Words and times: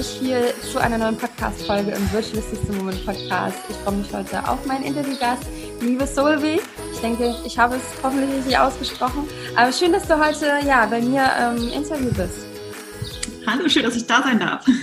euch 0.00 0.18
hier 0.18 0.54
zu 0.62 0.78
einer 0.78 0.96
neuen 0.96 1.18
Podcast-Folge 1.18 1.90
im 1.90 2.10
Virtual 2.10 2.42
System 2.42 2.78
Moment 2.78 3.04
Podcast. 3.04 3.58
Ich 3.68 3.76
freue 3.76 3.96
mich 3.96 4.10
heute 4.14 4.48
auf 4.48 4.64
meinen 4.64 4.84
Interviewgast, 4.84 5.42
liebe 5.82 6.06
Solvi. 6.06 6.58
Ich 6.94 7.00
denke, 7.00 7.34
ich 7.44 7.58
habe 7.58 7.76
es 7.76 7.82
hoffentlich 8.02 8.34
richtig 8.34 8.56
ausgesprochen. 8.56 9.28
Aber 9.54 9.70
schön, 9.70 9.92
dass 9.92 10.08
du 10.08 10.18
heute 10.18 10.66
ja, 10.66 10.86
bei 10.86 11.02
mir 11.02 11.24
im 11.52 11.62
ähm, 11.62 11.68
Interview 11.68 12.10
bist. 12.14 12.46
Hallo, 13.46 13.68
schön, 13.68 13.82
dass 13.82 13.94
ich 13.94 14.06
da 14.06 14.22
sein 14.22 14.40
darf. 14.40 14.66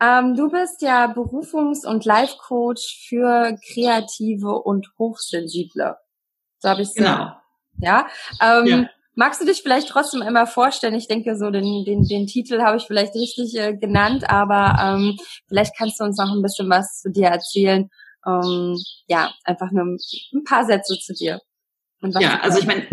Ähm, 0.00 0.34
du 0.34 0.50
bist 0.50 0.82
ja 0.82 1.06
Berufungs- 1.06 1.86
und 1.86 2.04
Life-Coach 2.04 3.06
für 3.08 3.56
Kreative 3.72 4.58
und 4.58 4.88
Hochsensible. 4.98 5.96
So 6.58 6.68
habe 6.68 6.82
ich 6.82 6.88
es 6.88 6.94
Genau. 6.96 7.30
Ja. 7.78 8.08
Ähm, 8.42 8.66
ja. 8.66 8.90
Magst 9.16 9.40
du 9.40 9.44
dich 9.44 9.62
vielleicht 9.62 9.88
trotzdem 9.88 10.22
einmal 10.22 10.46
vorstellen? 10.46 10.94
Ich 10.94 11.06
denke, 11.06 11.36
so 11.36 11.50
den, 11.50 11.84
den, 11.84 12.04
den 12.04 12.26
Titel 12.26 12.60
habe 12.62 12.78
ich 12.78 12.84
vielleicht 12.84 13.14
richtig 13.14 13.56
äh, 13.56 13.76
genannt, 13.76 14.28
aber 14.28 14.76
ähm, 14.80 15.16
vielleicht 15.48 15.76
kannst 15.76 16.00
du 16.00 16.04
uns 16.04 16.18
noch 16.18 16.32
ein 16.32 16.42
bisschen 16.42 16.68
was 16.68 17.00
zu 17.00 17.10
dir 17.10 17.28
erzählen. 17.28 17.88
Ähm, 18.26 18.76
ja, 19.06 19.32
einfach 19.44 19.70
nur 19.70 19.84
ein 19.84 20.44
paar 20.44 20.64
Sätze 20.64 20.98
zu 20.98 21.12
dir. 21.12 21.40
ja, 22.02 22.40
also 22.40 22.58
ich 22.58 22.66
meine, 22.66 22.86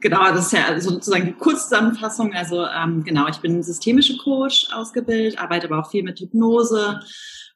genau, 0.00 0.24
das 0.32 0.46
ist 0.46 0.52
ja 0.52 0.80
sozusagen 0.80 1.26
die 1.26 1.32
Kurzzusammenfassung. 1.32 2.34
Also 2.34 2.64
ähm, 2.66 3.04
genau, 3.04 3.28
ich 3.28 3.38
bin 3.38 3.62
systemische 3.62 4.16
Coach 4.18 4.68
ausgebildet, 4.72 5.38
arbeite 5.38 5.66
aber 5.66 5.80
auch 5.80 5.90
viel 5.90 6.02
mit 6.02 6.18
Hypnose. 6.18 7.00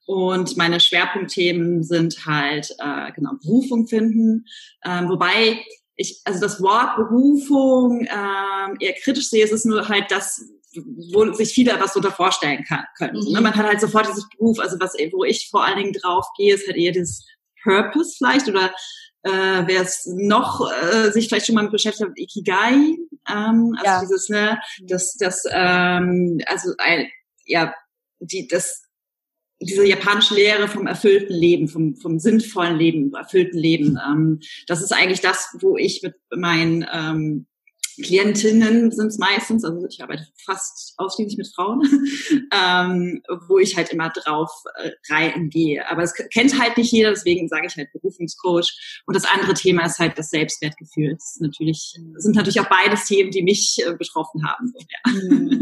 Und 0.07 0.57
meine 0.57 0.81
Schwerpunktthemen 0.81 1.83
sind 1.83 2.25
halt 2.25 2.75
äh, 2.79 3.13
genau 3.13 3.33
Berufung 3.43 3.87
finden, 3.87 4.47
ähm, 4.83 5.11
wobei 5.11 5.59
ich, 5.99 6.21
also 6.25 6.41
das 6.41 6.63
Wort 6.63 6.97
Berufung 6.97 8.03
ähm, 8.03 8.77
eher 8.79 8.95
kritisch 9.03 9.29
sehe, 9.29 9.45
es 9.45 9.51
ist 9.51 9.67
nur 9.67 9.89
halt 9.89 10.11
das, 10.11 10.41
wo 11.13 11.31
sich 11.33 11.53
viele 11.53 11.79
was 11.81 11.93
darunter 11.93 12.13
vorstellen 12.13 12.65
kann, 12.65 12.85
können. 12.97 13.21
Mhm. 13.21 13.43
Man 13.43 13.55
hat 13.55 13.67
halt 13.67 13.81
sofort 13.81 14.07
dieses 14.07 14.29
Beruf, 14.31 14.61
also 14.61 14.79
was, 14.79 14.95
wo 15.13 15.25
ich 15.25 15.49
vor 15.51 15.65
allen 15.65 15.79
Dingen 15.79 15.93
drauf 15.93 16.25
gehe, 16.37 16.55
ist 16.55 16.69
halt 16.69 16.77
eher 16.77 16.93
das 16.93 17.27
Purpose 17.65 18.15
vielleicht 18.17 18.49
oder 18.49 18.73
äh, 19.25 19.67
wer 19.67 19.83
es 19.83 20.07
noch 20.07 20.71
äh, 20.71 21.11
sich 21.11 21.27
vielleicht 21.27 21.47
schon 21.47 21.57
mal 21.57 21.63
mit 21.63 21.73
beschäftigt 21.73 22.09
hat, 22.09 22.17
Ikigai, 22.17 22.75
ähm, 23.29 23.75
also 23.77 23.85
ja. 23.85 24.01
dieses, 24.01 24.29
ne, 24.29 24.61
das, 24.83 25.17
das, 25.17 25.43
ähm, 25.51 26.41
also 26.47 26.75
ein, 26.79 27.11
ja, 27.45 27.75
die, 28.21 28.47
das 28.47 28.85
diese 29.61 29.85
japanische 29.85 30.35
Lehre 30.35 30.69
vom 30.69 30.87
erfüllten 30.87 31.35
Leben, 31.35 31.69
vom, 31.69 31.97
vom 31.97 32.19
sinnvollen 32.19 32.77
Leben, 32.77 33.13
erfüllten 33.15 33.59
Leben. 33.59 33.99
Ähm, 34.07 34.41
das 34.67 34.83
ist 34.83 34.93
eigentlich 34.93 35.21
das, 35.21 35.57
wo 35.61 35.77
ich 35.77 36.03
mit 36.03 36.15
meinen 36.31 36.87
ähm, 36.93 37.47
Klientinnen 38.03 38.93
sind 38.93 39.09
es 39.09 39.19
meistens, 39.19 39.65
also 39.65 39.85
ich 39.89 40.03
arbeite 40.03 40.27
fast 40.45 40.95
ausschließlich 40.99 41.37
mit 41.37 41.49
Frauen, 41.49 41.83
ähm, 42.53 43.23
wo 43.49 43.59
ich 43.59 43.77
halt 43.77 43.91
immer 43.91 44.11
drauf 44.11 44.51
äh, 44.77 44.91
reingehe. 45.11 45.89
Aber 45.91 46.03
es 46.03 46.15
kennt 46.15 46.61
halt 46.61 46.77
nicht 46.77 46.93
jeder, 46.93 47.11
deswegen 47.11 47.49
sage 47.49 47.67
ich 47.67 47.77
halt 47.77 47.93
Berufungscoach. 47.93 49.03
Und 49.07 49.17
das 49.17 49.25
andere 49.25 49.55
Thema 49.55 49.85
ist 49.85 49.99
halt 49.99 50.17
das 50.17 50.31
Selbstwertgefühl. 50.31 51.15
Das 51.15 51.33
ist 51.33 51.43
natürlich, 51.43 51.99
sind 52.17 52.37
natürlich 52.37 52.61
auch 52.61 52.69
beides 52.69 53.07
Themen, 53.07 53.31
die 53.31 53.43
mich 53.43 53.79
äh, 53.85 53.95
betroffen 53.95 54.47
haben. 54.47 54.73
So, 54.73 54.79
ja. 54.79 55.59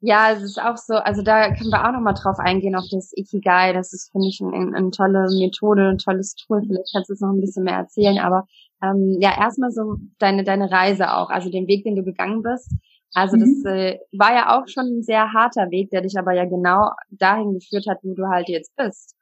Ja. 0.00 0.32
es 0.32 0.42
ist 0.42 0.60
auch 0.60 0.76
so, 0.76 0.94
also 0.94 1.22
da 1.22 1.54
können 1.54 1.70
wir 1.70 1.86
auch 1.86 1.92
nochmal 1.92 2.14
drauf 2.14 2.38
eingehen, 2.38 2.74
auf 2.74 2.86
das 2.90 3.12
Ikigai. 3.14 3.72
Das 3.72 3.92
ist, 3.92 4.10
finde 4.12 4.28
ich, 4.28 4.40
eine, 4.40 4.76
eine 4.76 4.90
tolle 4.90 5.26
Methode, 5.38 5.88
ein 5.88 5.98
tolles 5.98 6.34
Tool. 6.34 6.62
Vielleicht 6.66 6.92
kannst 6.92 7.10
du 7.10 7.14
es 7.14 7.20
noch 7.20 7.30
ein 7.30 7.40
bisschen 7.40 7.64
mehr 7.64 7.76
erzählen, 7.76 8.18
aber 8.18 8.46
ähm, 8.82 9.16
ja, 9.20 9.36
erstmal 9.38 9.70
so 9.70 9.96
deine, 10.18 10.44
deine 10.44 10.70
Reise 10.70 11.12
auch, 11.12 11.30
also 11.30 11.50
den 11.50 11.66
Weg, 11.66 11.84
den 11.84 11.96
du 11.96 12.02
gegangen 12.02 12.42
bist. 12.42 12.72
Also 13.12 13.36
mhm. 13.36 13.40
das 13.40 13.72
äh, 13.72 13.98
war 14.12 14.32
ja 14.32 14.58
auch 14.58 14.68
schon 14.68 14.86
ein 14.86 15.02
sehr 15.02 15.32
harter 15.32 15.70
Weg, 15.70 15.90
der 15.90 16.02
dich 16.02 16.18
aber 16.18 16.32
ja 16.32 16.44
genau 16.44 16.90
dahin 17.10 17.54
geführt 17.54 17.86
hat, 17.88 17.98
wo 18.02 18.14
du 18.14 18.26
halt 18.28 18.48
jetzt 18.48 18.74
bist. 18.76 19.16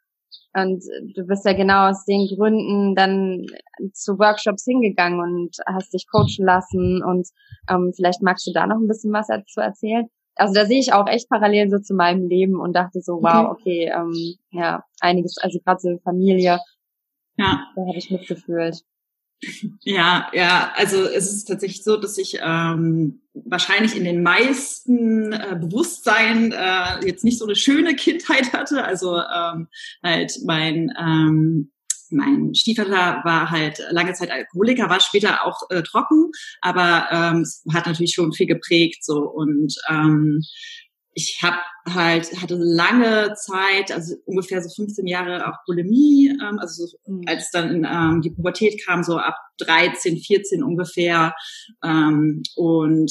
Und 0.55 0.83
du 1.15 1.25
bist 1.25 1.45
ja 1.45 1.53
genau 1.53 1.89
aus 1.91 2.05
den 2.05 2.27
Gründen 2.27 2.95
dann 2.95 3.45
zu 3.93 4.19
Workshops 4.19 4.65
hingegangen 4.65 5.21
und 5.21 5.57
hast 5.67 5.93
dich 5.93 6.07
coachen 6.11 6.45
lassen. 6.45 7.03
Und 7.03 7.29
ähm, 7.69 7.93
vielleicht 7.95 8.23
magst 8.23 8.47
du 8.47 8.53
da 8.53 8.67
noch 8.67 8.77
ein 8.77 8.89
bisschen 8.89 9.13
was 9.13 9.27
dazu 9.29 9.61
erzählen 9.61 10.09
also 10.39 10.55
da 10.55 10.67
sehe 10.67 10.81
ich 10.81 10.93
auch 10.93 11.07
echt 11.09 11.29
parallel 11.29 11.69
so 11.69 11.79
zu 11.79 11.95
meinem 11.95 12.29
Leben 12.29 12.61
und 12.61 12.75
dachte 12.75 13.01
so, 13.01 13.15
wow, 13.23 13.51
okay, 13.51 13.93
ähm, 13.95 14.37
ja, 14.51 14.85
einiges, 15.01 15.37
also 15.39 15.59
gerade 15.61 15.81
so 15.81 15.99
Familie, 16.05 16.61
ja. 17.37 17.67
da 17.75 17.83
habe 17.83 17.97
ich 17.97 18.11
mitgefühlt. 18.11 18.83
Ja, 19.85 20.29
ja, 20.33 20.73
also 20.75 21.05
es 21.05 21.33
ist 21.33 21.45
tatsächlich 21.45 21.85
so, 21.85 21.97
dass 21.97 22.19
ich 22.19 22.39
ähm, 22.43 23.23
wahrscheinlich 23.35 23.97
in 23.97 24.03
den 24.05 24.23
meisten 24.23 25.33
äh, 25.33 25.57
Bewusstsein 25.61 26.53
äh, 26.53 27.07
jetzt 27.07 27.23
nicht 27.23 27.39
so 27.39 27.45
eine 27.45 27.55
schöne 27.55 27.95
Kindheit 27.97 28.53
hatte. 28.53 28.85
Also 28.85 29.17
ähm, 29.17 29.69
halt 30.03 30.39
mein 30.45 30.93
ähm, 30.99 31.71
mein 32.11 32.55
Stiefvater 32.55 33.21
war 33.25 33.51
halt 33.51 33.81
lange 33.91 34.13
Zeit 34.13 34.31
Alkoholiker, 34.31 34.89
war 34.89 35.01
später 35.01 35.47
auch 35.47 35.63
äh, 35.71 35.83
trocken, 35.83 36.31
aber 36.61 37.09
ähm, 37.11 37.43
es 37.43 37.63
hat 37.73 37.87
natürlich 37.87 38.15
schon 38.15 38.33
viel 38.33 38.47
geprägt 38.47 39.05
so 39.05 39.21
und 39.21 39.75
ähm, 39.89 40.43
ich 41.15 41.41
habe 41.43 41.59
halt 41.89 42.31
hatte 42.41 42.55
lange 42.57 43.35
Zeit, 43.35 43.91
also 43.91 44.15
ungefähr 44.25 44.63
so 44.63 44.69
15 44.69 45.07
Jahre 45.07 45.49
auch 45.49 45.57
Bulimie, 45.67 46.29
ähm, 46.29 46.59
also 46.61 46.87
so, 46.87 46.97
mhm. 47.07 47.25
als 47.27 47.51
dann 47.51 47.85
ähm, 47.85 48.23
die 48.23 48.31
Pubertät 48.31 48.81
kam, 48.85 49.03
so 49.03 49.17
ab 49.17 49.35
13, 49.59 50.19
14 50.19 50.63
ungefähr 50.63 51.35
ähm, 51.83 52.43
und 52.55 53.11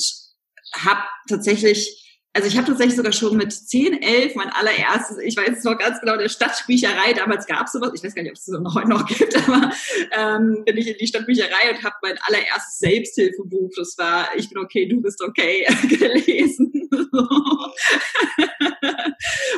habe 0.73 1.01
tatsächlich 1.27 2.06
also 2.37 2.49
ich 2.49 2.55
habe 2.55 2.67
tatsächlich 2.67 2.95
sogar 2.95 3.13
schon 3.13 3.35
mit 3.35 3.51
10, 3.51 3.99
11 3.99 4.35
mein 4.35 4.49
allererstes, 4.49 5.17
ich 5.17 5.35
weiß 5.35 5.63
noch 5.63 5.75
ganz 5.79 5.99
genau, 5.99 6.17
der 6.17 6.29
Stadtbücherei, 6.29 7.13
damals 7.13 7.47
gab 7.47 7.65
es 7.65 7.71
sowas, 7.71 7.93
ich 7.95 8.03
weiß 8.03 8.13
gar 8.13 8.21
nicht, 8.21 8.29
ob 8.29 8.37
es 8.37 8.45
das 8.45 8.75
heute 8.75 8.89
noch 8.89 9.07
gibt, 9.07 9.35
aber 9.47 9.71
ähm, 10.15 10.63
bin 10.63 10.77
ich 10.77 10.87
in 10.87 10.97
die 10.99 11.07
Stadtbücherei 11.07 11.71
und 11.71 11.83
habe 11.83 11.95
mein 12.03 12.15
allererstes 12.21 12.77
Selbsthilfebuch, 12.77 13.71
das 13.75 13.97
war 13.97 14.29
Ich 14.35 14.49
bin 14.49 14.59
okay, 14.59 14.87
du 14.87 15.01
bist 15.01 15.19
okay, 15.23 15.65
gelesen. 15.89 16.71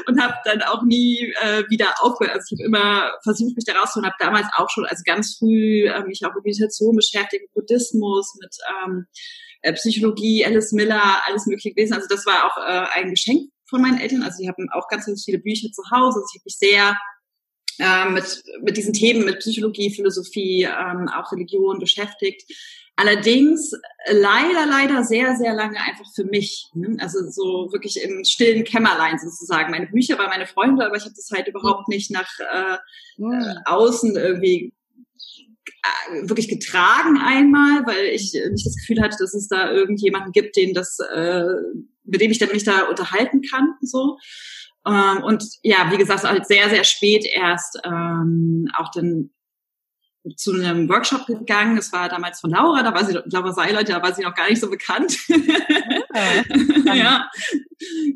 und 0.07 0.22
habe 0.22 0.35
dann 0.45 0.62
auch 0.62 0.84
nie 0.84 1.34
äh, 1.41 1.63
wieder 1.69 1.95
aufgehört. 2.00 2.38
Also 2.38 2.56
ich 2.56 2.59
habe 2.59 2.66
immer 2.66 3.12
versucht, 3.23 3.57
mich 3.57 3.66
da 3.66 3.73
rauszuholen, 3.73 4.09
habe 4.09 4.16
damals 4.23 4.47
auch 4.56 4.69
schon, 4.69 4.85
also 4.85 5.03
ganz 5.06 5.35
früh 5.38 5.85
äh, 5.85 6.01
mich 6.06 6.22
auch 6.25 6.34
mit 6.34 6.45
Meditation 6.45 6.95
beschäftigt, 6.95 7.44
mit 7.44 7.53
Buddhismus, 7.53 8.35
mit 8.39 8.56
ähm, 8.85 9.07
äh, 9.62 9.74
Psychologie, 9.74 10.46
Alice 10.46 10.72
Miller, 10.72 11.22
alles 11.28 11.46
mögliche 11.46 11.74
gewesen. 11.74 11.94
Also 11.94 12.08
das 12.09 12.25
war 12.25 12.46
auch 12.46 12.58
äh, 12.58 13.00
ein 13.00 13.12
Geschenk 13.12 13.50
von 13.70 13.81
meinen 13.81 14.00
Eltern. 14.00 14.24
Also 14.24 14.42
die 14.42 14.47
haben 14.50 14.70
auch 14.72 14.88
ganz, 14.88 15.06
ganz 15.06 15.24
viele 15.24 15.40
Bücher 15.40 15.70
zu 15.72 15.84
Hause. 15.92 16.20
Also 16.20 16.28
ich 16.34 16.40
habe 16.40 16.46
mich 16.46 16.58
sehr 16.58 17.00
äh, 17.80 18.09
mit, 18.09 18.44
mit 18.62 18.78
diesen 18.78 18.94
Themen, 18.94 19.25
mit 19.25 19.40
Psychologie, 19.40 19.94
Philosophie, 19.94 20.64
ähm, 20.64 21.08
auch 21.09 21.31
Religion 21.31 21.80
beschäftigt. 21.80 22.44
Allerdings 22.96 23.72
leider, 24.08 24.66
leider 24.66 25.06
sehr, 25.06 25.38
sehr 25.38 25.53
lange 25.53 25.80
einfach 25.80 26.03
für 26.14 26.25
mich. 26.25 26.68
Ne? 26.74 26.98
Also 27.00 27.19
so 27.31 27.72
wirklich 27.72 28.02
im 28.03 28.25
stillen 28.25 28.66
Kämmerlein 28.66 29.18
sozusagen. 29.18 29.72
Meine 29.72 29.88
Bücher 29.88 30.18
waren 30.18 30.30
meine 30.30 30.48
Freunde, 30.48 30.86
aber 30.86 30.98
ich 30.98 31.03
habe 31.03 31.14
das 31.16 31.30
halt 31.31 31.48
überhaupt 31.48 31.88
nicht 31.88 32.12
nach 32.12 32.30
äh, 32.40 33.24
äh, 33.24 33.56
außen 33.66 34.18
irgendwie 34.18 34.74
wirklich 36.23 36.47
getragen 36.47 37.17
einmal, 37.17 37.85
weil 37.85 38.06
ich 38.07 38.34
nicht 38.34 38.66
das 38.66 38.75
Gefühl 38.75 39.01
hatte, 39.01 39.17
dass 39.19 39.34
es 39.34 39.47
da 39.47 39.72
irgendjemanden 39.72 40.31
gibt, 40.31 40.56
den 40.56 40.73
das, 40.73 40.97
äh, 41.00 41.45
mit 42.03 42.22
dem 42.22 42.31
ich 42.31 42.40
dann 42.40 42.51
mich 42.51 42.63
da 42.63 42.88
unterhalten 42.88 43.41
kann, 43.41 43.75
so. 43.81 44.18
Ähm, 44.86 45.24
und 45.24 45.44
ja, 45.63 45.92
wie 45.92 45.98
gesagt, 45.98 46.24
halt 46.24 46.48
sehr, 46.48 46.69
sehr 46.69 46.83
spät 46.83 47.25
erst 47.25 47.80
ähm, 47.86 48.68
auch 48.75 48.92
dann 48.92 49.31
zu 50.36 50.54
einem 50.54 50.89
Workshop 50.89 51.25
gegangen. 51.25 51.77
Es 51.77 51.94
war 51.94 52.10
damals 52.10 52.39
von 52.42 52.51
Laura, 52.51 52.83
da 52.83 52.94
war 52.94 53.06
sie, 53.06 53.18
Laura 53.25 53.54
Seiler, 53.54 53.83
da 53.83 54.01
war 54.01 54.13
sie 54.13 54.24
noch 54.24 54.36
gar 54.36 54.50
nicht 54.50 54.62
so 54.62 54.69
bekannt. 54.69 55.18
Ja, 56.86 56.94
ja 56.95 57.30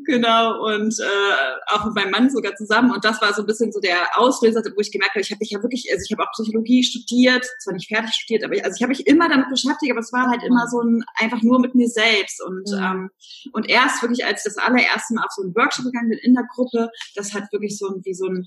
genau. 0.04 0.66
Und 0.66 0.98
äh, 0.98 1.72
auch 1.72 1.86
mit 1.86 1.94
meinem 1.94 2.10
Mann 2.10 2.30
sogar 2.30 2.54
zusammen. 2.54 2.90
Und 2.90 3.04
das 3.04 3.20
war 3.20 3.32
so 3.32 3.42
ein 3.42 3.46
bisschen 3.46 3.72
so 3.72 3.80
der 3.80 4.18
Auslöser, 4.18 4.62
wo 4.74 4.80
ich 4.80 4.92
gemerkt 4.92 5.14
habe, 5.14 5.22
ich 5.22 5.30
habe 5.30 5.38
mich 5.40 5.50
ja 5.50 5.62
wirklich, 5.62 5.88
also 5.92 6.02
ich 6.04 6.12
habe 6.12 6.22
auch 6.22 6.32
Psychologie 6.32 6.82
studiert, 6.82 7.46
zwar 7.60 7.74
nicht 7.74 7.88
fertig 7.88 8.14
studiert, 8.14 8.44
aber 8.44 8.54
ich, 8.54 8.64
also 8.64 8.76
ich 8.76 8.82
habe 8.82 8.90
mich 8.90 9.06
immer 9.06 9.28
damit 9.28 9.48
beschäftigt, 9.48 9.92
aber 9.92 10.00
es 10.00 10.12
war 10.12 10.28
halt 10.28 10.42
immer 10.42 10.66
so 10.68 10.80
ein 10.80 11.04
einfach 11.14 11.42
nur 11.42 11.60
mit 11.60 11.74
mir 11.74 11.88
selbst. 11.88 12.42
Und 12.42 12.68
mhm. 12.70 12.82
ähm, 12.82 13.10
und 13.52 13.68
erst 13.68 14.02
wirklich, 14.02 14.24
als 14.24 14.44
ich 14.44 14.52
das 14.52 14.62
allererste 14.62 15.14
Mal 15.14 15.24
auf 15.24 15.32
so 15.32 15.42
einen 15.42 15.54
Workshop 15.54 15.86
gegangen 15.86 16.10
bin 16.10 16.18
in 16.18 16.34
der 16.34 16.44
Gruppe, 16.52 16.90
das 17.14 17.32
hat 17.32 17.52
wirklich 17.52 17.78
so 17.78 17.88
ein, 17.88 18.02
wie 18.04 18.14
so 18.14 18.26
ein 18.26 18.46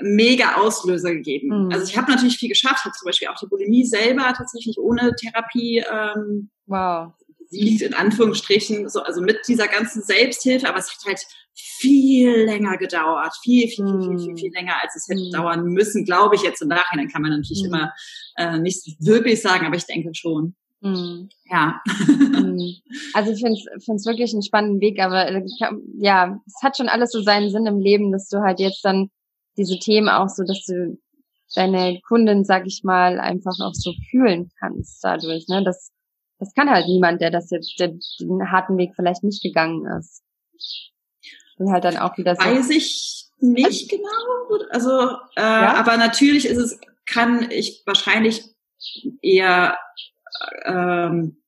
mega 0.00 0.56
Auslöser 0.56 1.12
gegeben. 1.12 1.66
Mhm. 1.66 1.72
Also 1.72 1.86
ich 1.86 1.96
habe 1.96 2.10
natürlich 2.10 2.36
viel 2.36 2.48
geschafft, 2.48 2.84
habe 2.84 2.94
zum 2.96 3.06
Beispiel 3.06 3.28
auch 3.28 3.38
die 3.38 3.46
Bulimie 3.46 3.84
selber 3.84 4.32
tatsächlich 4.36 4.78
ohne 4.78 5.14
Therapie. 5.14 5.84
Ähm, 5.90 6.50
wow. 6.66 7.12
Liegt 7.50 7.80
in 7.82 7.94
Anführungsstrichen 7.94 8.88
so, 8.90 9.00
also 9.02 9.22
mit 9.22 9.38
dieser 9.48 9.68
ganzen 9.68 10.02
Selbsthilfe, 10.02 10.68
aber 10.68 10.78
es 10.78 10.90
hat 10.90 10.98
halt 11.06 11.20
viel 11.54 12.44
länger 12.44 12.76
gedauert, 12.76 13.34
viel, 13.42 13.68
viel, 13.68 13.86
viel, 13.86 14.02
viel, 14.02 14.18
viel, 14.18 14.36
viel 14.36 14.52
länger, 14.52 14.74
als 14.82 14.94
es 14.96 15.08
hätte 15.08 15.24
mhm. 15.24 15.32
dauern 15.32 15.64
müssen, 15.64 16.04
glaube 16.04 16.36
ich 16.36 16.42
jetzt 16.42 16.60
im 16.60 16.68
Nachhinein 16.68 17.08
kann 17.08 17.22
man 17.22 17.30
natürlich 17.30 17.62
mhm. 17.62 17.68
immer 17.68 17.92
äh, 18.36 18.58
nicht 18.58 18.84
wirklich 19.00 19.40
sagen, 19.40 19.66
aber 19.66 19.76
ich 19.76 19.86
denke 19.86 20.10
schon. 20.14 20.54
Mhm. 20.80 21.28
Ja. 21.50 21.80
Mhm. 21.86 22.74
Also 23.14 23.32
ich 23.32 23.40
finde 23.40 23.58
es 23.96 24.06
wirklich 24.06 24.32
einen 24.32 24.42
spannenden 24.42 24.80
Weg, 24.80 25.00
aber 25.00 25.28
äh, 25.28 25.42
ja, 25.98 26.38
es 26.46 26.62
hat 26.62 26.76
schon 26.76 26.88
alles 26.88 27.10
so 27.10 27.22
seinen 27.22 27.50
Sinn 27.50 27.66
im 27.66 27.80
Leben, 27.80 28.12
dass 28.12 28.28
du 28.28 28.40
halt 28.40 28.60
jetzt 28.60 28.84
dann 28.84 29.10
diese 29.58 29.78
Themen 29.78 30.08
auch 30.08 30.28
so, 30.28 30.44
dass 30.44 30.64
du 30.64 30.98
deine 31.54 32.00
Kundin, 32.06 32.44
sag 32.44 32.66
ich 32.66 32.82
mal, 32.84 33.18
einfach 33.18 33.58
auch 33.60 33.74
so 33.74 33.92
fühlen 34.10 34.50
kannst 34.58 35.02
dadurch. 35.02 35.46
Ne? 35.48 35.64
Das, 35.64 35.92
das 36.38 36.54
kann 36.54 36.70
halt 36.70 36.86
niemand, 36.86 37.20
der 37.20 37.30
das 37.30 37.50
jetzt, 37.50 37.78
der 37.78 37.88
den 38.20 38.50
harten 38.50 38.76
Weg 38.78 38.92
vielleicht 38.94 39.24
nicht 39.24 39.42
gegangen 39.42 39.86
ist. 39.98 40.22
Und 41.56 41.72
halt 41.72 41.84
dann 41.84 41.96
auch 41.96 42.16
wieder 42.16 42.36
so. 42.36 42.44
Weiß 42.44 42.70
ich 42.70 43.26
nicht 43.40 43.90
genau. 43.90 44.64
Also, 44.70 44.90
äh, 45.36 45.40
ja? 45.40 45.74
aber 45.74 45.96
natürlich 45.96 46.46
ist 46.46 46.58
es, 46.58 46.78
kann 47.06 47.50
ich 47.50 47.82
wahrscheinlich 47.86 48.44
eher 49.22 49.78
ähm, 50.64 51.42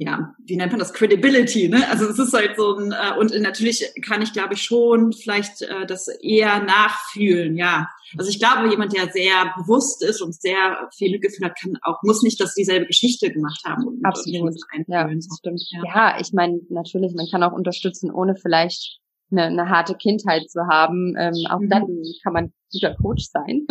ja, 0.00 0.32
wie 0.46 0.56
nennt 0.56 0.70
man 0.70 0.78
das, 0.78 0.92
Credibility, 0.92 1.68
ne? 1.68 1.82
Also 1.90 2.06
es 2.06 2.20
ist 2.20 2.32
halt 2.32 2.56
so 2.56 2.76
ein, 2.76 2.92
äh, 2.92 3.18
und 3.18 3.36
natürlich 3.40 3.84
kann 4.06 4.22
ich, 4.22 4.32
glaube 4.32 4.54
ich, 4.54 4.62
schon 4.62 5.12
vielleicht 5.12 5.62
äh, 5.62 5.86
das 5.86 6.06
eher 6.06 6.62
nachfühlen, 6.62 7.56
ja. 7.56 7.88
Also 8.16 8.30
ich 8.30 8.38
glaube, 8.38 8.68
jemand, 8.70 8.96
der 8.96 9.08
sehr 9.08 9.52
bewusst 9.58 10.04
ist 10.04 10.22
und 10.22 10.40
sehr 10.40 10.88
viel 10.96 11.10
Mitgefühl 11.10 11.46
hat, 11.46 11.58
kann 11.60 11.76
auch, 11.82 11.98
muss 12.04 12.22
nicht 12.22 12.40
das 12.40 12.54
dieselbe 12.54 12.86
Geschichte 12.86 13.32
gemacht 13.32 13.60
haben. 13.66 13.86
Und, 13.86 14.04
Absolut. 14.04 14.54
Und 14.54 14.84
ja, 14.86 15.08
so. 15.18 15.36
stimmt. 15.36 15.62
Ja, 15.70 15.82
ja 15.84 16.20
ich 16.20 16.32
meine, 16.32 16.60
natürlich, 16.70 17.12
man 17.14 17.26
kann 17.28 17.42
auch 17.42 17.52
unterstützen, 17.52 18.12
ohne 18.12 18.36
vielleicht 18.36 19.00
eine, 19.30 19.44
eine 19.44 19.68
harte 19.68 19.94
Kindheit 19.94 20.48
zu 20.48 20.66
haben. 20.68 21.16
Ähm, 21.18 21.34
auch 21.50 21.58
mhm. 21.58 21.68
dann 21.68 21.86
kann 22.22 22.32
man 22.32 22.52
guter 22.72 22.94
Coach 22.94 23.26
sein. 23.30 23.66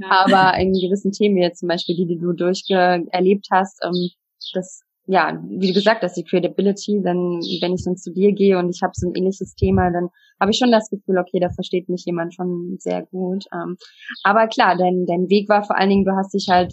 Ja. 0.00 0.08
Aber 0.24 0.56
in 0.58 0.72
gewissen 0.72 1.12
Themen, 1.12 1.36
jetzt 1.36 1.58
zum 1.60 1.68
Beispiel 1.68 1.96
die, 1.96 2.06
die 2.06 2.18
du 2.18 2.32
durcherlebt 2.32 3.48
hast, 3.50 3.80
ähm, 3.84 4.10
das 4.54 4.82
ja, 5.06 5.38
wie 5.48 5.68
du 5.68 5.74
gesagt 5.74 6.02
hast, 6.02 6.16
die 6.16 6.24
Credibility, 6.24 7.02
dann, 7.02 7.40
wenn 7.60 7.74
ich 7.74 7.84
dann 7.84 7.96
zu 7.96 8.12
dir 8.12 8.32
gehe 8.32 8.58
und 8.58 8.74
ich 8.74 8.82
habe 8.82 8.92
so 8.94 9.08
ein 9.08 9.14
ähnliches 9.14 9.54
Thema, 9.54 9.90
dann 9.90 10.08
habe 10.40 10.50
ich 10.50 10.58
schon 10.58 10.72
das 10.72 10.88
Gefühl, 10.88 11.18
okay, 11.18 11.40
da 11.40 11.50
versteht 11.50 11.88
mich 11.88 12.04
jemand 12.06 12.34
schon 12.34 12.76
sehr 12.78 13.04
gut. 13.06 13.44
Ähm, 13.52 13.76
aber 14.22 14.46
klar, 14.48 14.76
dein, 14.76 15.04
dein 15.06 15.28
Weg 15.28 15.48
war 15.48 15.62
vor 15.62 15.76
allen 15.76 15.90
Dingen, 15.90 16.04
du 16.04 16.16
hast 16.16 16.32
dich 16.32 16.48
halt 16.48 16.72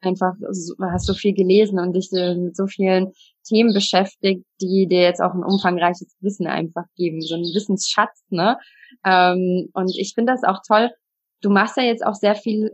einfach, 0.00 0.32
hast 0.92 1.06
so 1.06 1.14
viel 1.14 1.34
gelesen 1.34 1.78
und 1.78 1.94
dich 1.94 2.08
mit 2.10 2.56
so 2.56 2.66
vielen 2.66 3.12
Themen 3.46 3.72
beschäftigt, 3.72 4.44
die 4.60 4.86
dir 4.88 5.02
jetzt 5.02 5.20
auch 5.20 5.34
ein 5.34 5.44
umfangreiches 5.44 6.16
Wissen 6.20 6.46
einfach 6.46 6.84
geben, 6.96 7.20
so 7.20 7.34
ein 7.34 7.42
Wissensschatz, 7.42 8.24
ne? 8.30 8.58
Ähm, 9.04 9.68
und 9.74 9.92
ich 9.96 10.14
finde 10.14 10.32
das 10.32 10.42
auch 10.42 10.60
toll. 10.66 10.90
Du 11.42 11.50
machst 11.50 11.76
ja 11.76 11.84
jetzt 11.84 12.04
auch 12.04 12.14
sehr 12.14 12.34
viel 12.34 12.70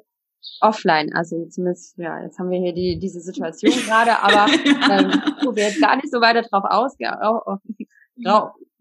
offline, 0.61 1.13
also 1.15 1.47
zumindest, 1.47 1.97
ja, 1.99 2.23
jetzt 2.23 2.39
haben 2.39 2.51
wir 2.51 2.59
hier 2.59 2.73
die, 2.73 2.99
diese 2.99 3.21
Situation 3.21 3.73
gerade, 3.73 4.19
aber 4.23 4.51
ähm, 4.91 5.23
wo 5.45 5.55
wir 5.55 5.65
jetzt 5.65 5.81
gar 5.81 5.97
nicht 5.97 6.11
so 6.11 6.21
weiter 6.21 6.43
drauf 6.43 6.65
aus, 6.69 6.97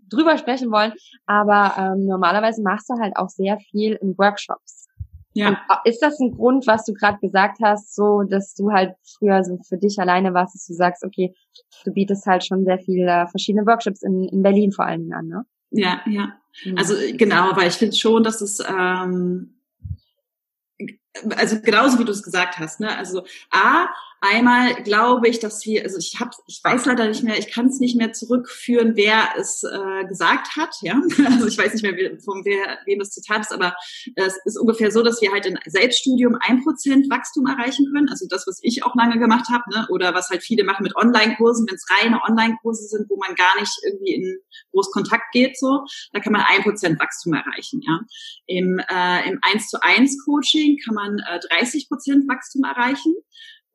drüber 0.10 0.38
sprechen 0.38 0.72
wollen, 0.72 0.94
aber 1.26 1.74
ähm, 1.78 2.06
normalerweise 2.06 2.62
machst 2.62 2.90
du 2.90 2.94
halt 3.00 3.18
auch 3.18 3.30
sehr 3.30 3.58
viel 3.72 3.94
in 4.02 4.18
Workshops. 4.18 4.88
Ja. 5.34 5.50
Und 5.50 5.56
äh, 5.56 5.90
ist 5.90 6.02
das 6.02 6.20
ein 6.20 6.32
Grund, 6.32 6.66
was 6.66 6.86
du 6.86 6.94
gerade 6.94 7.20
gesagt 7.20 7.58
hast, 7.62 7.94
so, 7.94 8.24
dass 8.24 8.56
du 8.56 8.72
halt 8.72 8.94
früher 9.18 9.44
so 9.44 9.60
für 9.68 9.78
dich 9.78 10.00
alleine 10.00 10.34
warst, 10.34 10.56
dass 10.56 10.66
du 10.66 10.74
sagst, 10.74 11.04
okay, 11.04 11.36
du 11.84 11.92
bietest 11.92 12.26
halt 12.26 12.46
schon 12.46 12.64
sehr 12.64 12.80
viele 12.80 13.28
verschiedene 13.30 13.66
Workshops 13.66 14.02
in, 14.02 14.24
in 14.30 14.42
Berlin 14.42 14.72
vor 14.72 14.86
allen 14.86 15.02
Dingen 15.02 15.14
an, 15.14 15.28
ne? 15.28 15.46
Ja, 15.72 16.02
ja. 16.06 16.38
Mhm. 16.64 16.78
Also 16.78 16.94
genau, 17.18 17.56
weil 17.56 17.68
ich 17.68 17.74
finde 17.74 17.96
schon, 17.98 18.24
dass 18.24 18.40
es 18.40 18.60
ähm, 18.66 19.55
also 21.36 21.60
genauso 21.62 22.00
wie 22.00 22.06
du 22.06 22.12
es 22.12 22.24
gesagt 22.24 22.58
hast, 22.60 22.80
ne? 22.80 22.96
Also 22.98 23.26
A, 23.52 23.88
einmal 24.26 24.84
glaube 24.84 25.28
ich, 25.28 25.40
dass 25.40 25.66
wir, 25.66 25.84
also 25.84 25.98
ich 25.98 26.20
habe, 26.20 26.32
ich 26.48 26.62
weiß 26.64 26.86
leider 26.86 27.08
nicht 27.08 27.24
mehr, 27.24 27.38
ich 27.38 27.52
kann 27.52 27.68
es 27.68 27.80
nicht 27.80 27.96
mehr 27.96 28.14
zurückführen, 28.14 28.96
wer 28.96 29.30
es 29.38 29.64
äh, 29.64 30.06
gesagt 30.06 30.56
hat, 30.56 30.76
ja. 30.82 31.02
Also 31.26 31.48
ich 31.48 31.58
weiß 31.58 31.74
nicht 31.74 31.84
mehr, 31.84 31.96
wie, 31.96 32.18
von 32.24 32.44
wer, 32.46 32.80
wem 32.86 33.00
das 33.00 33.10
Zitat 33.10 33.42
ist, 33.42 33.52
aber 33.52 33.76
es 34.16 34.38
ist 34.46 34.58
ungefähr 34.58 34.92
so, 34.92 35.04
dass 35.04 35.22
wir 35.22 35.32
halt 35.32 35.46
in 35.46 35.58
Selbststudium 35.66 36.38
ein 36.40 36.64
Prozent 36.64 37.10
Wachstum 37.10 37.46
erreichen 37.46 37.92
können. 37.94 38.10
Also 38.10 38.26
das, 38.30 38.46
was 38.48 38.60
ich 38.62 38.84
auch 38.84 38.96
lange 38.96 39.20
gemacht 39.20 39.50
habe, 39.50 39.64
ne? 39.70 39.88
oder 39.90 40.14
was 40.14 40.30
halt 40.30 40.44
viele 40.44 40.64
machen 40.64 40.84
mit 40.84 40.96
Online-Kursen, 40.96 41.68
wenn 41.68 41.76
es 41.76 41.86
reine 42.02 42.22
Online-Kurse 42.24 42.88
sind, 42.88 43.10
wo 43.10 43.18
man 43.18 43.36
gar 43.36 43.60
nicht 43.60 43.74
irgendwie 43.86 44.14
in 44.14 44.38
groß 44.72 44.92
Kontakt 44.92 45.32
geht, 45.32 45.58
so, 45.58 45.84
da 46.14 46.20
kann 46.20 46.34
man 46.34 46.44
ein 46.48 46.64
Prozent 46.64 47.00
Wachstum 47.00 47.34
erreichen, 47.34 47.82
ja. 47.84 48.00
Im, 48.48 48.80
äh, 48.80 49.30
im 49.30 49.40
1 49.42 49.68
zu 49.68 49.82
1 49.82 50.26
Coaching 50.26 50.78
kann 50.84 50.96
man 50.96 51.20
äh, 51.20 51.40
30 51.60 51.90
Prozent 51.90 52.28
Wachstum 52.28 52.64
erreichen. 52.64 53.16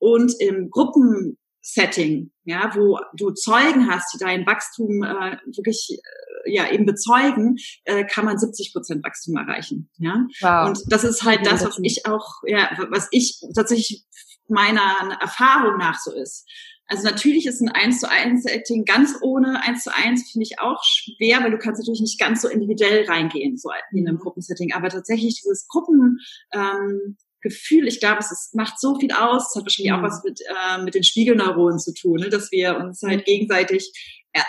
Und 0.00 0.34
im 0.40 0.70
Gruppensetting, 0.70 2.32
ja, 2.44 2.72
wo 2.74 2.98
du 3.16 3.30
Zeugen 3.30 3.88
hast, 3.88 4.12
die 4.12 4.18
dein 4.18 4.46
Wachstum 4.46 5.04
äh, 5.04 5.36
wirklich 5.56 6.00
äh, 6.44 6.52
ja 6.52 6.72
eben 6.72 6.86
bezeugen, 6.86 7.56
äh, 7.84 8.04
kann 8.04 8.24
man 8.24 8.38
70 8.38 8.72
Prozent 8.72 9.04
Wachstum 9.04 9.36
erreichen. 9.36 9.88
Ja, 9.98 10.26
wow. 10.40 10.68
und 10.68 10.80
das 10.88 11.04
ist 11.04 11.22
halt 11.22 11.46
das, 11.46 11.64
was 11.64 11.78
ich 11.82 12.06
auch, 12.06 12.42
ja, 12.44 12.70
was 12.90 13.06
ich 13.12 13.40
tatsächlich 13.54 14.04
meiner 14.48 15.18
Erfahrung 15.20 15.78
nach 15.78 16.00
so 16.00 16.12
ist. 16.12 16.44
Also 16.90 17.04
natürlich 17.04 17.46
ist 17.46 17.60
ein 17.60 17.68
1 17.68 18.00
zu 18.00 18.10
1 18.10 18.42
Setting 18.42 18.84
ganz 18.84 19.14
ohne 19.22 19.62
1 19.62 19.84
zu 19.84 19.94
1 19.94 20.32
finde 20.32 20.42
ich 20.42 20.58
auch 20.58 20.82
schwer, 20.82 21.40
weil 21.40 21.52
du 21.52 21.58
kannst 21.58 21.78
natürlich 21.78 22.00
nicht 22.00 22.18
ganz 22.18 22.42
so 22.42 22.48
individuell 22.48 23.04
reingehen, 23.04 23.56
so 23.56 23.70
in 23.92 24.08
einem 24.08 24.16
mhm. 24.16 24.20
Gruppensetting. 24.20 24.72
Aber 24.72 24.88
tatsächlich 24.88 25.36
dieses 25.36 25.68
Gruppen, 25.68 26.18
ähm, 26.52 27.16
Gefühl, 27.42 27.88
ich 27.88 28.00
glaube, 28.00 28.18
es 28.20 28.30
ist, 28.30 28.54
macht 28.54 28.78
so 28.80 28.98
viel 28.98 29.12
aus. 29.12 29.48
Es 29.48 29.56
hat 29.56 29.64
wahrscheinlich 29.64 29.92
auch 29.92 29.98
mhm. 29.98 30.02
was 30.02 30.22
mit, 30.24 30.40
äh, 30.40 30.82
mit 30.82 30.94
den 30.94 31.04
Spiegelneuronen 31.04 31.78
zu 31.78 31.94
tun, 31.94 32.20
ne? 32.20 32.28
dass 32.28 32.50
wir 32.50 32.76
uns 32.76 33.02
halt 33.02 33.24
gegenseitig, 33.24 33.92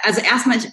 also 0.03 0.21
erstmal, 0.21 0.57
ich, 0.57 0.67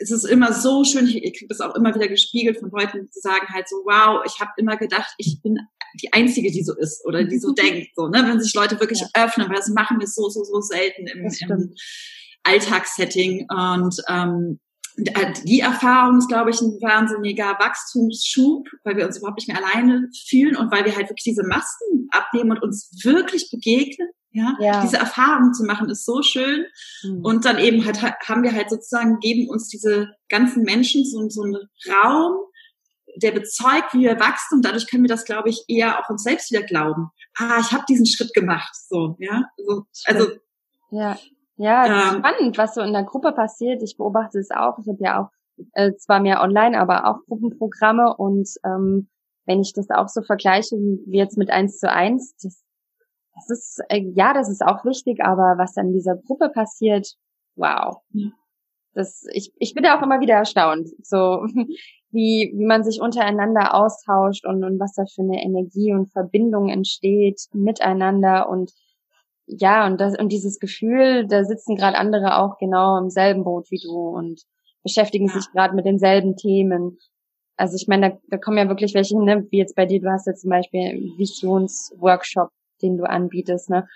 es 0.00 0.10
ist 0.10 0.24
immer 0.24 0.52
so 0.52 0.84
schön, 0.84 1.06
ich, 1.06 1.16
ich 1.16 1.34
kriege 1.34 1.48
das 1.48 1.60
auch 1.60 1.74
immer 1.74 1.94
wieder 1.94 2.08
gespiegelt 2.08 2.58
von 2.58 2.70
Leuten, 2.70 3.08
die 3.12 3.20
sagen 3.20 3.48
halt 3.48 3.68
so, 3.68 3.76
wow, 3.84 4.22
ich 4.24 4.40
habe 4.40 4.50
immer 4.56 4.76
gedacht, 4.76 5.12
ich 5.18 5.40
bin 5.42 5.58
die 6.00 6.12
Einzige, 6.12 6.50
die 6.50 6.62
so 6.62 6.76
ist 6.76 7.04
oder 7.06 7.24
die 7.24 7.38
so 7.38 7.52
denkt. 7.54 7.90
So, 7.96 8.08
ne? 8.08 8.24
Wenn 8.26 8.40
sich 8.40 8.54
Leute 8.54 8.78
wirklich 8.80 9.00
ja. 9.00 9.08
öffnen, 9.14 9.48
weil 9.48 9.56
das 9.56 9.68
machen 9.68 9.98
wir 9.98 10.06
so, 10.06 10.28
so, 10.28 10.44
so 10.44 10.60
selten 10.60 11.06
im, 11.06 11.26
im 11.48 11.74
Alltagssetting. 12.44 13.46
Und 13.50 13.96
ähm, 14.08 14.60
äh, 14.60 14.67
die 15.44 15.60
Erfahrung 15.60 16.18
ist, 16.18 16.28
glaube 16.28 16.50
ich, 16.50 16.60
ein 16.60 16.80
wahnsinniger 16.80 17.56
Wachstumsschub, 17.58 18.68
weil 18.82 18.96
wir 18.96 19.06
uns 19.06 19.18
überhaupt 19.18 19.38
nicht 19.38 19.48
mehr 19.48 19.62
alleine 19.64 20.10
fühlen 20.28 20.56
und 20.56 20.72
weil 20.72 20.84
wir 20.84 20.96
halt 20.96 21.08
wirklich 21.08 21.24
diese 21.24 21.46
Masken 21.46 22.08
abnehmen 22.10 22.50
und 22.50 22.62
uns 22.62 22.90
wirklich 23.04 23.50
begegnen. 23.50 24.08
Ja, 24.30 24.56
ja. 24.60 24.82
diese 24.82 24.98
Erfahrung 24.98 25.54
zu 25.54 25.64
machen 25.64 25.88
ist 25.88 26.04
so 26.04 26.22
schön. 26.22 26.66
Mhm. 27.02 27.24
Und 27.24 27.44
dann 27.44 27.58
eben 27.58 27.84
halt, 27.86 28.02
haben 28.02 28.42
wir 28.42 28.52
halt 28.52 28.70
sozusagen, 28.70 29.20
geben 29.20 29.48
uns 29.48 29.68
diese 29.68 30.10
ganzen 30.28 30.64
Menschen 30.64 31.04
so, 31.04 31.28
so 31.28 31.42
einen 31.42 31.56
Raum, 31.88 32.36
der 33.16 33.32
bezeugt, 33.32 33.94
wie 33.94 34.00
wir 34.00 34.20
wachsen 34.20 34.56
und 34.56 34.64
dadurch 34.64 34.88
können 34.88 35.02
wir 35.02 35.08
das, 35.08 35.24
glaube 35.24 35.48
ich, 35.48 35.64
eher 35.66 35.98
auch 35.98 36.10
uns 36.10 36.22
selbst 36.22 36.50
wieder 36.50 36.62
glauben. 36.62 37.10
Ah, 37.36 37.58
ich 37.60 37.72
habe 37.72 37.84
diesen 37.88 38.06
Schritt 38.06 38.34
gemacht, 38.34 38.74
so, 38.88 39.16
ja, 39.18 39.44
also, 39.58 39.86
also 40.04 40.28
ja. 40.90 41.18
Ja, 41.58 41.88
das 41.88 42.04
ist 42.04 42.12
ähm, 42.12 42.18
spannend, 42.20 42.58
was 42.58 42.74
so 42.74 42.80
in 42.80 42.92
der 42.92 43.02
Gruppe 43.02 43.32
passiert. 43.32 43.82
Ich 43.82 43.96
beobachte 43.96 44.38
es 44.38 44.50
auch. 44.50 44.78
Ich 44.78 44.88
habe 44.88 44.98
ja 45.00 45.22
auch 45.22 45.30
äh, 45.74 45.92
zwar 45.94 46.20
mehr 46.20 46.40
online, 46.40 46.78
aber 46.78 47.06
auch 47.06 47.24
Gruppenprogramme 47.26 48.16
und 48.16 48.48
ähm, 48.64 49.08
wenn 49.44 49.60
ich 49.60 49.72
das 49.72 49.90
auch 49.90 50.08
so 50.08 50.22
vergleiche 50.22 50.76
wie 50.76 51.16
jetzt 51.16 51.36
mit 51.36 51.50
eins 51.50 51.78
zu 51.78 51.90
eins, 51.90 52.36
das, 52.42 52.62
das 53.34 53.50
ist 53.50 53.80
äh, 53.88 54.04
ja, 54.14 54.34
das 54.34 54.48
ist 54.48 54.62
auch 54.62 54.84
wichtig, 54.84 55.24
aber 55.24 55.54
was 55.58 55.76
an 55.76 55.92
dieser 55.92 56.16
Gruppe 56.16 56.50
passiert, 56.50 57.14
wow. 57.56 58.00
Das, 58.94 59.24
ich, 59.32 59.52
ich 59.58 59.74
bin 59.74 59.82
da 59.82 59.98
auch 59.98 60.02
immer 60.02 60.20
wieder 60.20 60.34
erstaunt, 60.34 60.88
so 61.02 61.46
wie, 62.10 62.52
wie 62.54 62.66
man 62.66 62.84
sich 62.84 63.00
untereinander 63.00 63.74
austauscht 63.74 64.46
und, 64.46 64.62
und 64.64 64.78
was 64.78 64.94
da 64.94 65.04
für 65.06 65.22
eine 65.22 65.42
Energie 65.42 65.92
und 65.92 66.12
Verbindung 66.12 66.68
entsteht 66.68 67.40
miteinander 67.52 68.48
und 68.48 68.72
ja, 69.48 69.86
und 69.86 70.00
das 70.00 70.18
und 70.18 70.30
dieses 70.30 70.58
Gefühl, 70.58 71.26
da 71.26 71.44
sitzen 71.44 71.76
gerade 71.76 71.96
andere 71.96 72.38
auch 72.38 72.58
genau 72.58 72.98
im 72.98 73.10
selben 73.10 73.44
Boot 73.44 73.70
wie 73.70 73.80
du 73.82 74.08
und 74.08 74.42
beschäftigen 74.82 75.26
ja. 75.26 75.32
sich 75.32 75.50
gerade 75.52 75.74
mit 75.74 75.86
denselben 75.86 76.36
Themen. 76.36 76.98
Also 77.56 77.76
ich 77.76 77.88
meine, 77.88 78.10
da, 78.10 78.18
da 78.28 78.38
kommen 78.38 78.58
ja 78.58 78.68
wirklich 78.68 78.94
welche, 78.94 79.18
ne, 79.18 79.46
wie 79.50 79.58
jetzt 79.58 79.74
bei 79.74 79.86
dir, 79.86 80.00
du 80.00 80.10
hast 80.10 80.26
ja 80.26 80.34
zum 80.34 80.50
Beispiel 80.50 80.80
einen 80.80 81.18
Visionsworkshop, 81.18 82.50
den 82.82 82.96
du 82.96 83.04
anbietest, 83.04 83.70
ne? 83.70 83.88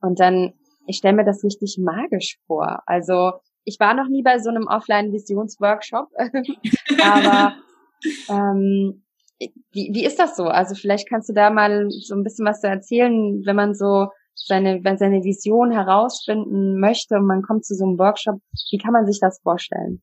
Und 0.00 0.20
dann, 0.20 0.52
ich 0.86 0.98
stelle 0.98 1.16
mir 1.16 1.24
das 1.24 1.42
richtig 1.42 1.78
magisch 1.78 2.38
vor. 2.46 2.82
Also 2.86 3.32
ich 3.64 3.80
war 3.80 3.94
noch 3.94 4.08
nie 4.08 4.22
bei 4.22 4.38
so 4.38 4.50
einem 4.50 4.66
Offline-Visionsworkshop, 4.66 6.08
aber 7.02 7.54
ähm, 8.28 9.02
wie, 9.72 9.90
wie 9.92 10.04
ist 10.04 10.18
das 10.18 10.36
so? 10.36 10.44
Also 10.44 10.74
vielleicht 10.74 11.08
kannst 11.08 11.28
du 11.28 11.32
da 11.32 11.50
mal 11.50 11.88
so 11.90 12.14
ein 12.14 12.22
bisschen 12.22 12.46
was 12.46 12.60
zu 12.60 12.68
erzählen, 12.68 13.42
wenn 13.44 13.56
man 13.56 13.74
so 13.74 14.08
seine, 14.36 14.80
seine 14.98 15.24
Vision 15.24 15.70
herausfinden 15.70 16.78
möchte 16.78 17.16
und 17.16 17.26
man 17.26 17.42
kommt 17.42 17.64
zu 17.64 17.74
so 17.74 17.84
einem 17.84 17.98
Workshop, 17.98 18.40
wie 18.70 18.78
kann 18.78 18.92
man 18.92 19.06
sich 19.06 19.18
das 19.20 19.40
vorstellen? 19.40 20.02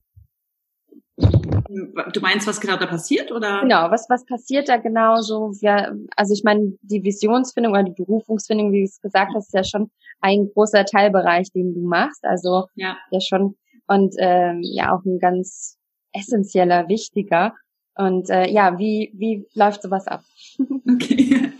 Du 1.67 2.21
meinst, 2.21 2.47
was 2.47 2.59
genau 2.59 2.77
da 2.77 2.87
passiert, 2.87 3.31
oder? 3.31 3.61
Genau, 3.61 3.89
was, 3.91 4.09
was 4.09 4.25
passiert 4.25 4.67
da 4.67 4.77
genau 4.77 5.21
so? 5.21 5.51
Ja, 5.61 5.91
also 6.15 6.33
ich 6.33 6.43
meine, 6.43 6.73
die 6.81 7.03
Visionsfindung 7.03 7.73
oder 7.73 7.83
die 7.83 7.93
Berufungsfindung, 7.93 8.71
wie 8.71 8.79
du 8.79 8.85
es 8.85 8.99
gesagt 8.99 9.31
hast, 9.35 9.47
ist 9.47 9.53
ja 9.53 9.63
schon 9.63 9.91
ein 10.21 10.49
großer 10.53 10.85
Teilbereich, 10.85 11.51
den 11.51 11.73
du 11.73 11.81
machst. 11.81 12.23
Also 12.25 12.67
ja, 12.75 12.97
ja 13.11 13.19
schon 13.21 13.55
und 13.87 14.15
ähm, 14.17 14.61
ja 14.63 14.93
auch 14.93 15.03
ein 15.05 15.19
ganz 15.19 15.77
essentieller, 16.13 16.87
wichtiger. 16.87 17.53
Und 17.95 18.29
äh, 18.29 18.49
ja, 18.49 18.77
wie, 18.79 19.11
wie 19.15 19.45
läuft 19.53 19.83
sowas 19.83 20.07
ab? 20.07 20.23
Okay. 20.95 21.52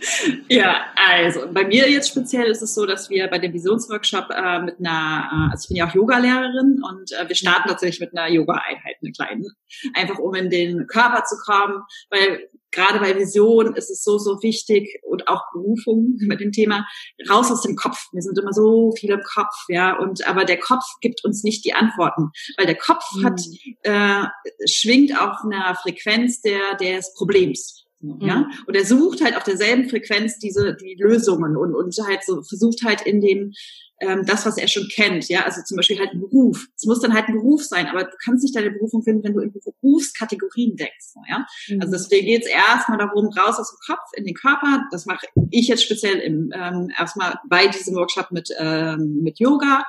Ja, 0.48 0.86
also 0.96 1.52
bei 1.52 1.66
mir 1.66 1.90
jetzt 1.90 2.08
speziell 2.08 2.46
ist 2.46 2.62
es 2.62 2.74
so, 2.74 2.86
dass 2.86 3.10
wir 3.10 3.28
bei 3.28 3.38
dem 3.38 3.52
Visionsworkshop 3.52 4.30
äh, 4.30 4.60
mit 4.60 4.78
einer, 4.78 5.28
äh, 5.30 5.52
also 5.52 5.64
ich 5.64 5.68
bin 5.68 5.76
ja 5.76 5.88
auch 5.88 5.94
Yoga-Lehrerin 5.94 6.82
und 6.82 7.12
äh, 7.12 7.28
wir 7.28 7.36
starten 7.36 7.68
tatsächlich 7.68 8.00
mit 8.00 8.16
einer 8.16 8.32
Yoga-Einheit, 8.32 8.96
eine 9.02 9.12
kleine, 9.12 9.46
einfach 9.94 10.18
um 10.18 10.34
in 10.34 10.50
den 10.50 10.86
Körper 10.86 11.24
zu 11.24 11.36
kommen, 11.44 11.82
weil 12.10 12.48
gerade 12.74 12.98
bei 12.98 13.16
Vision 13.16 13.74
ist 13.76 13.90
es 13.90 14.02
so, 14.02 14.18
so 14.18 14.42
wichtig 14.42 15.00
und 15.02 15.28
auch 15.28 15.42
Berufung 15.52 16.16
mit 16.18 16.40
dem 16.40 16.52
Thema 16.52 16.86
raus 17.30 17.50
aus 17.50 17.62
dem 17.62 17.76
Kopf. 17.76 18.08
Wir 18.12 18.22
sind 18.22 18.38
immer 18.38 18.52
so 18.52 18.92
viel 18.98 19.10
im 19.10 19.22
Kopf, 19.22 19.54
ja, 19.68 19.96
und 19.98 20.26
aber 20.26 20.44
der 20.44 20.58
Kopf 20.58 20.84
gibt 21.00 21.24
uns 21.24 21.42
nicht 21.44 21.64
die 21.64 21.74
Antworten, 21.74 22.30
weil 22.58 22.66
der 22.66 22.76
Kopf 22.76 23.04
mhm. 23.14 23.24
hat, 23.24 23.40
äh, 23.82 24.24
schwingt 24.68 25.18
auf 25.18 25.36
einer 25.44 25.74
Frequenz 25.76 26.40
der, 26.40 26.74
des 26.76 27.14
Problems. 27.14 27.83
Ja, 28.20 28.38
mhm. 28.38 28.46
und 28.66 28.74
er 28.74 28.84
sucht 28.84 29.22
halt 29.22 29.36
auf 29.36 29.44
derselben 29.44 29.88
Frequenz 29.88 30.38
diese 30.38 30.74
die 30.74 30.96
Lösungen 30.98 31.56
und 31.56 31.74
und 31.74 31.96
halt 32.06 32.24
so 32.24 32.42
versucht 32.42 32.84
halt 32.84 33.02
in 33.02 33.20
dem 33.20 33.52
ähm, 34.00 34.24
das, 34.26 34.44
was 34.44 34.58
er 34.58 34.68
schon 34.68 34.88
kennt, 34.88 35.28
ja, 35.28 35.44
also 35.44 35.62
zum 35.62 35.76
Beispiel 35.76 35.98
halt 35.98 36.10
ein 36.12 36.20
Beruf. 36.20 36.66
Es 36.76 36.84
muss 36.84 37.00
dann 37.00 37.14
halt 37.14 37.28
ein 37.28 37.34
Beruf 37.34 37.62
sein, 37.62 37.86
aber 37.86 38.04
du 38.04 38.16
kannst 38.22 38.42
nicht 38.42 38.54
deine 38.56 38.70
Berufung 38.70 39.02
finden, 39.02 39.22
wenn 39.24 39.34
du 39.34 39.40
in 39.40 39.52
Berufskategorien 39.52 40.76
denkst, 40.76 41.14
ja. 41.28 41.46
Mhm. 41.68 41.80
Also 41.80 41.92
deswegen 41.92 42.26
geht 42.26 42.42
es 42.42 42.48
erstmal 42.48 42.98
darum, 42.98 43.26
raus 43.26 43.58
aus 43.58 43.70
dem 43.70 43.94
Kopf 43.94 44.10
in 44.16 44.24
den 44.24 44.34
Körper. 44.34 44.84
Das 44.90 45.06
mache 45.06 45.26
ich 45.50 45.68
jetzt 45.68 45.84
speziell 45.84 46.18
im 46.18 46.50
ähm, 46.54 46.90
erstmal 46.98 47.38
bei 47.48 47.66
diesem 47.68 47.94
Workshop 47.94 48.30
mit 48.30 48.48
ähm, 48.58 49.20
mit 49.22 49.38
Yoga, 49.38 49.84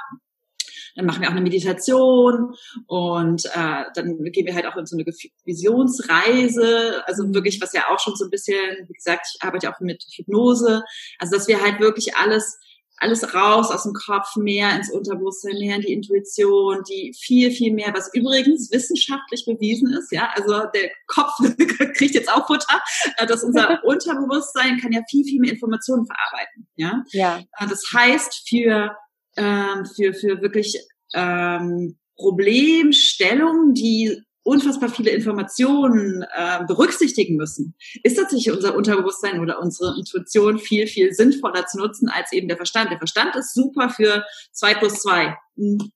dann 0.95 1.05
machen 1.05 1.21
wir 1.21 1.27
auch 1.27 1.33
eine 1.33 1.41
Meditation 1.41 2.55
und 2.87 3.45
äh, 3.45 3.83
dann 3.93 4.23
gehen 4.31 4.45
wir 4.45 4.55
halt 4.55 4.65
auch 4.65 4.77
in 4.77 4.85
so 4.85 4.95
eine 4.95 5.05
Visionsreise, 5.43 7.03
also 7.05 7.33
wirklich, 7.33 7.61
was 7.61 7.73
ja 7.73 7.83
auch 7.89 7.99
schon 7.99 8.15
so 8.15 8.25
ein 8.25 8.31
bisschen, 8.31 8.55
wie 8.87 8.93
gesagt, 8.93 9.27
ich 9.33 9.43
arbeite 9.45 9.69
auch 9.69 9.79
mit 9.81 10.03
Hypnose, 10.15 10.83
also 11.19 11.35
dass 11.35 11.47
wir 11.47 11.61
halt 11.61 11.79
wirklich 11.79 12.15
alles 12.15 12.57
alles 12.97 13.33
raus 13.33 13.71
aus 13.71 13.83
dem 13.83 13.93
Kopf, 13.93 14.35
mehr 14.37 14.73
ins 14.75 14.89
Unterbewusstsein, 14.89 15.57
mehr 15.59 15.75
in 15.75 15.81
die 15.81 15.93
Intuition, 15.93 16.81
die 16.89 17.13
viel, 17.19 17.51
viel 17.51 17.73
mehr, 17.73 17.93
was 17.93 18.13
übrigens 18.13 18.71
wissenschaftlich 18.71 19.45
bewiesen 19.45 19.93
ist, 19.93 20.11
ja, 20.11 20.29
also 20.33 20.65
der 20.73 20.91
Kopf 21.07 21.33
kriegt 21.97 22.15
jetzt 22.15 22.31
auch 22.31 22.47
Futter, 22.47 22.79
äh, 23.17 23.25
dass 23.25 23.43
unser 23.43 23.83
Unterbewusstsein 23.83 24.79
kann 24.79 24.93
ja 24.93 25.01
viel, 25.09 25.25
viel 25.25 25.41
mehr 25.41 25.51
Informationen 25.51 26.05
verarbeiten, 26.05 26.67
ja. 26.75 27.03
ja. 27.11 27.39
Äh, 27.59 27.67
das 27.67 27.83
heißt, 27.93 28.47
für 28.47 28.95
ähm, 29.37 29.85
für, 29.85 30.13
für 30.13 30.41
wirklich 30.41 30.79
ähm, 31.13 31.97
Problemstellungen, 32.17 33.73
die 33.73 34.21
unfassbar 34.43 34.89
viele 34.89 35.09
Informationen 35.09 36.23
äh, 36.35 36.63
berücksichtigen 36.67 37.35
müssen, 37.35 37.75
ist 38.03 38.15
tatsächlich 38.15 38.53
unser 38.53 38.75
Unterbewusstsein 38.75 39.39
oder 39.39 39.59
unsere 39.59 39.95
Intuition 39.97 40.59
viel, 40.59 40.85
viel 40.87 41.13
sinnvoller 41.13 41.65
zu 41.65 41.79
nutzen 41.79 42.09
als 42.09 42.31
eben 42.31 42.47
der 42.47 42.57
Verstand. 42.57 42.91
Der 42.91 42.99
Verstand 42.99 43.35
ist 43.35 43.55
super 43.55 43.89
für 43.89 44.23
zwei 44.51 44.75
plus 44.75 45.01
zwei, 45.01 45.35
hm, 45.57 45.91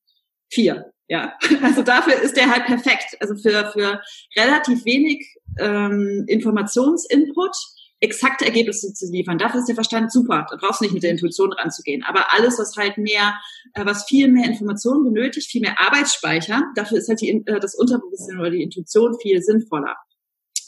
vier. 0.50 0.92
Ja, 1.08 1.34
also 1.62 1.84
dafür 1.84 2.16
ist 2.22 2.38
der 2.38 2.50
halt 2.50 2.66
perfekt. 2.66 3.18
Also 3.20 3.36
für, 3.36 3.72
für 3.72 4.02
relativ 4.36 4.84
wenig 4.84 5.36
ähm, 5.60 6.26
Informationsinput 6.28 7.56
exakte 8.02 8.46
Ergebnisse 8.46 8.94
zu 8.94 9.12
liefern. 9.12 9.38
Dafür 9.38 9.60
ist 9.60 9.68
der 9.68 9.76
Verstand 9.76 10.12
super. 10.12 10.46
Da 10.50 10.58
brauchst 10.58 10.80
du 10.80 10.86
nicht 10.86 10.94
mit 10.94 11.04
der 11.04 11.12
Intuition 11.12 11.52
ranzugehen. 11.54 12.04
Aber 12.04 12.34
alles, 12.34 12.58
was 12.58 12.76
halt 12.78 12.98
mehr, 12.98 13.38
äh, 13.74 13.86
was 13.86 14.06
viel 14.06 14.28
mehr 14.30 14.46
Informationen 14.46 15.04
benötigt, 15.04 15.50
viel 15.52 15.62
mehr 15.62 15.80
Arbeitsspeicher, 15.80 16.64
dafür 16.76 16.98
ist 16.98 17.10
halt 17.10 17.22
die, 17.22 17.44
äh, 17.46 17.60
das 17.60 17.76
Unterbewusstsein 17.76 18.40
oder 18.40 18.52
die 18.52 18.64
Intuition 18.64 19.18
viel 19.22 19.42
sinnvoller. 19.42 19.96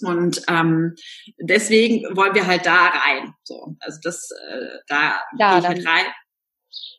Und 0.03 0.41
ähm, 0.47 0.95
deswegen 1.39 2.03
wollen 2.15 2.33
wir 2.33 2.47
halt 2.47 2.65
da 2.65 2.87
rein. 2.87 3.33
So, 3.43 3.75
also 3.79 3.99
das, 4.03 4.29
äh, 4.49 4.65
da 4.87 5.19
ja, 5.37 5.51
gehe 5.51 5.59
ich 5.59 5.67
halt 5.67 5.87
rein. 5.87 6.05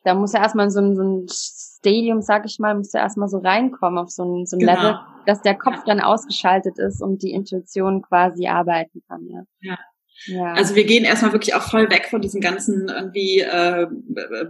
Da 0.05 0.15
muss 0.15 0.33
ja 0.33 0.41
erstmal 0.41 0.69
so 0.69 0.79
ein, 0.79 0.95
so 0.95 1.03
ein 1.03 1.27
Stadium, 1.29 2.21
sag 2.21 2.45
ich 2.45 2.59
mal, 2.59 2.75
muss 2.75 2.93
ja 2.93 3.01
erstmal 3.01 3.29
so 3.29 3.39
reinkommen 3.39 3.99
auf 3.99 4.09
so 4.09 4.23
ein, 4.23 4.45
so 4.45 4.55
ein 4.55 4.59
genau. 4.59 4.73
Level, 4.73 4.99
dass 5.25 5.41
der 5.41 5.57
Kopf 5.57 5.77
ja. 5.77 5.83
dann 5.85 5.99
ausgeschaltet 6.01 6.79
ist 6.79 7.01
und 7.01 7.21
die 7.23 7.31
Intuition 7.31 8.01
quasi 8.01 8.47
arbeiten 8.47 9.01
kann. 9.07 9.27
Ja. 9.27 9.43
ja. 9.61 9.77
Ja. 10.25 10.53
Also 10.53 10.75
wir 10.75 10.85
gehen 10.85 11.03
erstmal 11.03 11.33
wirklich 11.33 11.53
auch 11.53 11.63
voll 11.63 11.89
weg 11.89 12.07
von 12.09 12.21
diesem 12.21 12.41
ganzen 12.41 12.87
irgendwie, 12.87 13.39
äh, 13.39 13.87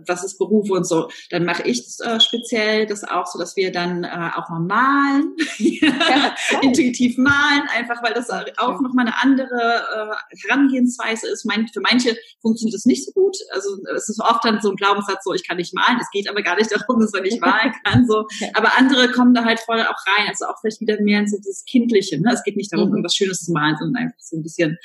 was 0.07 0.23
ist 0.23 0.37
Beruf 0.37 0.69
und 0.69 0.85
so. 0.85 1.09
Dann 1.29 1.45
mache 1.45 1.63
ich 1.63 1.83
äh, 2.03 2.19
speziell 2.19 2.85
das 2.85 3.03
auch 3.03 3.25
so, 3.25 3.39
dass 3.39 3.55
wir 3.55 3.71
dann 3.71 4.03
äh, 4.03 4.29
auch 4.35 4.49
mal 4.49 4.59
malen, 4.59 5.35
ja, 5.57 6.35
intuitiv 6.61 7.17
malen, 7.17 7.63
einfach 7.75 8.03
weil 8.03 8.13
das 8.13 8.29
auch 8.29 8.81
nochmal 8.81 9.07
eine 9.07 9.21
andere 9.21 10.13
äh, 10.21 10.37
Herangehensweise 10.47 11.27
ist. 11.27 11.45
Mein, 11.45 11.67
für 11.67 11.81
manche 11.81 12.15
funktioniert 12.41 12.75
das 12.75 12.85
nicht 12.85 13.05
so 13.05 13.11
gut. 13.11 13.37
Also 13.51 13.77
es 13.95 14.09
ist 14.09 14.19
oft 14.19 14.45
dann 14.45 14.61
so 14.61 14.69
ein 14.69 14.75
Glaubenssatz, 14.75 15.23
so 15.23 15.33
ich 15.33 15.47
kann 15.47 15.57
nicht 15.57 15.73
malen. 15.73 15.97
Es 15.99 16.09
geht 16.11 16.29
aber 16.29 16.41
gar 16.41 16.55
nicht 16.55 16.71
darum, 16.71 16.99
dass 16.99 17.11
man 17.11 17.23
nicht 17.23 17.41
malen 17.41 17.73
kann. 17.83 18.07
So. 18.07 18.27
Aber 18.53 18.77
andere 18.77 19.11
kommen 19.11 19.33
da 19.33 19.43
halt 19.43 19.59
voll 19.59 19.81
auch 19.81 20.17
rein. 20.17 20.27
Also 20.27 20.45
auch 20.45 20.59
vielleicht 20.61 20.81
wieder 20.81 21.01
mehr 21.01 21.19
in 21.19 21.27
so 21.27 21.37
dieses 21.37 21.65
Kindliche. 21.65 22.19
Ne? 22.21 22.31
Es 22.33 22.43
geht 22.43 22.57
nicht 22.57 22.71
darum, 22.71 22.89
mhm. 22.89 22.95
irgendwas 22.95 23.15
Schönes 23.15 23.39
zu 23.39 23.51
malen, 23.51 23.75
sondern 23.79 24.03
einfach 24.03 24.19
so 24.19 24.37
ein 24.37 24.43
bisschen 24.43 24.77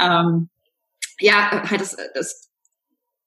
ähm, 0.00 0.35
ja, 1.20 1.68
halt 1.68 1.80
das, 1.80 1.96
das 2.14 2.50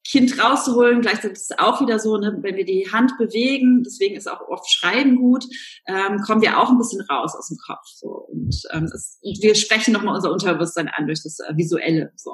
Kind 0.10 0.43
rauszuholen. 0.43 1.01
Gleichzeitig 1.01 1.38
ist 1.38 1.51
es 1.51 1.60
auch 1.60 1.81
wieder 1.81 2.00
so, 2.00 2.17
ne, 2.17 2.36
wenn 2.41 2.55
wir 2.55 2.65
die 2.65 2.89
Hand 2.91 3.17
bewegen, 3.19 3.84
deswegen 3.84 4.15
ist 4.15 4.27
auch 4.27 4.41
oft 4.48 4.69
Schreiben 4.72 5.17
gut, 5.17 5.46
ähm, 5.86 6.22
kommen 6.22 6.41
wir 6.41 6.58
auch 6.58 6.69
ein 6.69 6.79
bisschen 6.79 7.01
raus 7.01 7.36
aus 7.38 7.48
dem 7.48 7.58
Kopf. 7.58 7.86
So. 7.86 8.25
Und 8.31 8.55
ähm, 8.72 8.86
es, 8.86 9.19
wir 9.22 9.53
sprechen 9.53 9.93
nochmal 9.93 10.15
unser 10.15 10.31
Unterbewusstsein 10.31 10.88
an 10.88 11.05
durch 11.05 11.22
das 11.24 11.39
äh, 11.39 11.55
Visuelle. 11.55 12.12
So. 12.15 12.31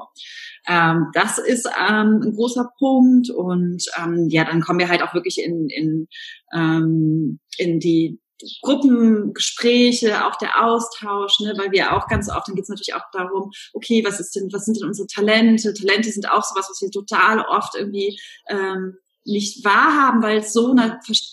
Ähm, 0.68 1.08
das 1.14 1.38
ist 1.38 1.66
ähm, 1.66 2.22
ein 2.24 2.36
großer 2.36 2.70
Punkt. 2.80 3.30
Und 3.30 3.84
ähm, 4.02 4.28
ja, 4.30 4.46
dann 4.46 4.62
kommen 4.62 4.80
wir 4.80 4.88
halt 4.88 5.02
auch 5.02 5.14
wirklich 5.14 5.40
in, 5.40 5.68
in, 5.70 6.08
ähm, 6.54 7.40
in 7.58 7.80
die 7.80 8.22
Gruppengespräche, 8.62 10.26
auch 10.26 10.36
der 10.38 10.64
Austausch, 10.64 11.40
ne, 11.40 11.54
weil 11.58 11.72
wir 11.72 11.96
auch 11.96 12.08
ganz 12.08 12.30
oft, 12.30 12.48
dann 12.48 12.56
geht 12.56 12.64
es 12.64 12.70
natürlich 12.70 12.94
auch 12.94 13.10
darum, 13.14 13.52
okay, 13.74 14.04
was 14.06 14.20
ist 14.20 14.36
denn, 14.36 14.50
was 14.52 14.66
sind 14.66 14.80
denn 14.80 14.88
unsere 14.88 15.08
Talente? 15.08 15.74
Talente 15.74 16.12
sind 16.12 16.30
auch 16.30 16.44
sowas, 16.44 16.68
was 16.70 16.82
wir 16.82 16.92
total 16.92 17.40
oft 17.42 17.76
irgendwie 17.76 18.20
ähm, 18.50 18.98
nicht 19.26 19.66
wahrhaben, 19.66 20.22
weil 20.22 20.38
es 20.38 20.54
so 20.54 20.76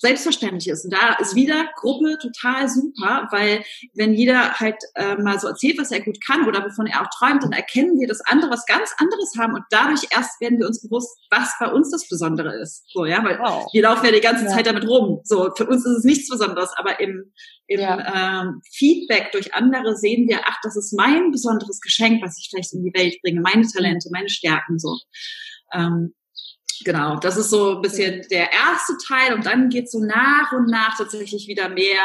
selbstverständlich 0.00 0.68
ist. 0.68 0.84
Und 0.84 0.94
da 0.94 1.14
ist 1.20 1.34
wieder 1.34 1.68
Gruppe 1.76 2.16
total 2.20 2.66
super, 2.68 3.28
weil 3.30 3.64
wenn 3.94 4.14
jeder 4.14 4.54
halt 4.54 4.76
äh, 4.94 5.16
mal 5.16 5.38
so 5.38 5.48
erzählt, 5.48 5.78
was 5.78 5.92
er 5.92 6.00
gut 6.00 6.18
kann 6.24 6.46
oder 6.46 6.64
wovon 6.64 6.86
er 6.86 7.02
auch 7.02 7.10
träumt, 7.10 7.42
dann 7.42 7.52
erkennen 7.52 8.00
wir, 8.00 8.08
dass 8.08 8.22
andere 8.22 8.50
was 8.50 8.64
ganz 8.64 8.94
anderes 8.96 9.34
haben 9.38 9.54
und 9.54 9.64
dadurch 9.70 10.06
erst 10.10 10.40
werden 10.40 10.58
wir 10.58 10.66
uns 10.66 10.80
bewusst, 10.80 11.18
was 11.30 11.52
bei 11.60 11.70
uns 11.70 11.90
das 11.90 12.08
Besondere 12.08 12.58
ist. 12.60 12.84
So, 12.92 13.04
ja, 13.04 13.22
weil 13.22 13.38
wow. 13.38 13.68
wir 13.72 13.82
laufen 13.82 14.06
ja 14.06 14.12
die 14.12 14.20
ganze 14.20 14.46
ja. 14.46 14.50
Zeit 14.50 14.66
damit 14.66 14.88
rum. 14.88 15.20
So, 15.24 15.50
für 15.54 15.66
uns 15.66 15.84
ist 15.84 15.98
es 15.98 16.04
nichts 16.04 16.30
Besonderes, 16.30 16.70
aber 16.76 16.98
im, 16.98 17.32
im 17.66 17.80
ja. 17.80 18.42
ähm, 18.42 18.62
Feedback 18.72 19.32
durch 19.32 19.52
andere 19.54 19.96
sehen 19.96 20.28
wir, 20.28 20.40
ach, 20.44 20.56
das 20.62 20.76
ist 20.76 20.94
mein 20.96 21.30
besonderes 21.30 21.80
Geschenk, 21.80 22.22
was 22.22 22.38
ich 22.38 22.48
vielleicht 22.50 22.72
in 22.72 22.82
die 22.82 22.94
Welt 22.94 23.20
bringe, 23.22 23.42
meine 23.42 23.66
Talente, 23.66 24.08
meine 24.10 24.30
Stärken, 24.30 24.78
so. 24.78 24.96
Ähm, 25.74 26.14
Genau, 26.84 27.16
das 27.16 27.36
ist 27.36 27.50
so 27.50 27.76
ein 27.76 27.82
bisschen 27.82 28.26
der 28.30 28.52
erste 28.52 28.96
Teil 29.06 29.34
und 29.34 29.46
dann 29.46 29.68
geht 29.68 29.90
so 29.90 30.00
nach 30.00 30.52
und 30.52 30.68
nach 30.68 30.96
tatsächlich 30.96 31.46
wieder 31.46 31.68
mehr, 31.68 32.02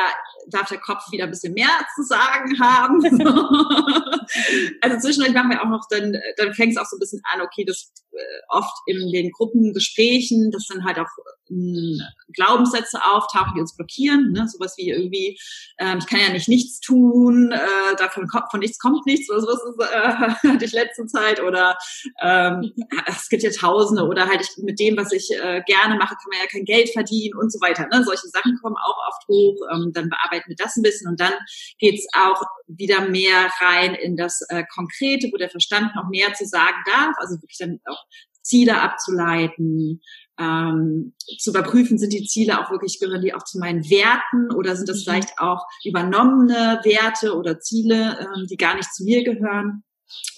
darf 0.49 0.69
der 0.69 0.79
Kopf 0.79 1.11
wieder 1.11 1.25
ein 1.25 1.29
bisschen 1.29 1.53
mehr 1.53 1.69
zu 1.95 2.03
sagen 2.03 2.59
haben. 2.59 3.03
also 4.81 4.97
zwischendurch 4.99 5.33
machen 5.33 5.49
wir 5.49 5.61
auch 5.61 5.69
noch, 5.69 5.85
dann, 5.89 6.15
dann 6.37 6.53
fängt 6.53 6.73
es 6.73 6.77
auch 6.77 6.85
so 6.85 6.97
ein 6.97 6.99
bisschen 6.99 7.21
an, 7.33 7.41
okay, 7.41 7.65
das 7.65 7.91
äh, 8.11 8.41
oft 8.49 8.75
in 8.85 9.11
den 9.11 9.31
Gruppengesprächen, 9.31 10.51
dass 10.51 10.67
dann 10.67 10.85
halt 10.85 10.99
auch 10.99 11.09
äh, 11.49 11.97
Glaubenssätse 12.33 12.99
auftauchen, 13.03 13.53
die 13.55 13.61
uns 13.61 13.75
blockieren, 13.75 14.31
ne? 14.31 14.47
sowas 14.47 14.75
wie 14.77 14.89
irgendwie, 14.89 15.39
ähm, 15.79 15.99
ich 15.99 16.07
kann 16.07 16.19
ja 16.19 16.29
nicht 16.29 16.47
nichts 16.47 16.79
tun, 16.79 17.51
äh, 17.51 17.95
davon 17.97 18.27
kommt, 18.27 18.51
von 18.51 18.59
nichts 18.59 18.79
kommt 18.79 19.05
nichts, 19.05 19.29
oder 19.29 19.41
sowas 19.41 19.61
ist, 19.63 19.79
äh, 19.79 20.47
hatte 20.53 20.65
ich 20.65 20.71
letzte 20.71 21.05
Zeit, 21.05 21.41
oder 21.41 21.77
ähm, 22.21 22.73
es 23.07 23.29
gibt 23.29 23.43
ja 23.43 23.49
Tausende, 23.49 24.03
oder 24.05 24.27
halt 24.27 24.41
ich, 24.41 24.63
mit 24.63 24.79
dem, 24.79 24.97
was 24.97 25.11
ich 25.11 25.29
äh, 25.31 25.61
gerne 25.65 25.95
mache, 25.95 26.15
kann 26.15 26.29
man 26.31 26.39
ja 26.39 26.47
kein 26.47 26.65
Geld 26.65 26.89
verdienen 26.91 27.37
und 27.37 27.51
so 27.51 27.59
weiter. 27.61 27.87
Ne? 27.87 28.03
Solche 28.03 28.27
Sachen 28.27 28.57
kommen 28.61 28.75
auch 28.75 28.97
oft 29.07 29.27
hoch, 29.27 29.55
ähm, 29.73 29.91
dann 29.93 30.09
bearbeiten 30.09 30.36
wir 30.45 30.55
das 30.55 30.75
ein 30.75 30.83
bisschen 30.83 31.09
und 31.09 31.19
dann 31.19 31.33
geht's 31.79 32.07
auch 32.13 32.41
wieder 32.67 33.09
mehr 33.09 33.49
rein 33.59 33.95
in 33.95 34.15
das 34.15 34.41
äh, 34.49 34.63
Konkrete, 34.73 35.29
wo 35.31 35.37
der 35.37 35.49
Verstand 35.49 35.95
noch 35.95 36.09
mehr 36.09 36.33
zu 36.33 36.45
sagen 36.45 36.77
darf, 36.85 37.15
also 37.17 37.35
wirklich 37.41 37.57
dann 37.57 37.79
auch 37.85 38.03
Ziele 38.41 38.81
abzuleiten, 38.81 40.01
ähm, 40.39 41.13
zu 41.39 41.49
überprüfen, 41.49 41.97
sind 41.97 42.13
die 42.13 42.25
Ziele 42.25 42.59
auch 42.59 42.71
wirklich, 42.71 42.99
gehören 42.99 43.21
die 43.21 43.33
auch 43.33 43.43
zu 43.43 43.59
meinen 43.59 43.89
Werten 43.89 44.53
oder 44.55 44.75
sind 44.75 44.87
das 44.87 44.99
mhm. 44.99 45.03
vielleicht 45.03 45.39
auch 45.39 45.65
übernommene 45.83 46.79
Werte 46.83 47.35
oder 47.35 47.59
Ziele, 47.59 48.17
ähm, 48.19 48.47
die 48.49 48.57
gar 48.57 48.75
nicht 48.75 48.93
zu 48.93 49.03
mir 49.03 49.23
gehören? 49.23 49.83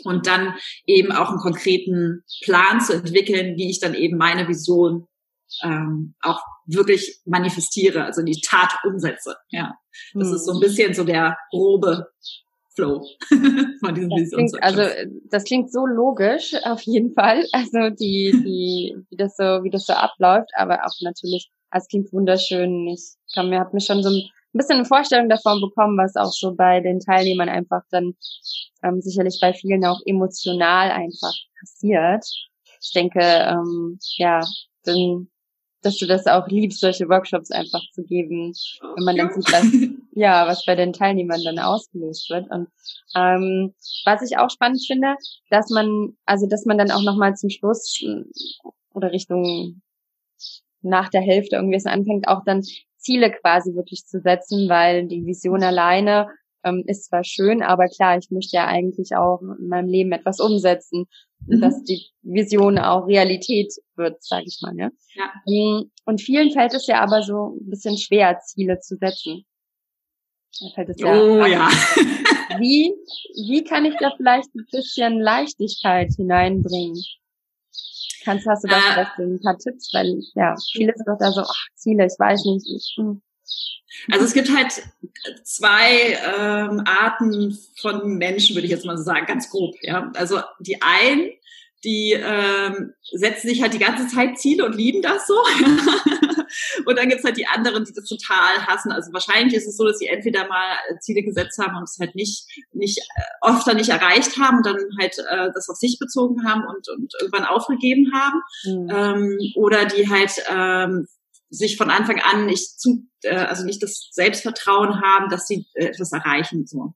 Und 0.03 0.25
dann 0.25 0.55
eben 0.87 1.11
auch 1.11 1.29
einen 1.29 1.37
konkreten 1.37 2.23
Plan 2.41 2.81
zu 2.81 2.93
entwickeln, 2.93 3.55
wie 3.55 3.69
ich 3.69 3.79
dann 3.79 3.93
eben 3.93 4.17
meine 4.17 4.47
Vision 4.47 5.05
ähm, 5.63 6.15
auch 6.21 6.41
wirklich 6.65 7.21
manifestiere, 7.25 8.03
also 8.03 8.21
in 8.21 8.27
die 8.27 8.41
Tat 8.41 8.73
umsetze. 8.85 9.35
Ja, 9.49 9.75
das 10.13 10.27
hm. 10.27 10.35
ist 10.35 10.45
so 10.45 10.53
ein 10.53 10.59
bisschen 10.59 10.93
so 10.93 11.03
der 11.03 11.37
grobe 11.51 12.07
Flow 12.75 13.05
von 13.79 13.95
diesem 13.95 14.09
das 14.09 14.29
klingt, 14.31 14.63
Also 14.63 14.81
das 15.29 15.43
klingt 15.43 15.71
so 15.71 15.85
logisch 15.85 16.53
auf 16.63 16.81
jeden 16.83 17.13
Fall. 17.13 17.45
Also 17.51 17.89
die, 17.89 18.31
die, 18.43 18.95
wie 19.09 19.17
das 19.17 19.35
so, 19.35 19.63
wie 19.63 19.69
das 19.69 19.85
so 19.85 19.93
abläuft, 19.93 20.49
aber 20.55 20.85
auch 20.85 20.93
natürlich, 21.01 21.49
es 21.71 21.87
klingt 21.87 22.11
wunderschön. 22.13 22.87
Ich 22.87 23.15
kann 23.33 23.49
mir, 23.49 23.59
hab 23.59 23.73
mir 23.73 23.81
schon 23.81 24.01
so 24.01 24.09
ein 24.09 24.29
bisschen 24.53 24.77
eine 24.77 24.85
Vorstellung 24.85 25.29
davon 25.29 25.61
bekommen, 25.61 25.97
was 25.97 26.15
auch 26.15 26.31
so 26.31 26.55
bei 26.55 26.79
den 26.79 26.99
Teilnehmern 26.99 27.49
einfach 27.49 27.83
dann 27.91 28.13
ähm, 28.83 29.01
sicherlich 29.01 29.39
bei 29.41 29.53
vielen 29.53 29.85
auch 29.85 29.99
emotional 30.05 30.91
einfach 30.91 31.33
passiert. 31.59 32.25
Ich 32.81 32.91
denke, 32.93 33.19
ähm, 33.19 33.99
ja, 34.17 34.41
dann 34.83 35.27
dass 35.81 35.97
du 35.97 36.07
das 36.07 36.27
auch 36.27 36.47
liebst, 36.47 36.79
solche 36.79 37.07
Workshops 37.07 37.51
einfach 37.51 37.81
zu 37.93 38.03
geben, 38.03 38.53
wenn 38.95 39.03
man 39.03 39.17
dann 39.17 39.31
sieht, 39.31 39.51
was, 39.51 39.65
ja, 40.11 40.47
was 40.47 40.65
bei 40.65 40.75
den 40.75 40.93
Teilnehmern 40.93 41.41
dann 41.43 41.59
ausgelöst 41.59 42.29
wird. 42.29 42.49
Und 42.51 42.67
ähm, 43.15 43.73
was 44.05 44.21
ich 44.21 44.37
auch 44.37 44.49
spannend 44.49 44.83
finde, 44.85 45.15
dass 45.49 45.69
man, 45.69 46.17
also 46.25 46.47
dass 46.47 46.65
man 46.65 46.77
dann 46.77 46.91
auch 46.91 47.03
nochmal 47.03 47.35
zum 47.35 47.49
Schluss 47.49 48.03
oder 48.93 49.11
Richtung 49.11 49.81
nach 50.81 51.09
der 51.09 51.21
Hälfte 51.21 51.55
irgendwie 51.55 51.79
so 51.79 51.89
anfängt, 51.89 52.27
auch 52.27 52.43
dann 52.45 52.63
Ziele 52.97 53.31
quasi 53.31 53.73
wirklich 53.75 54.05
zu 54.05 54.19
setzen, 54.19 54.69
weil 54.69 55.07
die 55.07 55.25
Vision 55.25 55.63
alleine 55.63 56.27
ähm, 56.63 56.83
ist 56.87 57.05
zwar 57.05 57.23
schön, 57.23 57.61
aber 57.61 57.87
klar, 57.87 58.17
ich 58.17 58.29
möchte 58.31 58.57
ja 58.57 58.67
eigentlich 58.67 59.15
auch 59.15 59.41
in 59.41 59.67
meinem 59.67 59.87
Leben 59.87 60.11
etwas 60.11 60.39
umsetzen, 60.39 61.05
mhm. 61.45 61.61
dass 61.61 61.83
die 61.83 62.05
Vision 62.21 62.77
auch 62.77 63.07
Realität 63.07 63.73
wird, 63.95 64.23
sage 64.23 64.45
ich 64.47 64.59
mal. 64.61 64.73
Ne? 64.73 64.91
Ja. 65.15 65.31
Ähm, 65.47 65.91
und 66.05 66.21
vielen 66.21 66.51
fällt 66.51 66.73
es 66.73 66.87
ja 66.87 67.01
aber 67.01 67.21
so 67.21 67.57
ein 67.59 67.69
bisschen 67.69 67.97
schwer, 67.97 68.39
Ziele 68.39 68.79
zu 68.79 68.97
setzen. 68.97 69.45
Da 70.59 70.67
fällt 70.73 70.89
es 70.89 70.99
ja 70.99 71.13
oh 71.13 71.45
ja. 71.45 71.69
wie, 72.59 72.93
wie 73.47 73.63
kann 73.63 73.85
ich 73.85 73.95
da 73.99 74.11
vielleicht 74.17 74.53
ein 74.55 74.65
bisschen 74.71 75.19
Leichtigkeit 75.19 76.11
hineinbringen? 76.15 77.01
Kannst, 78.23 78.47
hast 78.47 78.63
du 78.63 78.67
da 78.67 78.77
äh, 78.77 78.93
vielleicht 78.93 79.19
ein 79.19 79.41
paar 79.41 79.57
Tipps? 79.57 79.93
Weil, 79.93 80.19
ja, 80.35 80.55
viele 80.73 80.93
sind 80.95 81.07
doch 81.07 81.17
da 81.19 81.31
so, 81.31 81.41
ach, 81.41 81.67
Ziele, 81.75 82.05
ich 82.05 82.19
weiß 82.19 82.43
nicht. 82.45 82.67
Ich, 82.67 82.95
hm. 82.97 83.21
Also 84.11 84.25
es 84.25 84.33
gibt 84.33 84.55
halt 84.55 84.81
zwei 85.43 86.17
ähm, 86.25 86.83
Arten 86.85 87.57
von 87.79 88.17
Menschen, 88.17 88.55
würde 88.55 88.65
ich 88.65 88.71
jetzt 88.71 88.85
mal 88.85 88.97
so 88.97 89.03
sagen, 89.03 89.25
ganz 89.25 89.49
grob. 89.49 89.75
Ja, 89.81 90.11
also 90.15 90.41
die 90.59 90.81
einen, 90.81 91.31
die 91.83 92.13
ähm, 92.13 92.93
setzen 93.11 93.47
sich 93.47 93.61
halt 93.61 93.73
die 93.73 93.79
ganze 93.79 94.07
Zeit 94.07 94.37
Ziele 94.37 94.65
und 94.65 94.75
lieben 94.75 95.01
das 95.01 95.27
so. 95.27 95.33
und 96.85 96.97
dann 96.97 97.09
gibt's 97.09 97.23
halt 97.23 97.37
die 97.37 97.47
anderen, 97.47 97.85
die 97.85 97.93
das 97.93 98.05
total 98.05 98.65
hassen. 98.67 98.91
Also 98.91 99.13
wahrscheinlich 99.13 99.55
ist 99.55 99.67
es 99.67 99.77
so, 99.77 99.85
dass 99.85 99.99
sie 99.99 100.07
entweder 100.07 100.47
mal 100.47 100.75
Ziele 100.99 101.23
gesetzt 101.23 101.57
haben 101.59 101.77
und 101.77 101.83
es 101.83 101.97
halt 101.99 102.15
nicht, 102.15 102.47
nicht 102.73 102.97
äh, 102.97 103.49
öfter 103.49 103.73
nicht 103.73 103.89
erreicht 103.89 104.37
haben 104.37 104.57
und 104.57 104.65
dann 104.65 104.77
halt 104.99 105.17
äh, 105.19 105.51
das 105.53 105.69
auf 105.69 105.77
sich 105.77 105.99
bezogen 105.99 106.45
haben 106.45 106.63
und, 106.67 106.89
und 106.89 107.13
irgendwann 107.21 107.45
aufgegeben 107.45 108.11
haben. 108.13 108.41
Mhm. 108.65 108.89
Ähm, 108.89 109.39
oder 109.55 109.85
die 109.85 110.09
halt 110.09 110.31
ähm, 110.49 111.07
sich 111.49 111.77
von 111.77 111.89
Anfang 111.89 112.19
an 112.19 112.45
nicht 112.45 112.79
zu, 112.79 113.07
äh, 113.23 113.35
also 113.35 113.65
nicht 113.65 113.81
das 113.81 114.09
Selbstvertrauen 114.11 115.01
haben, 115.01 115.29
dass 115.29 115.47
sie 115.47 115.65
äh, 115.73 115.85
etwas 115.85 116.11
erreichen 116.11 116.67
so. 116.67 116.93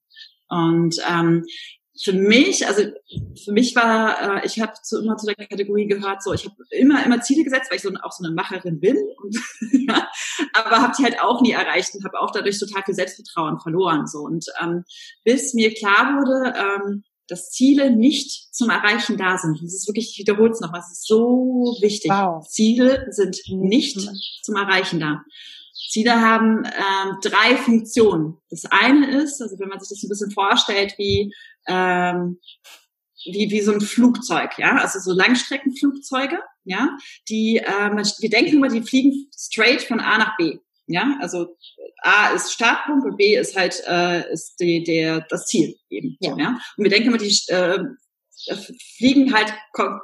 Und 0.50 0.98
ähm, 1.10 1.46
für 2.02 2.14
mich, 2.14 2.68
also 2.68 2.84
für 3.44 3.52
mich 3.52 3.76
war, 3.76 4.42
äh, 4.44 4.46
ich 4.46 4.60
habe 4.60 4.74
zu, 4.82 5.00
immer 5.02 5.16
zu 5.18 5.28
der 5.28 5.48
Kategorie 5.48 5.88
gehört, 5.88 6.24
so 6.24 6.34
ich 6.34 6.46
habe 6.46 6.56
immer 6.72 7.06
immer 7.06 7.22
Ziele 7.22 7.44
gesetzt, 7.44 7.70
weil 7.70 7.78
ich 7.78 7.84
so 7.84 7.92
auch 8.02 8.12
so 8.12 8.24
eine 8.24 8.34
Macherin 8.34 8.80
bin, 8.80 8.98
und, 9.22 9.38
aber 10.54 10.82
habe 10.82 10.94
die 10.98 11.04
halt 11.04 11.22
auch 11.22 11.42
nie 11.42 11.52
erreicht 11.52 11.94
und 11.94 12.04
habe 12.04 12.20
auch 12.20 12.32
dadurch 12.32 12.60
total 12.60 12.84
viel 12.84 12.96
Selbstvertrauen 12.96 13.60
verloren 13.60 14.08
so 14.08 14.20
und 14.20 14.46
ähm, 14.62 14.84
bis 15.24 15.54
mir 15.54 15.74
klar 15.74 16.18
wurde, 16.18 16.54
ähm, 16.58 17.04
dass 17.28 17.52
Ziele 17.52 17.96
nicht 17.96 18.54
zum 18.54 18.70
Erreichen 18.70 19.18
da 19.18 19.38
sind. 19.38 19.60
Das 19.62 19.74
ist 19.74 19.88
wirklich, 19.88 20.12
ich 20.12 20.20
wiederhole 20.20 20.52
es 20.52 20.60
nochmal, 20.60 20.82
es 20.82 20.92
ist 20.92 21.08
so 21.08 21.78
wichtig. 21.82 22.12
Wow. 22.12 22.46
Ziele 22.48 23.08
sind 23.10 23.38
nicht 23.48 23.98
mhm. 23.98 24.10
zum 24.42 24.56
Erreichen 24.56 25.00
da. 25.00 25.22
Ziele 25.90 26.22
haben 26.22 26.64
ähm, 26.66 27.18
drei 27.22 27.56
Funktionen. 27.58 28.38
Das 28.50 28.66
eine 28.66 29.22
ist, 29.22 29.42
also 29.42 29.60
wenn 29.60 29.70
man 29.70 29.80
sich 29.80 29.90
das 29.90 30.04
ein 30.04 30.10
bisschen 30.10 30.32
vorstellt, 30.32 30.96
wie 30.98 31.34
ähm, 31.68 32.40
wie, 33.26 33.50
wie 33.52 33.62
so 33.62 33.72
ein 33.72 33.82
Flugzeug, 33.82 34.58
ja, 34.58 34.76
also 34.78 35.00
so 35.00 35.14
Langstreckenflugzeuge, 35.14 36.40
ja, 36.66 36.98
die, 37.30 37.58
äh, 37.58 37.90
man, 37.90 38.06
wir 38.20 38.30
denken 38.30 38.58
immer, 38.58 38.68
die 38.68 38.82
fliegen 38.82 39.30
straight 39.34 39.82
von 39.82 40.00
A 40.00 40.18
nach 40.18 40.38
B, 40.38 40.58
ja, 40.88 41.18
also 41.22 41.56
A 42.04 42.34
ist 42.34 42.52
Startpunkt 42.52 43.06
und 43.06 43.18
B 43.18 43.36
ist 43.38 43.56
halt 43.56 43.82
äh, 43.88 44.32
ist 44.32 44.60
die, 44.60 44.84
der 44.84 45.22
das 45.30 45.46
Ziel 45.46 45.76
eben. 45.90 46.18
Ja. 46.20 46.36
ja? 46.38 46.60
Und 46.78 46.84
wir 46.84 46.90
denken 46.90 47.08
immer, 47.08 47.18
die 47.18 47.36
äh, 47.48 47.80
fliegen 48.98 49.34
halt 49.34 49.54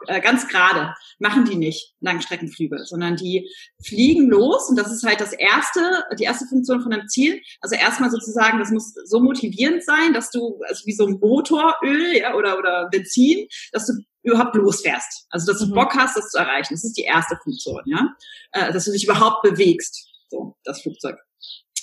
äh, 0.07 0.21
ganz 0.21 0.47
gerade, 0.47 0.93
machen 1.19 1.45
die 1.45 1.55
nicht 1.55 1.93
Langstreckenflüge, 1.99 2.85
sondern 2.85 3.17
die 3.17 3.49
fliegen 3.83 4.29
los 4.29 4.69
und 4.69 4.77
das 4.77 4.91
ist 4.91 5.03
halt 5.03 5.19
das 5.19 5.33
erste, 5.33 6.03
die 6.17 6.23
erste 6.23 6.45
Funktion 6.47 6.81
von 6.81 6.93
einem 6.93 7.07
Ziel. 7.07 7.41
Also 7.59 7.75
erstmal 7.75 8.09
sozusagen, 8.09 8.59
das 8.59 8.71
muss 8.71 8.93
so 9.05 9.19
motivierend 9.19 9.83
sein, 9.83 10.13
dass 10.13 10.31
du, 10.31 10.59
also 10.67 10.85
wie 10.85 10.93
so 10.93 11.05
ein 11.05 11.19
Motoröl 11.19 12.17
ja, 12.17 12.35
oder, 12.35 12.57
oder 12.57 12.87
Benzin, 12.89 13.47
dass 13.71 13.87
du 13.87 13.93
überhaupt 14.23 14.55
losfährst. 14.55 15.25
Also 15.29 15.51
dass 15.51 15.61
du 15.61 15.67
mhm. 15.67 15.75
Bock 15.75 15.93
hast, 15.95 16.15
das 16.15 16.29
zu 16.29 16.37
erreichen. 16.37 16.73
Das 16.73 16.83
ist 16.83 16.97
die 16.97 17.03
erste 17.03 17.37
Funktion, 17.43 17.81
ja. 17.85 18.15
Äh, 18.51 18.71
dass 18.71 18.85
du 18.85 18.91
dich 18.91 19.03
überhaupt 19.03 19.43
bewegst, 19.43 20.07
so 20.29 20.55
das 20.63 20.81
Flugzeug. 20.81 21.17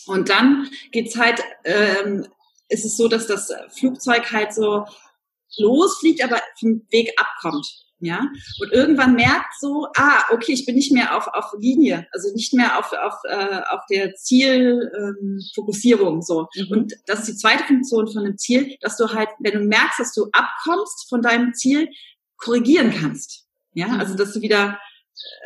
Und 0.06 0.28
dann 0.28 0.68
geht's 0.92 1.16
halt, 1.16 1.40
ähm, 1.64 2.26
ist 2.68 2.84
es 2.84 2.96
so, 2.96 3.08
dass 3.08 3.26
das 3.26 3.52
Flugzeug 3.78 4.30
halt 4.32 4.52
so 4.52 4.84
losfliegt, 5.58 6.22
aber 6.22 6.40
vom 6.58 6.82
Weg 6.90 7.12
abkommt. 7.18 7.66
Ja, 7.98 8.28
und 8.60 8.72
irgendwann 8.72 9.14
merkt 9.14 9.58
so, 9.58 9.86
ah, 9.96 10.24
okay, 10.30 10.52
ich 10.52 10.66
bin 10.66 10.74
nicht 10.74 10.92
mehr 10.92 11.16
auf, 11.16 11.28
auf 11.28 11.54
Linie, 11.58 12.06
also 12.12 12.30
nicht 12.34 12.52
mehr 12.52 12.78
auf, 12.78 12.92
auf, 12.92 13.14
äh, 13.24 13.62
auf 13.70 13.80
der 13.90 14.14
Zielfokussierung 14.14 16.16
ähm, 16.16 16.22
so. 16.22 16.46
Mhm. 16.54 16.72
Und 16.72 16.92
das 17.06 17.20
ist 17.20 17.28
die 17.28 17.36
zweite 17.36 17.64
Funktion 17.64 18.06
von 18.06 18.26
einem 18.26 18.36
Ziel, 18.36 18.76
dass 18.82 18.98
du 18.98 19.14
halt, 19.14 19.30
wenn 19.38 19.54
du 19.54 19.60
merkst, 19.60 19.98
dass 19.98 20.12
du 20.12 20.28
abkommst 20.32 21.08
von 21.08 21.22
deinem 21.22 21.54
Ziel, 21.54 21.88
korrigieren 22.36 22.92
kannst. 22.92 23.46
Ja, 23.72 23.88
mhm. 23.88 24.00
also 24.00 24.14
dass 24.14 24.34
du 24.34 24.42
wieder 24.42 24.78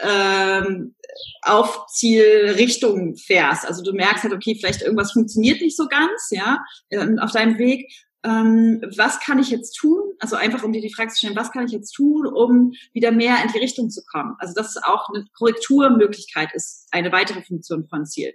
ähm, 0.02 0.94
auf 1.42 1.86
Zielrichtung 1.88 3.16
fährst. 3.16 3.66
Also 3.66 3.82
du 3.82 3.92
merkst 3.92 4.24
halt, 4.24 4.34
okay, 4.34 4.56
vielleicht 4.58 4.82
irgendwas 4.82 5.12
funktioniert 5.12 5.60
nicht 5.60 5.76
so 5.76 5.88
ganz, 5.88 6.28
ja, 6.30 6.64
ähm, 6.90 7.18
auf 7.18 7.32
deinem 7.32 7.58
Weg. 7.58 7.90
Ähm, 8.22 8.82
was 8.96 9.20
kann 9.20 9.38
ich 9.38 9.48
jetzt 9.48 9.72
tun? 9.72 10.12
Also 10.18 10.36
einfach, 10.36 10.62
um 10.62 10.72
dir 10.72 10.82
die 10.82 10.92
Frage 10.92 11.10
zu 11.10 11.18
stellen, 11.18 11.36
was 11.36 11.52
kann 11.52 11.64
ich 11.64 11.72
jetzt 11.72 11.92
tun, 11.92 12.26
um 12.26 12.72
wieder 12.92 13.12
mehr 13.12 13.42
in 13.42 13.50
die 13.52 13.58
Richtung 13.58 13.88
zu 13.88 14.02
kommen? 14.04 14.36
Also 14.38 14.52
das 14.54 14.76
ist 14.76 14.84
auch 14.84 15.08
eine 15.08 15.24
Korrekturmöglichkeit 15.32 16.52
ist 16.54 16.86
eine 16.90 17.12
weitere 17.12 17.42
Funktion 17.42 17.86
von 17.88 18.04
Ziel. 18.04 18.34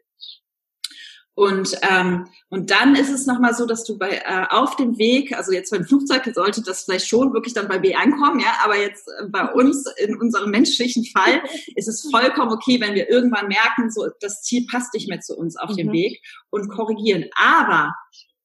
Und, 1.35 1.77
ähm, 1.81 2.27
und 2.49 2.71
dann 2.71 2.95
ist 2.95 3.11
es 3.11 3.27
nochmal 3.27 3.53
so, 3.53 3.65
dass 3.65 3.83
du 3.83 3.97
bei 3.97 4.21
äh, 4.25 4.45
auf 4.49 4.77
dem 4.77 4.97
Weg, 4.97 5.35
also 5.35 5.51
jetzt 5.51 5.69
beim 5.69 5.83
Flugzeug 5.83 6.23
sollte 6.33 6.61
das 6.63 6.85
vielleicht 6.85 7.07
schon 7.07 7.33
wirklich 7.33 7.53
dann 7.53 7.67
bei 7.67 7.77
B 7.77 7.93
ankommen, 7.93 8.39
ja, 8.39 8.53
aber 8.63 8.79
jetzt 8.79 9.05
äh, 9.07 9.27
bei 9.27 9.51
uns 9.51 9.85
in 9.97 10.15
unserem 10.17 10.49
menschlichen 10.49 11.03
Fall 11.05 11.43
ist 11.75 11.89
es 11.89 12.09
vollkommen 12.09 12.53
okay, 12.53 12.79
wenn 12.79 12.95
wir 12.95 13.09
irgendwann 13.09 13.49
merken, 13.49 13.91
so 13.91 14.07
das 14.21 14.43
Ziel 14.43 14.65
passt 14.71 14.93
nicht 14.93 15.09
mehr 15.09 15.19
zu 15.19 15.37
uns 15.37 15.57
auf 15.57 15.71
mhm. 15.71 15.75
dem 15.75 15.91
Weg 15.91 16.21
und 16.51 16.69
korrigieren. 16.69 17.25
Aber 17.35 17.93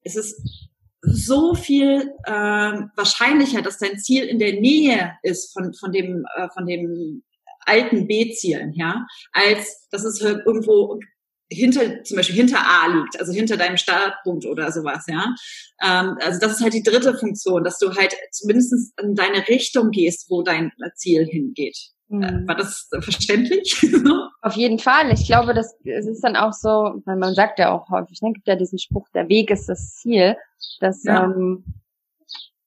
es 0.02 0.16
ist 0.16 0.40
so 1.00 1.54
viel 1.54 2.12
äh, 2.24 2.32
wahrscheinlicher, 2.32 3.62
dass 3.62 3.78
dein 3.78 4.00
Ziel 4.00 4.24
in 4.24 4.40
der 4.40 4.60
Nähe 4.60 5.12
ist 5.22 5.52
von, 5.52 5.74
von 5.74 5.92
dem, 5.92 6.26
äh, 6.36 6.48
von 6.52 6.66
dem 6.66 7.22
alten 7.60 8.08
B-Zielen, 8.08 8.72
ja, 8.72 9.06
als 9.32 9.88
dass 9.90 10.04
es 10.04 10.20
irgendwo 10.20 10.98
hinter, 11.50 12.04
zum 12.04 12.16
Beispiel 12.16 12.36
hinter 12.36 12.58
A 12.58 12.86
liegt, 12.86 13.18
also 13.18 13.32
hinter 13.32 13.56
deinem 13.56 13.76
Startpunkt 13.76 14.46
oder 14.46 14.70
sowas, 14.70 15.04
ja. 15.08 15.34
Ähm, 15.82 16.16
also 16.20 16.38
das 16.40 16.52
ist 16.52 16.62
halt 16.62 16.74
die 16.74 16.82
dritte 16.82 17.16
Funktion, 17.16 17.64
dass 17.64 17.78
du 17.78 17.94
halt 17.94 18.14
zumindest 18.30 18.98
in 19.00 19.14
deine 19.14 19.46
Richtung 19.48 19.90
gehst, 19.90 20.30
wo 20.30 20.42
dein 20.42 20.72
Ziel 20.94 21.26
hingeht. 21.26 21.76
Mhm. 22.08 22.46
War 22.46 22.56
das 22.56 22.88
verständlich? 23.00 23.86
Auf 24.42 24.54
jeden 24.54 24.78
Fall. 24.78 25.12
Ich 25.12 25.26
glaube, 25.26 25.54
das 25.54 25.76
es 25.84 26.06
ist 26.06 26.24
dann 26.24 26.36
auch 26.36 26.52
so, 26.52 27.00
weil 27.04 27.16
man 27.16 27.34
sagt 27.34 27.58
ja 27.58 27.72
auch 27.72 27.88
häufig, 27.88 28.20
ne, 28.20 28.32
gibt 28.32 28.48
ja 28.48 28.56
diesen 28.56 28.78
Spruch, 28.78 29.08
der 29.14 29.28
Weg 29.28 29.50
ist 29.50 29.68
das 29.68 29.94
Ziel, 29.94 30.36
dass 30.80 31.04
ja. 31.04 31.24
ähm, 31.24 31.64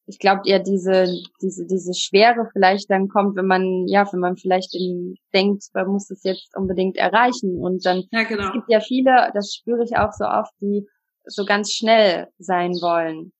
ich 0.05 0.19
glaube 0.19 0.41
eher 0.45 0.59
diese, 0.59 1.07
diese, 1.41 1.65
diese 1.65 1.93
Schwere 1.93 2.49
vielleicht 2.51 2.89
dann 2.89 3.07
kommt, 3.07 3.35
wenn 3.35 3.45
man, 3.45 3.87
ja, 3.87 4.05
wenn 4.11 4.19
man 4.19 4.35
vielleicht 4.35 4.75
in, 4.75 5.15
denkt, 5.33 5.63
man 5.73 5.87
muss 5.87 6.09
es 6.09 6.23
jetzt 6.23 6.55
unbedingt 6.57 6.97
erreichen. 6.97 7.57
Und 7.57 7.85
dann 7.85 8.03
ja, 8.11 8.23
genau. 8.23 8.47
es 8.47 8.51
gibt 8.51 8.69
ja 8.69 8.79
viele, 8.81 9.31
das 9.33 9.53
spüre 9.53 9.83
ich 9.83 9.95
auch 9.95 10.11
so 10.11 10.25
oft, 10.25 10.51
die 10.61 10.85
so 11.25 11.45
ganz 11.45 11.71
schnell 11.71 12.27
sein 12.37 12.71
wollen. 12.81 13.31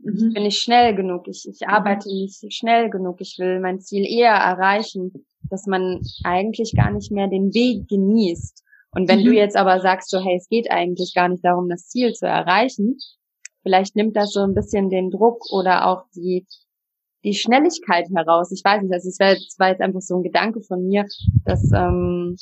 Mhm. 0.00 0.14
Ich 0.14 0.34
bin 0.34 0.42
nicht 0.42 0.60
schnell 0.60 0.94
genug, 0.94 1.28
ich, 1.28 1.46
ich 1.48 1.66
arbeite 1.66 2.08
mhm. 2.10 2.22
nicht 2.22 2.54
schnell 2.54 2.90
genug, 2.90 3.20
ich 3.20 3.36
will 3.38 3.60
mein 3.60 3.80
Ziel 3.80 4.04
eher 4.04 4.34
erreichen. 4.34 5.12
dass 5.48 5.66
man 5.66 6.00
eigentlich 6.24 6.74
gar 6.76 6.90
nicht 6.90 7.10
mehr 7.10 7.28
den 7.28 7.54
Weg 7.54 7.88
genießt. 7.88 8.62
Und 8.94 9.08
wenn 9.08 9.20
mhm. 9.20 9.24
du 9.24 9.32
jetzt 9.32 9.56
aber 9.56 9.80
sagst, 9.80 10.10
so, 10.10 10.22
hey, 10.22 10.36
es 10.36 10.48
geht 10.48 10.70
eigentlich 10.70 11.14
gar 11.14 11.28
nicht 11.28 11.44
darum, 11.44 11.70
das 11.70 11.88
Ziel 11.88 12.12
zu 12.12 12.26
erreichen, 12.26 12.98
vielleicht 13.62 13.96
nimmt 13.96 14.16
das 14.16 14.32
so 14.32 14.40
ein 14.40 14.54
bisschen 14.54 14.90
den 14.90 15.10
Druck 15.10 15.50
oder 15.50 15.86
auch 15.86 16.04
die, 16.14 16.46
die 17.24 17.34
Schnelligkeit 17.34 18.08
heraus. 18.14 18.52
Ich 18.52 18.64
weiß 18.64 18.82
nicht, 18.82 18.92
also 18.92 19.08
es 19.08 19.18
war, 19.18 19.68
jetzt 19.68 19.80
einfach 19.80 20.00
so 20.00 20.16
ein 20.16 20.22
Gedanke 20.22 20.60
von 20.62 20.86
mir, 20.86 21.06
dass, 21.44 21.70
ähm, 21.72 22.36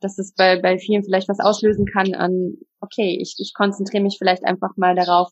dass 0.00 0.18
es 0.18 0.34
bei, 0.34 0.60
bei 0.60 0.78
vielen 0.78 1.04
vielleicht 1.04 1.28
was 1.28 1.40
auslösen 1.40 1.86
kann 1.86 2.14
an, 2.14 2.54
okay, 2.80 3.18
ich, 3.20 3.34
ich 3.38 3.52
konzentriere 3.54 4.02
mich 4.02 4.16
vielleicht 4.18 4.44
einfach 4.44 4.76
mal 4.76 4.94
darauf, 4.94 5.30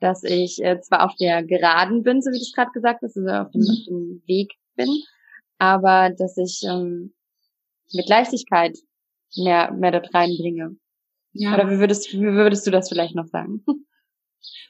dass 0.00 0.22
ich 0.24 0.62
äh, 0.62 0.80
zwar 0.80 1.04
auf 1.04 1.14
der 1.16 1.44
Geraden 1.44 2.02
bin, 2.02 2.22
so 2.22 2.30
wie 2.30 2.38
du 2.38 2.42
es 2.42 2.52
gerade 2.52 2.70
gesagt 2.72 3.02
hast, 3.02 3.16
also 3.16 3.28
auf 3.28 3.50
dem, 3.50 3.62
auf 3.62 3.84
dem 3.88 4.22
Weg 4.26 4.52
bin, 4.76 4.88
aber 5.58 6.10
dass 6.10 6.36
ich 6.36 6.62
ähm, 6.68 7.14
mit 7.92 8.08
Leichtigkeit 8.08 8.78
mehr, 9.36 9.72
mehr 9.72 9.92
dort 9.92 10.14
reinbringe. 10.14 10.76
Ja. 11.32 11.54
Oder 11.54 11.70
wie 11.70 11.78
würdest, 11.78 12.12
wie 12.12 12.20
würdest 12.20 12.66
du 12.66 12.70
das 12.70 12.88
vielleicht 12.88 13.14
noch 13.14 13.26
sagen? 13.26 13.64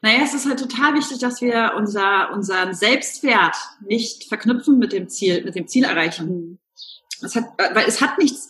Naja, 0.03 0.21
es 0.23 0.35
ist 0.35 0.47
halt 0.47 0.61
total 0.61 0.95
wichtig, 0.95 1.19
dass 1.19 1.41
wir 1.41 1.73
unser, 1.77 2.33
unseren 2.33 2.75
Selbstwert 2.75 3.57
nicht 3.81 4.29
verknüpfen 4.29 4.79
mit 4.79 4.93
dem 4.93 5.09
Ziel, 5.09 5.45
mit 5.45 5.55
dem 5.55 5.67
Ziel 5.67 5.85
erreichen. 5.85 6.29
Mhm. 6.29 6.59
Es 7.21 7.35
hat, 7.35 7.47
weil 7.59 7.87
es 7.89 8.01
hat 8.01 8.19
nichts, 8.19 8.49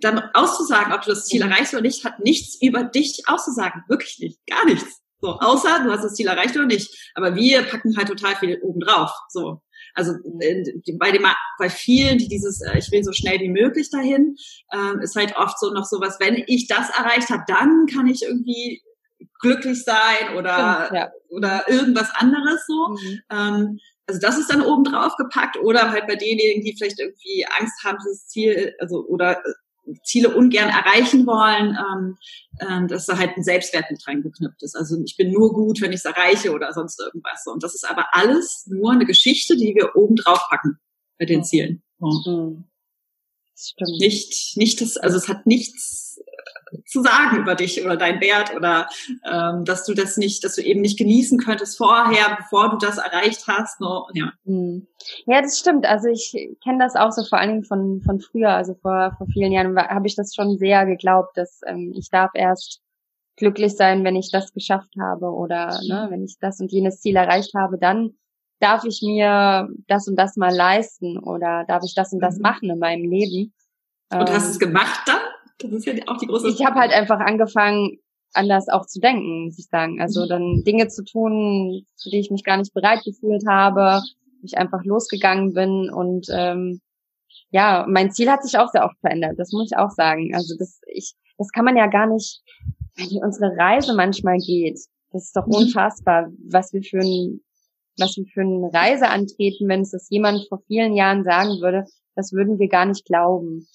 dann 0.00 0.18
auszusagen, 0.34 0.92
ob 0.92 1.02
du 1.02 1.10
das 1.10 1.24
Ziel 1.24 1.42
erreichst 1.42 1.72
oder 1.72 1.82
nicht, 1.82 2.04
hat 2.04 2.20
nichts 2.20 2.60
über 2.60 2.84
dich 2.84 3.22
auszusagen. 3.26 3.84
Wirklich 3.88 4.18
nicht. 4.18 4.38
Gar 4.46 4.66
nichts. 4.66 5.00
So, 5.20 5.38
außer 5.38 5.84
du 5.84 5.90
hast 5.90 6.02
das 6.02 6.14
Ziel 6.14 6.26
erreicht 6.26 6.56
oder 6.56 6.66
nicht. 6.66 7.12
Aber 7.14 7.36
wir 7.36 7.62
packen 7.62 7.96
halt 7.96 8.08
total 8.08 8.36
viel 8.36 8.60
oben 8.62 8.80
drauf. 8.80 9.10
So. 9.28 9.62
Also 9.94 10.12
äh, 10.40 10.64
bei 10.98 11.12
dem, 11.12 11.26
bei 11.58 11.70
vielen, 11.70 12.18
die 12.18 12.28
dieses, 12.28 12.60
äh, 12.60 12.78
ich 12.78 12.90
will 12.90 13.04
so 13.04 13.12
schnell 13.12 13.38
wie 13.40 13.48
möglich 13.48 13.90
dahin, 13.90 14.36
äh, 14.72 15.02
ist 15.02 15.16
halt 15.16 15.36
oft 15.36 15.58
so 15.58 15.70
noch 15.70 15.84
sowas, 15.84 16.16
wenn 16.18 16.42
ich 16.46 16.66
das 16.66 16.90
erreicht 16.90 17.30
habe, 17.30 17.44
dann 17.46 17.86
kann 17.86 18.06
ich 18.06 18.22
irgendwie 18.22 18.82
glücklich 19.42 19.84
sein 19.84 20.36
oder 20.36 20.90
ja. 20.94 21.12
oder 21.28 21.68
irgendwas 21.68 22.10
anderes 22.14 22.64
so. 22.66 22.88
Mhm. 22.88 23.20
Ähm, 23.30 23.78
also 24.06 24.20
das 24.20 24.38
ist 24.38 24.50
dann 24.50 24.62
oben 24.62 24.84
drauf 24.84 25.16
gepackt 25.16 25.58
oder 25.58 25.90
halt 25.90 26.06
bei 26.06 26.16
denjenigen, 26.16 26.62
die 26.62 26.74
vielleicht 26.76 26.98
irgendwie 26.98 27.46
Angst 27.58 27.84
haben, 27.84 27.98
dieses 28.02 28.26
Ziel, 28.26 28.74
also 28.80 29.04
oder 29.06 29.38
äh, 29.38 29.94
Ziele 30.04 30.34
ungern 30.34 30.68
erreichen 30.68 31.26
wollen, 31.26 31.76
ähm, 31.76 32.16
ähm, 32.60 32.88
dass 32.88 33.06
da 33.06 33.18
halt 33.18 33.36
ein 33.36 33.42
Selbstwert 33.42 33.90
mit 33.90 34.06
reingeknüpft 34.06 34.62
ist. 34.62 34.76
Also 34.76 34.96
ich 35.04 35.16
bin 35.16 35.30
nur 35.30 35.52
gut, 35.52 35.80
wenn 35.80 35.92
ich 35.92 35.98
es 35.98 36.04
erreiche 36.04 36.52
oder 36.52 36.72
sonst 36.72 37.00
irgendwas. 37.00 37.46
Und 37.46 37.62
das 37.62 37.74
ist 37.74 37.88
aber 37.88 38.06
alles 38.12 38.64
nur 38.66 38.92
eine 38.92 39.06
Geschichte, 39.06 39.56
die 39.56 39.74
wir 39.74 39.96
oben 39.96 40.16
drauf 40.16 40.46
packen 40.48 40.78
bei 41.18 41.26
den 41.26 41.44
Zielen. 41.44 41.82
Mhm. 41.98 42.64
Stimmt. 43.56 44.00
Nicht, 44.00 44.56
nicht 44.56 44.80
das, 44.80 44.96
also 44.96 45.16
es 45.16 45.28
hat 45.28 45.46
nichts 45.46 46.20
zu 46.86 47.02
sagen 47.02 47.38
über 47.38 47.54
dich 47.54 47.84
oder 47.84 47.96
dein 47.96 48.20
Wert 48.20 48.54
oder 48.54 48.88
ähm, 49.30 49.64
dass 49.64 49.84
du 49.84 49.94
das 49.94 50.16
nicht, 50.16 50.44
dass 50.44 50.56
du 50.56 50.62
eben 50.62 50.80
nicht 50.80 50.98
genießen 50.98 51.38
könntest 51.38 51.76
vorher, 51.76 52.36
bevor 52.36 52.70
du 52.70 52.78
das 52.78 52.98
erreicht 52.98 53.46
hast. 53.46 53.80
No, 53.80 54.08
ja. 54.14 54.32
Hm. 54.44 54.86
ja, 55.26 55.42
das 55.42 55.58
stimmt. 55.58 55.86
Also 55.86 56.08
ich 56.08 56.32
kenne 56.62 56.78
das 56.78 56.96
auch 56.96 57.12
so 57.12 57.24
vor 57.24 57.38
allen 57.38 57.50
Dingen 57.50 57.64
von 57.64 58.02
von 58.04 58.20
früher, 58.20 58.50
also 58.50 58.74
vor 58.74 59.14
vor 59.18 59.26
vielen 59.32 59.52
Jahren 59.52 59.76
habe 59.76 60.06
ich 60.06 60.16
das 60.16 60.34
schon 60.34 60.58
sehr 60.58 60.86
geglaubt, 60.86 61.36
dass 61.36 61.60
ähm, 61.66 61.92
ich 61.96 62.10
darf 62.10 62.30
erst 62.34 62.80
glücklich 63.36 63.76
sein, 63.76 64.04
wenn 64.04 64.16
ich 64.16 64.30
das 64.30 64.52
geschafft 64.52 64.94
habe 65.00 65.26
oder 65.26 65.80
ne, 65.88 66.06
wenn 66.10 66.24
ich 66.24 66.36
das 66.38 66.60
und 66.60 66.70
jenes 66.70 67.00
Ziel 67.00 67.16
erreicht 67.16 67.54
habe, 67.54 67.78
dann 67.78 68.14
darf 68.60 68.84
ich 68.84 69.02
mir 69.02 69.68
das 69.88 70.06
und 70.06 70.16
das 70.16 70.36
mal 70.36 70.54
leisten 70.54 71.18
oder 71.18 71.64
darf 71.66 71.82
ich 71.84 71.94
das 71.94 72.12
und 72.12 72.20
das 72.20 72.36
mhm. 72.36 72.42
machen 72.42 72.70
in 72.70 72.78
meinem 72.78 73.10
Leben. 73.10 73.52
Und 74.12 74.30
hast 74.30 74.46
du 74.46 74.50
es 74.50 74.62
ähm, 74.62 74.68
gemacht 74.68 75.00
dann? 75.06 75.20
Das 75.58 75.70
ist 75.70 75.86
ja 75.86 75.94
auch 76.06 76.16
die 76.18 76.26
große. 76.26 76.48
Ich 76.48 76.64
habe 76.64 76.78
halt 76.78 76.92
einfach 76.92 77.20
angefangen, 77.20 77.98
anders 78.34 78.68
auch 78.68 78.86
zu 78.86 79.00
denken, 79.00 79.44
muss 79.44 79.58
ich 79.58 79.66
sagen. 79.66 80.00
Also 80.00 80.24
mhm. 80.24 80.28
dann 80.28 80.62
Dinge 80.64 80.88
zu 80.88 81.04
tun, 81.04 81.84
zu 81.96 82.10
die 82.10 82.20
ich 82.20 82.30
mich 82.30 82.44
gar 82.44 82.56
nicht 82.56 82.72
bereit 82.74 83.02
gefühlt 83.04 83.44
habe, 83.48 84.00
ich 84.42 84.58
einfach 84.58 84.84
losgegangen 84.84 85.52
bin 85.52 85.90
und 85.90 86.26
ähm, 86.32 86.80
ja, 87.50 87.86
mein 87.88 88.10
Ziel 88.10 88.30
hat 88.30 88.42
sich 88.42 88.58
auch 88.58 88.68
sehr 88.68 88.84
oft 88.84 88.98
verändert. 89.00 89.34
Das 89.36 89.52
muss 89.52 89.70
ich 89.70 89.76
auch 89.76 89.90
sagen. 89.90 90.34
Also 90.34 90.54
das 90.58 90.80
ich, 90.86 91.14
das 91.38 91.50
kann 91.50 91.64
man 91.64 91.76
ja 91.76 91.86
gar 91.86 92.06
nicht, 92.06 92.42
wenn 92.96 93.22
unsere 93.22 93.56
Reise 93.56 93.94
manchmal 93.94 94.38
geht. 94.38 94.80
Das 95.10 95.24
ist 95.24 95.36
doch 95.36 95.46
mhm. 95.46 95.54
unfassbar, 95.54 96.30
was 96.50 96.72
wir 96.72 96.82
für 96.82 96.98
ein 96.98 97.40
was 97.98 98.16
wir 98.16 98.24
für 98.32 98.40
eine 98.40 98.72
Reise 98.72 99.08
antreten, 99.08 99.68
wenn 99.68 99.82
es 99.82 99.90
das 99.90 100.08
jemand 100.08 100.46
vor 100.48 100.62
vielen 100.66 100.94
Jahren 100.94 101.24
sagen 101.24 101.60
würde, 101.60 101.84
das 102.14 102.32
würden 102.32 102.58
wir 102.58 102.68
gar 102.68 102.86
nicht 102.86 103.04
glauben. 103.04 103.66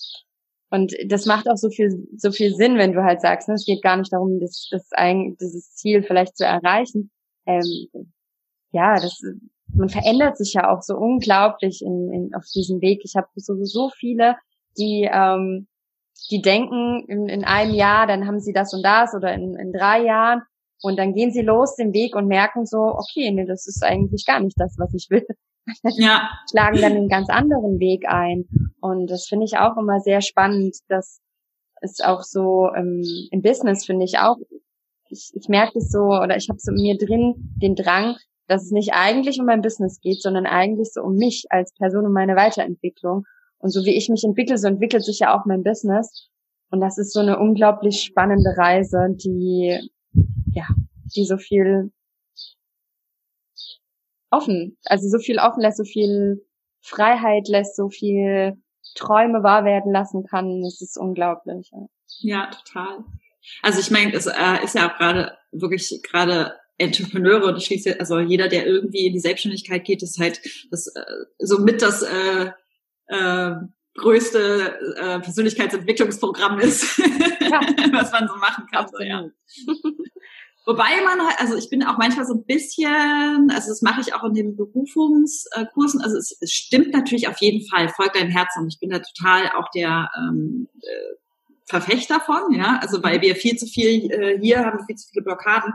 Und 0.69 0.93
das 1.07 1.25
macht 1.25 1.49
auch 1.49 1.55
so 1.55 1.69
viel, 1.69 2.07
so 2.17 2.31
viel 2.31 2.53
Sinn, 2.53 2.77
wenn 2.77 2.91
du 2.91 3.03
halt 3.03 3.21
sagst, 3.21 3.47
ne, 3.47 3.55
es 3.55 3.65
geht 3.65 3.81
gar 3.81 3.95
nicht 3.97 4.11
darum, 4.11 4.39
das, 4.39 4.67
das 4.69 4.87
ein, 4.91 5.37
dieses 5.39 5.73
Ziel 5.75 6.03
vielleicht 6.03 6.35
zu 6.35 6.45
erreichen. 6.45 7.09
Ähm, 7.45 7.89
ja, 8.71 8.95
das, 8.95 9.21
man 9.73 9.89
verändert 9.89 10.37
sich 10.37 10.53
ja 10.53 10.69
auch 10.69 10.81
so 10.81 10.97
unglaublich 10.97 11.81
in, 11.81 12.11
in, 12.11 12.35
auf 12.35 12.43
diesem 12.53 12.81
Weg. 12.81 13.01
Ich 13.03 13.15
habe 13.15 13.27
sowieso 13.35 13.89
viele, 13.97 14.35
die, 14.77 15.09
ähm, 15.11 15.67
die 16.29 16.41
denken 16.41 17.05
in, 17.07 17.29
in 17.29 17.45
einem 17.45 17.73
Jahr, 17.73 18.05
dann 18.05 18.27
haben 18.27 18.41
sie 18.41 18.53
das 18.53 18.73
und 18.73 18.83
das 18.83 19.13
oder 19.13 19.33
in, 19.33 19.55
in 19.55 19.71
drei 19.71 20.03
Jahren 20.03 20.41
und 20.81 20.97
dann 20.99 21.13
gehen 21.13 21.31
sie 21.31 21.41
los 21.41 21.75
den 21.75 21.93
Weg 21.93 22.15
und 22.15 22.27
merken 22.27 22.65
so, 22.65 22.79
okay, 22.79 23.31
nee, 23.31 23.45
das 23.45 23.67
ist 23.67 23.83
eigentlich 23.83 24.25
gar 24.25 24.39
nicht 24.41 24.59
das, 24.59 24.75
was 24.77 24.93
ich 24.93 25.07
will. 25.09 25.25
Ja. 25.97 26.29
Schlagen 26.51 26.81
dann 26.81 26.93
einen 26.93 27.09
ganz 27.09 27.29
anderen 27.29 27.79
Weg 27.79 28.07
ein. 28.07 28.45
Und 28.81 29.09
das 29.09 29.27
finde 29.27 29.45
ich 29.45 29.57
auch 29.57 29.77
immer 29.77 29.99
sehr 29.99 30.21
spannend, 30.21 30.77
dass 30.87 31.19
es 31.81 31.99
auch 31.99 32.23
so 32.23 32.69
ähm, 32.75 33.03
im 33.31 33.41
Business 33.41 33.85
finde 33.85 34.05
ich 34.05 34.17
auch, 34.17 34.37
ich, 35.09 35.31
ich 35.33 35.47
merke 35.47 35.79
es 35.79 35.89
so 35.89 35.99
oder 35.99 36.35
ich 36.35 36.49
habe 36.49 36.59
so 36.59 36.71
in 36.71 36.81
mir 36.81 36.97
drin 36.97 37.35
den 37.61 37.75
Drang, 37.75 38.15
dass 38.47 38.63
es 38.63 38.71
nicht 38.71 38.93
eigentlich 38.93 39.39
um 39.39 39.45
mein 39.45 39.61
Business 39.61 39.99
geht, 40.01 40.21
sondern 40.21 40.45
eigentlich 40.45 40.91
so 40.93 41.01
um 41.01 41.15
mich 41.15 41.45
als 41.49 41.73
Person 41.73 42.05
und 42.05 42.13
meine 42.13 42.35
Weiterentwicklung. 42.35 43.23
Und 43.59 43.71
so 43.71 43.85
wie 43.85 43.95
ich 43.95 44.09
mich 44.09 44.23
entwickle, 44.23 44.57
so 44.57 44.67
entwickelt 44.67 45.03
sich 45.03 45.19
ja 45.19 45.37
auch 45.37 45.45
mein 45.45 45.63
Business. 45.63 46.29
Und 46.69 46.81
das 46.81 46.97
ist 46.97 47.13
so 47.13 47.19
eine 47.19 47.39
unglaublich 47.39 48.01
spannende 48.01 48.55
Reise, 48.57 49.07
die, 49.11 49.79
ja, 50.51 50.65
die 51.15 51.25
so 51.25 51.37
viel 51.37 51.91
offen, 54.29 54.77
also 54.85 55.07
so 55.09 55.19
viel 55.19 55.39
offen 55.39 55.61
lässt, 55.61 55.77
so 55.77 55.83
viel 55.83 56.45
Freiheit 56.81 57.47
lässt, 57.47 57.75
so 57.75 57.89
viel 57.89 58.57
Träume 58.95 59.43
wahr 59.43 59.65
werden 59.65 59.91
lassen 59.91 60.23
kann. 60.23 60.61
Das 60.61 60.81
ist 60.81 60.97
unglaublich. 60.97 61.71
Ja, 61.71 61.87
ja 62.19 62.51
total. 62.51 63.03
Also 63.61 63.79
ich 63.79 63.91
meine, 63.91 64.13
es 64.13 64.25
äh, 64.25 64.63
ist 64.63 64.75
ja 64.75 64.89
auch 64.89 64.97
gerade 64.97 65.37
wirklich 65.51 66.01
gerade 66.03 66.53
Entrepreneure 66.77 67.45
und 67.47 67.57
ich 67.57 67.65
schließe, 67.65 67.99
also 67.99 68.19
jeder, 68.19 68.47
der 68.47 68.67
irgendwie 68.67 69.07
in 69.07 69.13
die 69.13 69.19
Selbstständigkeit 69.19 69.83
geht, 69.83 70.03
ist 70.03 70.19
halt 70.19 70.41
das 70.69 70.87
äh, 70.87 71.01
somit 71.39 71.81
das 71.81 72.03
äh, 72.03 72.51
äh, 73.07 73.55
größte 73.95 74.95
äh, 74.97 75.19
Persönlichkeitsentwicklungsprogramm 75.19 76.59
ist, 76.59 76.99
ja. 76.99 77.59
was 77.93 78.11
man 78.11 78.27
so 78.27 78.35
machen 78.35 78.65
kann. 78.71 78.87
So, 78.87 79.01
ja. 79.01 79.25
Wobei 80.67 81.01
man 81.05 81.25
halt, 81.25 81.39
also 81.39 81.55
ich 81.55 81.69
bin 81.69 81.81
auch 81.81 81.97
manchmal 81.97 82.25
so 82.25 82.33
ein 82.33 82.43
bisschen, 82.43 83.49
also 83.51 83.69
das 83.69 83.81
mache 83.81 84.01
ich 84.01 84.13
auch 84.13 84.25
in 84.25 84.33
den 84.33 84.57
Berufungskursen, 84.57 86.01
also 86.01 86.17
es, 86.17 86.37
es 86.41 86.51
stimmt 86.51 86.91
natürlich 86.91 87.29
auf 87.29 87.37
jeden 87.39 87.65
Fall, 87.69 87.87
folgt 87.87 88.17
deinem 88.17 88.31
Herzen. 88.31 88.63
Und 88.63 88.73
ich 88.73 88.79
bin 88.81 88.89
da 88.89 88.99
total 88.99 89.49
auch 89.57 89.69
der 89.73 90.11
ähm, 90.17 90.67
äh, 90.81 91.15
Verfechter 91.67 92.19
von, 92.19 92.51
ja, 92.51 92.79
also 92.81 93.01
weil 93.01 93.21
wir 93.21 93.37
viel 93.37 93.55
zu 93.55 93.65
viel 93.65 94.11
äh, 94.11 94.39
hier 94.41 94.65
haben, 94.65 94.85
viel 94.85 94.97
zu 94.97 95.07
viele 95.09 95.23
Blockaden. 95.23 95.73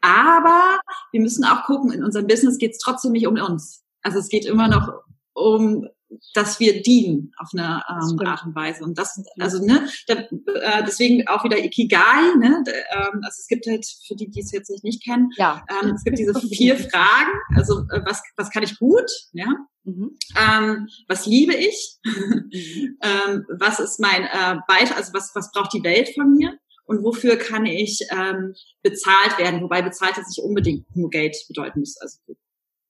Aber 0.00 0.80
wir 1.12 1.20
müssen 1.20 1.44
auch 1.44 1.62
gucken, 1.62 1.92
in 1.92 2.02
unserem 2.02 2.26
Business 2.26 2.58
geht 2.58 2.72
es 2.72 2.78
trotzdem 2.78 3.12
nicht 3.12 3.28
um 3.28 3.40
uns. 3.40 3.84
Also 4.02 4.18
es 4.18 4.28
geht 4.28 4.46
immer 4.46 4.66
noch 4.66 5.04
um 5.32 5.86
dass 6.34 6.60
wir 6.60 6.82
dienen 6.82 7.32
auf 7.38 7.50
eine 7.52 7.82
ähm, 7.88 8.26
Art 8.26 8.44
und 8.44 8.54
Weise. 8.54 8.84
Und 8.84 8.98
das, 8.98 9.20
also 9.38 9.64
ne, 9.64 9.88
da, 10.06 10.14
äh, 10.14 10.84
deswegen 10.86 11.26
auch 11.28 11.44
wieder 11.44 11.58
Ikigai. 11.58 12.36
Ne, 12.38 12.62
da, 12.64 12.72
ähm, 12.72 13.20
also 13.22 13.40
es 13.40 13.46
gibt 13.48 13.66
halt 13.66 13.86
für 14.06 14.14
die, 14.14 14.30
die 14.30 14.40
es 14.40 14.52
jetzt 14.52 14.70
nicht 14.84 15.04
kennen, 15.04 15.30
ja. 15.36 15.64
ähm, 15.82 15.94
es 15.94 16.04
gibt 16.04 16.18
diese 16.18 16.34
vier 16.48 16.76
Fragen. 16.76 17.32
Also 17.54 17.80
äh, 17.90 18.02
was 18.04 18.22
was 18.36 18.50
kann 18.50 18.62
ich 18.62 18.78
gut? 18.78 19.10
Ja. 19.32 19.48
Mhm. 19.84 20.16
Ähm, 20.36 20.88
was 21.08 21.26
liebe 21.26 21.54
ich? 21.54 21.98
Mhm. 22.04 22.50
ähm, 23.02 23.44
was 23.58 23.80
ist 23.80 24.00
mein 24.00 24.22
äh, 24.24 24.56
Beitrag? 24.68 24.96
Also 24.96 25.12
was 25.12 25.32
was 25.34 25.50
braucht 25.52 25.72
die 25.72 25.84
Welt 25.84 26.10
von 26.14 26.32
mir? 26.34 26.58
Und 26.84 27.02
wofür 27.02 27.36
kann 27.36 27.66
ich 27.66 28.00
ähm, 28.12 28.54
bezahlt 28.82 29.38
werden? 29.38 29.60
Wobei 29.60 29.82
bezahlt 29.82 30.16
das 30.16 30.28
nicht 30.28 30.38
unbedingt 30.38 30.94
nur 30.94 31.10
Geld 31.10 31.36
bedeuten 31.48 31.80
muss. 31.80 31.96
Also 32.00 32.18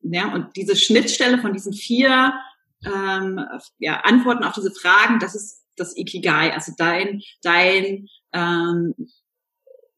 ja, 0.03 0.35
und 0.35 0.55
diese 0.55 0.77
Schnittstelle 0.77 1.39
von 1.39 1.53
diesen 1.53 1.73
vier 1.73 2.35
ähm, 2.85 3.41
ja, 3.79 4.01
Antworten 4.01 4.45
auf 4.45 4.55
diese 4.55 4.73
Fragen, 4.73 5.19
das 5.19 5.35
ist 5.35 5.65
das 5.77 5.97
Ikigai, 5.97 6.53
also 6.53 6.73
dein, 6.77 7.21
dein, 7.43 8.07
ähm, 8.33 8.95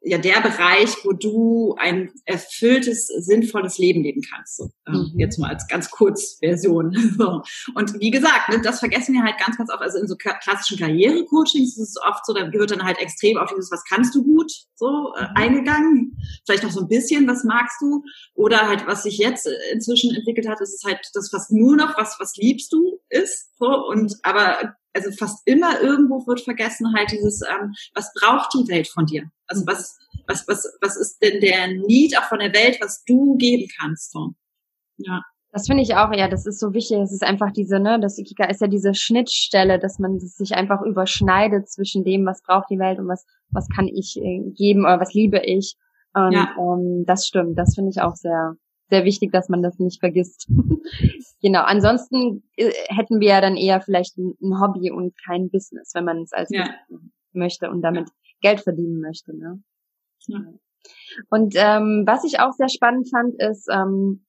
ja 0.00 0.18
der 0.18 0.40
Bereich, 0.40 1.04
wo 1.04 1.12
du 1.12 1.74
ein 1.78 2.12
erfülltes, 2.24 3.08
sinnvolles 3.08 3.78
Leben 3.78 4.02
leben 4.02 4.22
kannst. 4.22 4.56
So, 4.56 4.70
ähm, 4.86 5.10
mhm. 5.12 5.18
Jetzt 5.18 5.38
mal 5.38 5.50
als 5.50 5.66
ganz 5.66 5.90
Kurzversion. 5.90 6.92
so. 7.18 7.42
Und 7.74 8.00
wie 8.00 8.10
gesagt, 8.10 8.48
ne, 8.48 8.60
das 8.62 8.78
vergessen 8.78 9.14
wir 9.14 9.22
halt 9.22 9.38
ganz, 9.38 9.56
ganz 9.56 9.70
oft. 9.70 9.82
Also 9.82 9.98
in 9.98 10.06
so 10.06 10.16
klassischen 10.16 10.78
Karrierecoachings 10.78 11.76
ist 11.76 11.96
es 11.96 12.02
oft 12.06 12.24
so, 12.24 12.32
da 12.32 12.52
wird 12.52 12.70
dann 12.70 12.84
halt 12.84 12.98
extrem 12.98 13.38
auf 13.38 13.50
dieses, 13.50 13.72
was 13.72 13.84
kannst 13.84 14.14
du 14.14 14.22
gut, 14.22 14.52
so 14.76 15.12
äh, 15.16 15.22
mhm. 15.22 15.28
eingegangen. 15.34 16.16
Vielleicht 16.46 16.62
noch 16.62 16.70
so 16.70 16.80
ein 16.80 16.88
bisschen, 16.88 17.26
was 17.26 17.44
magst 17.44 17.80
du? 17.80 18.04
Oder 18.34 18.68
halt, 18.68 18.86
was 18.86 19.02
sich 19.02 19.18
jetzt 19.18 19.48
inzwischen 19.72 20.14
entwickelt 20.14 20.48
hat, 20.48 20.60
ist 20.60 20.74
es 20.74 20.84
halt 20.84 21.00
das, 21.14 21.32
was 21.32 21.50
nur 21.50 21.76
noch, 21.76 21.98
was, 21.98 22.16
was 22.20 22.36
liebst 22.36 22.72
du 22.72 23.00
ist. 23.08 23.50
So. 23.58 23.66
Und 23.88 24.16
aber 24.22 24.76
also 24.94 25.10
fast 25.12 25.46
immer 25.46 25.80
irgendwo 25.80 26.26
wird 26.26 26.40
vergessen 26.40 26.92
halt 26.96 27.10
dieses, 27.12 27.42
ähm, 27.42 27.74
was 27.94 28.12
braucht 28.14 28.52
die 28.54 28.68
Welt 28.68 28.88
von 28.88 29.06
dir? 29.06 29.24
Also 29.46 29.66
was, 29.66 29.96
was, 30.26 30.46
was, 30.48 30.66
was 30.80 30.96
ist 30.96 31.22
denn 31.22 31.40
der 31.40 31.68
Need 31.68 32.18
auch 32.18 32.24
von 32.24 32.38
der 32.38 32.52
Welt, 32.52 32.78
was 32.80 33.04
du 33.04 33.36
geben 33.36 33.68
kannst? 33.78 34.12
So. 34.12 34.34
Ja. 34.98 35.22
Das 35.50 35.66
finde 35.66 35.82
ich 35.82 35.94
auch, 35.94 36.12
ja, 36.12 36.28
das 36.28 36.46
ist 36.46 36.60
so 36.60 36.74
wichtig. 36.74 36.98
Es 36.98 37.12
ist 37.12 37.22
einfach 37.22 37.52
diese, 37.52 37.80
ne, 37.80 37.98
das 38.00 38.18
Ikika 38.18 38.44
ist 38.44 38.60
ja 38.60 38.68
diese 38.68 38.94
Schnittstelle, 38.94 39.78
dass 39.78 39.98
man 39.98 40.20
sich 40.20 40.54
einfach 40.54 40.82
überschneidet 40.82 41.70
zwischen 41.70 42.04
dem, 42.04 42.26
was 42.26 42.42
braucht 42.42 42.68
die 42.70 42.78
Welt 42.78 42.98
und 42.98 43.08
was, 43.08 43.24
was 43.50 43.66
kann 43.68 43.88
ich 43.88 44.18
äh, 44.18 44.50
geben 44.50 44.82
oder 44.82 45.00
was 45.00 45.14
liebe 45.14 45.40
ich. 45.44 45.76
Und 46.12 46.32
ja. 46.32 46.54
ähm, 46.58 47.04
das 47.06 47.26
stimmt, 47.26 47.58
das 47.58 47.74
finde 47.74 47.90
ich 47.90 48.02
auch 48.02 48.14
sehr, 48.14 48.56
sehr 48.88 49.04
wichtig, 49.04 49.32
dass 49.32 49.48
man 49.48 49.62
das 49.62 49.78
nicht 49.78 50.00
vergisst. 50.00 50.48
genau. 51.42 51.62
Ansonsten 51.62 52.42
äh, 52.56 52.72
hätten 52.88 53.20
wir 53.20 53.28
ja 53.28 53.40
dann 53.40 53.56
eher 53.56 53.80
vielleicht 53.80 54.16
ein, 54.18 54.60
Hobby 54.60 54.90
und 54.90 55.14
kein 55.24 55.50
Business, 55.50 55.92
wenn 55.94 56.04
man 56.04 56.22
es 56.22 56.32
als 56.32 56.50
ja. 56.50 56.68
möchte 57.32 57.70
und 57.70 57.82
damit 57.82 58.08
Geld 58.40 58.60
verdienen 58.60 59.00
möchte. 59.00 59.36
Ne? 59.36 59.62
Ja. 60.26 60.40
Und 61.30 61.54
ähm, 61.56 62.04
was 62.06 62.24
ich 62.24 62.40
auch 62.40 62.52
sehr 62.52 62.68
spannend 62.68 63.08
fand, 63.10 63.34
ist, 63.40 63.68
ähm, 63.70 64.24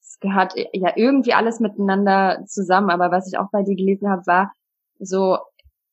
es 0.00 0.18
gehört 0.20 0.54
ja 0.72 0.92
irgendwie 0.94 1.32
alles 1.32 1.58
miteinander 1.60 2.44
zusammen, 2.46 2.90
aber 2.90 3.10
was 3.10 3.26
ich 3.26 3.38
auch 3.38 3.50
bei 3.50 3.62
dir 3.62 3.74
gelesen 3.74 4.08
habe, 4.08 4.22
war 4.26 4.52
so 4.98 5.38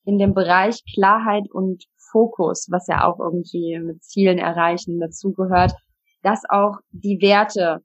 in 0.06 0.18
dem 0.18 0.34
Bereich 0.34 0.84
Klarheit 0.94 1.50
und 1.52 1.86
Fokus, 1.98 2.68
was 2.70 2.88
ja 2.88 3.06
auch 3.06 3.20
irgendwie 3.20 3.80
mit 3.80 4.04
Zielen 4.04 4.38
erreichen 4.38 5.00
dazugehört, 5.00 5.74
dass 6.22 6.44
auch 6.48 6.78
die 6.92 7.22
Werte 7.22 7.82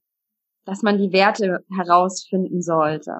dass 0.68 0.82
man 0.82 0.98
die 0.98 1.12
Werte 1.12 1.64
herausfinden 1.74 2.60
sollte. 2.60 3.12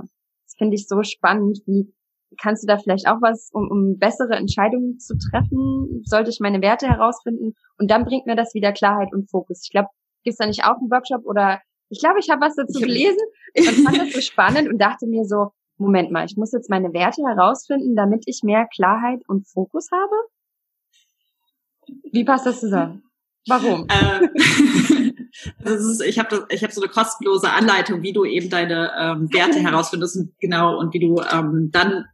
Das 0.44 0.54
finde 0.58 0.74
ich 0.74 0.86
so 0.86 1.02
spannend. 1.02 1.60
Wie 1.64 1.90
kannst 2.38 2.62
du 2.62 2.66
da 2.66 2.76
vielleicht 2.76 3.08
auch 3.08 3.22
was, 3.22 3.48
um, 3.54 3.70
um 3.70 3.98
bessere 3.98 4.34
Entscheidungen 4.34 4.98
zu 4.98 5.16
treffen? 5.16 6.02
Sollte 6.04 6.28
ich 6.28 6.40
meine 6.40 6.60
Werte 6.60 6.86
herausfinden? 6.86 7.54
Und 7.78 7.90
dann 7.90 8.04
bringt 8.04 8.26
mir 8.26 8.36
das 8.36 8.52
wieder 8.52 8.72
Klarheit 8.72 9.08
und 9.14 9.30
Fokus. 9.30 9.62
Ich 9.64 9.70
glaube, 9.70 9.88
gibt 10.24 10.34
es 10.34 10.36
da 10.36 10.46
nicht 10.46 10.64
auch 10.64 10.76
einen 10.76 10.90
Workshop 10.90 11.24
oder 11.24 11.62
ich 11.88 12.00
glaube, 12.00 12.18
ich 12.18 12.28
habe 12.28 12.42
was 12.42 12.54
dazu 12.54 12.80
gelesen 12.80 13.22
und 13.56 13.64
fand 13.64 13.96
das 13.96 14.12
so 14.12 14.20
spannend 14.20 14.68
und 14.68 14.76
dachte 14.78 15.06
mir 15.06 15.24
so, 15.24 15.52
Moment 15.78 16.10
mal, 16.10 16.26
ich 16.26 16.36
muss 16.36 16.52
jetzt 16.52 16.68
meine 16.68 16.92
Werte 16.92 17.22
herausfinden, 17.22 17.96
damit 17.96 18.24
ich 18.26 18.42
mehr 18.42 18.66
Klarheit 18.66 19.22
und 19.26 19.48
Fokus 19.48 19.88
habe? 19.90 20.16
Wie 22.12 22.24
passt 22.24 22.44
das 22.44 22.60
zusammen? 22.60 23.04
Warum? 23.46 23.86
Äh, 23.88 24.28
ist, 25.64 26.02
ich 26.02 26.18
habe 26.18 26.46
hab 26.50 26.72
so 26.72 26.82
eine 26.82 26.90
kostenlose 26.90 27.50
Anleitung, 27.50 28.02
wie 28.02 28.12
du 28.12 28.24
eben 28.24 28.50
deine 28.50 28.92
ähm, 28.98 29.32
Werte 29.32 29.60
herausfindest 29.60 30.16
und 30.16 30.38
genau 30.40 30.78
und 30.78 30.92
wie 30.94 31.00
du 31.00 31.20
ähm, 31.32 31.70
dann 31.72 32.06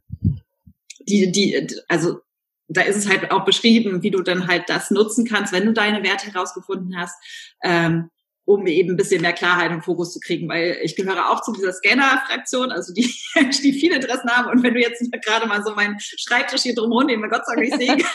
die 1.07 1.31
die 1.31 1.67
also 1.87 2.19
da 2.67 2.81
ist 2.81 2.97
es 2.97 3.07
halt 3.07 3.31
auch 3.31 3.45
beschrieben, 3.45 4.01
wie 4.01 4.11
du 4.11 4.21
dann 4.21 4.47
halt 4.47 4.63
das 4.69 4.89
nutzen 4.91 5.25
kannst, 5.25 5.53
wenn 5.53 5.65
du 5.65 5.73
deine 5.73 6.03
Werte 6.03 6.31
herausgefunden 6.31 6.97
hast. 6.97 7.15
Ähm, 7.63 8.09
um 8.45 8.65
eben 8.67 8.91
ein 8.91 8.97
bisschen 8.97 9.21
mehr 9.21 9.33
Klarheit 9.33 9.71
und 9.71 9.83
Fokus 9.83 10.13
zu 10.13 10.19
kriegen, 10.19 10.47
weil 10.47 10.77
ich 10.83 10.95
gehöre 10.95 11.29
auch 11.29 11.41
zu 11.41 11.51
dieser 11.51 11.73
Scanner-Fraktion, 11.73 12.71
also 12.71 12.93
die, 12.93 13.13
die 13.63 13.73
viele 13.73 13.95
Interessen 13.95 14.29
haben. 14.29 14.49
Und 14.49 14.63
wenn 14.63 14.73
du 14.73 14.79
jetzt 14.79 15.03
gerade 15.23 15.47
mal 15.47 15.63
so 15.63 15.73
meinen 15.75 15.97
Schreibtisch 15.99 16.61
hier 16.61 16.75
drumherum, 16.75 17.07
den 17.07 17.19
man 17.19 17.29
Gott 17.29 17.45
sei 17.45 17.55
Dank 17.55 17.79
nicht 17.79 17.97
sehen 17.97 18.05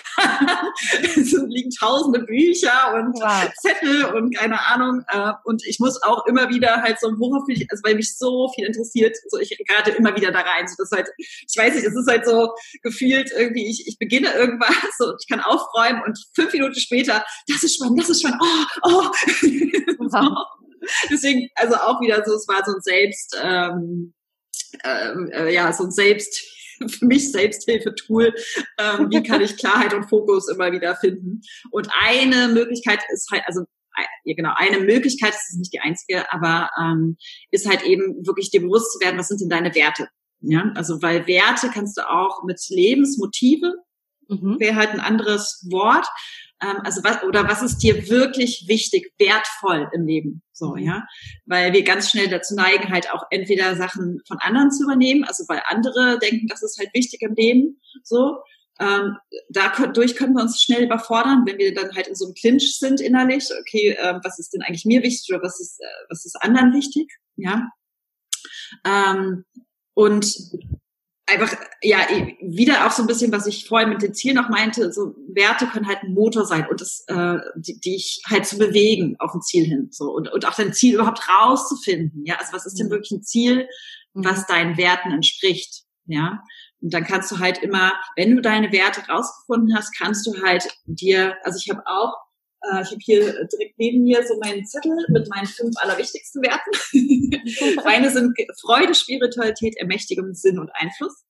es 1.16 1.32
liegen 1.48 1.70
tausende 1.70 2.20
Bücher 2.20 2.94
und 2.94 3.14
wow. 3.14 3.50
Zettel 3.60 4.04
und 4.06 4.36
keine 4.36 4.66
Ahnung. 4.68 5.04
Äh, 5.08 5.32
und 5.44 5.64
ich 5.66 5.78
muss 5.78 6.02
auch 6.02 6.26
immer 6.26 6.48
wieder 6.48 6.82
halt 6.82 7.00
so, 7.00 7.08
worauf 7.18 7.48
ich, 7.48 7.66
also 7.70 7.82
weil 7.84 7.94
mich 7.94 8.16
so 8.16 8.50
viel 8.54 8.66
interessiert, 8.66 9.16
so 9.28 9.38
ich 9.38 9.56
gerade 9.66 9.90
immer 9.92 10.16
wieder 10.16 10.30
da 10.30 10.40
rein. 10.40 10.66
So 10.68 10.74
das 10.78 10.90
halt, 10.90 11.08
ich 11.16 11.56
weiß 11.56 11.74
nicht, 11.74 11.84
es 11.84 11.96
ist 11.96 12.08
halt 12.08 12.26
so 12.26 12.50
gefühlt 12.82 13.30
irgendwie, 13.36 13.68
ich, 13.68 13.86
ich 13.86 13.98
beginne 13.98 14.32
irgendwas 14.32 14.70
und 15.00 15.16
ich 15.20 15.28
kann 15.28 15.40
aufräumen 15.40 16.02
und 16.06 16.18
fünf 16.34 16.52
Minuten 16.52 16.78
später, 16.78 17.24
das 17.48 17.62
ist 17.62 17.76
spannend, 17.76 18.00
das 18.00 18.10
ist 18.10 18.20
spannend, 18.20 18.40
oh, 18.42 19.04
oh. 20.02 20.19
Deswegen, 21.10 21.48
also 21.54 21.74
auch 21.76 22.00
wieder 22.00 22.24
so, 22.24 22.34
es 22.34 22.48
war 22.48 22.64
so 22.64 22.72
ein 22.72 22.80
Selbst, 22.80 23.36
ähm, 23.42 24.14
äh, 24.82 25.52
ja, 25.52 25.72
so 25.72 25.84
ein 25.84 25.90
Selbst, 25.90 26.42
für 26.88 27.04
mich 27.04 27.30
Selbsthilfetool, 27.30 28.34
ähm, 28.78 29.10
wie 29.10 29.22
kann 29.22 29.42
ich 29.42 29.56
Klarheit 29.56 29.92
und 29.92 30.08
Fokus 30.08 30.48
immer 30.48 30.72
wieder 30.72 30.96
finden. 30.96 31.42
Und 31.70 31.88
eine 32.00 32.48
Möglichkeit 32.48 33.00
ist 33.12 33.30
halt, 33.30 33.42
also 33.46 33.64
ja 34.24 34.34
genau, 34.34 34.52
eine 34.56 34.80
Möglichkeit, 34.80 35.34
das 35.34 35.50
ist 35.50 35.58
nicht 35.58 35.72
die 35.72 35.80
einzige, 35.80 36.32
aber 36.32 36.70
ähm, 36.80 37.16
ist 37.50 37.68
halt 37.68 37.82
eben 37.82 38.26
wirklich 38.26 38.50
dir 38.50 38.60
bewusst 38.60 38.92
zu 38.92 39.00
werden, 39.04 39.18
was 39.18 39.28
sind 39.28 39.40
denn 39.40 39.50
deine 39.50 39.74
Werte? 39.74 40.08
Ja, 40.40 40.72
also 40.74 41.02
weil 41.02 41.26
Werte 41.26 41.70
kannst 41.72 41.98
du 41.98 42.08
auch 42.08 42.44
mit 42.44 42.58
Lebensmotive, 42.68 43.74
mhm. 44.28 44.58
wäre 44.58 44.76
halt 44.76 44.90
ein 44.90 45.00
anderes 45.00 45.66
Wort, 45.70 46.06
ähm, 46.06 46.39
also 46.60 47.02
was 47.02 47.22
oder 47.22 47.48
was 47.48 47.62
ist 47.62 47.78
dir 47.78 48.08
wirklich 48.08 48.64
wichtig, 48.68 49.12
wertvoll 49.18 49.88
im 49.92 50.06
Leben, 50.06 50.42
so 50.52 50.74
mhm. 50.74 50.82
ja, 50.82 51.06
weil 51.46 51.72
wir 51.72 51.82
ganz 51.82 52.10
schnell 52.10 52.28
dazu 52.28 52.54
neigen, 52.54 52.90
halt 52.90 53.12
auch 53.12 53.24
entweder 53.30 53.76
Sachen 53.76 54.20
von 54.26 54.38
anderen 54.38 54.70
zu 54.70 54.84
übernehmen, 54.84 55.24
also 55.24 55.44
weil 55.48 55.62
andere 55.66 56.18
denken, 56.18 56.46
das 56.48 56.62
ist 56.62 56.78
halt 56.78 56.90
wichtig 56.94 57.22
im 57.22 57.34
Leben, 57.34 57.80
so. 58.02 58.38
Ähm, 58.78 59.16
dadurch 59.50 60.16
können 60.16 60.32
wir 60.34 60.42
uns 60.42 60.62
schnell 60.62 60.84
überfordern, 60.84 61.42
wenn 61.44 61.58
wir 61.58 61.74
dann 61.74 61.94
halt 61.94 62.06
in 62.06 62.14
so 62.14 62.24
einem 62.24 62.34
Clinch 62.34 62.78
sind 62.78 63.02
innerlich. 63.02 63.44
Okay, 63.60 63.94
ähm, 64.00 64.20
was 64.24 64.38
ist 64.38 64.54
denn 64.54 64.62
eigentlich 64.62 64.86
mir 64.86 65.02
wichtig 65.02 65.34
oder 65.34 65.44
was 65.44 65.60
ist 65.60 65.80
äh, 65.80 66.06
was 66.08 66.24
ist 66.24 66.36
anderen 66.40 66.72
wichtig? 66.72 67.12
Ja. 67.36 67.68
Ähm, 68.86 69.44
und 69.92 70.34
einfach, 71.30 71.56
ja, 71.82 71.98
wieder 72.40 72.86
auch 72.86 72.90
so 72.90 73.02
ein 73.02 73.06
bisschen, 73.06 73.32
was 73.32 73.46
ich 73.46 73.68
vorhin 73.68 73.88
mit 73.88 74.02
dem 74.02 74.14
Ziel 74.14 74.34
noch 74.34 74.48
meinte, 74.48 74.92
so 74.92 75.14
Werte 75.32 75.66
können 75.66 75.86
halt 75.86 76.02
ein 76.02 76.14
Motor 76.14 76.44
sein 76.44 76.66
und 76.68 76.80
das, 76.80 77.04
äh, 77.06 77.38
die, 77.56 77.80
die 77.80 77.96
ich 77.96 78.22
halt 78.28 78.46
zu 78.46 78.58
bewegen 78.58 79.16
auf 79.18 79.34
ein 79.34 79.42
Ziel 79.42 79.64
hin, 79.64 79.88
so 79.90 80.10
und, 80.10 80.30
und 80.32 80.46
auch 80.46 80.54
dein 80.54 80.72
Ziel 80.72 80.94
überhaupt 80.94 81.28
rauszufinden, 81.28 82.24
ja, 82.24 82.36
also 82.36 82.52
was 82.52 82.66
ist 82.66 82.78
denn 82.78 82.86
mhm. 82.86 82.90
wirklich 82.90 83.12
ein 83.12 83.22
Ziel, 83.22 83.68
mhm. 84.14 84.24
was 84.24 84.46
deinen 84.46 84.76
Werten 84.76 85.12
entspricht, 85.12 85.84
ja, 86.06 86.42
und 86.82 86.94
dann 86.94 87.04
kannst 87.04 87.30
du 87.30 87.38
halt 87.38 87.58
immer, 87.58 87.92
wenn 88.16 88.34
du 88.34 88.42
deine 88.42 88.72
Werte 88.72 89.02
rausgefunden 89.08 89.76
hast, 89.76 89.96
kannst 89.96 90.26
du 90.26 90.42
halt 90.42 90.66
dir, 90.86 91.36
also 91.44 91.58
ich 91.62 91.70
habe 91.70 91.82
auch 91.86 92.14
äh, 92.62 92.82
ich 92.82 92.90
habe 92.90 93.00
hier 93.00 93.46
direkt 93.46 93.78
neben 93.78 94.02
mir 94.02 94.26
so 94.26 94.38
meinen 94.38 94.66
Zettel 94.66 94.96
mit 95.08 95.28
meinen 95.28 95.46
fünf 95.46 95.74
allerwichtigsten 95.78 96.42
Werten. 96.42 97.80
Meine 97.84 98.10
sind 98.10 98.36
Freude, 98.60 98.94
Spiritualität, 98.94 99.76
Ermächtigung, 99.78 100.34
Sinn 100.34 100.58
und 100.58 100.70
Einfluss. 100.74 101.24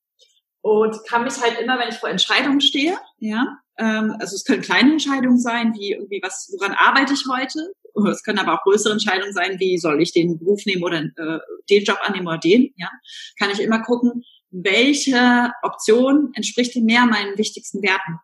Und 0.62 0.96
kann 1.08 1.24
mich 1.24 1.40
halt 1.40 1.58
immer, 1.58 1.78
wenn 1.78 1.88
ich 1.88 1.96
vor 1.96 2.10
Entscheidungen 2.10 2.60
stehe, 2.60 2.98
ja, 3.18 3.58
ähm, 3.78 4.14
also 4.20 4.36
es 4.36 4.44
können 4.44 4.60
kleine 4.60 4.92
Entscheidungen 4.92 5.38
sein, 5.38 5.72
wie 5.74 5.92
irgendwie 5.92 6.20
was, 6.22 6.54
woran 6.58 6.74
arbeite 6.74 7.14
ich 7.14 7.24
heute? 7.30 7.72
Es 8.10 8.22
können 8.22 8.38
aber 8.38 8.54
auch 8.54 8.62
größere 8.62 8.92
Entscheidungen 8.92 9.32
sein, 9.32 9.58
wie 9.58 9.78
soll 9.78 10.00
ich 10.02 10.12
den 10.12 10.38
Beruf 10.38 10.64
nehmen 10.66 10.84
oder 10.84 11.00
äh, 11.00 11.38
den 11.70 11.84
Job 11.84 11.98
annehmen 12.02 12.28
oder 12.28 12.38
den, 12.38 12.74
ja. 12.76 12.90
Kann 13.38 13.50
ich 13.50 13.60
immer 13.60 13.80
gucken, 13.82 14.22
welche 14.50 15.50
Option 15.62 16.30
entspricht 16.34 16.76
mehr 16.76 17.06
meinen 17.06 17.38
wichtigsten 17.38 17.82
Werten 17.82 18.20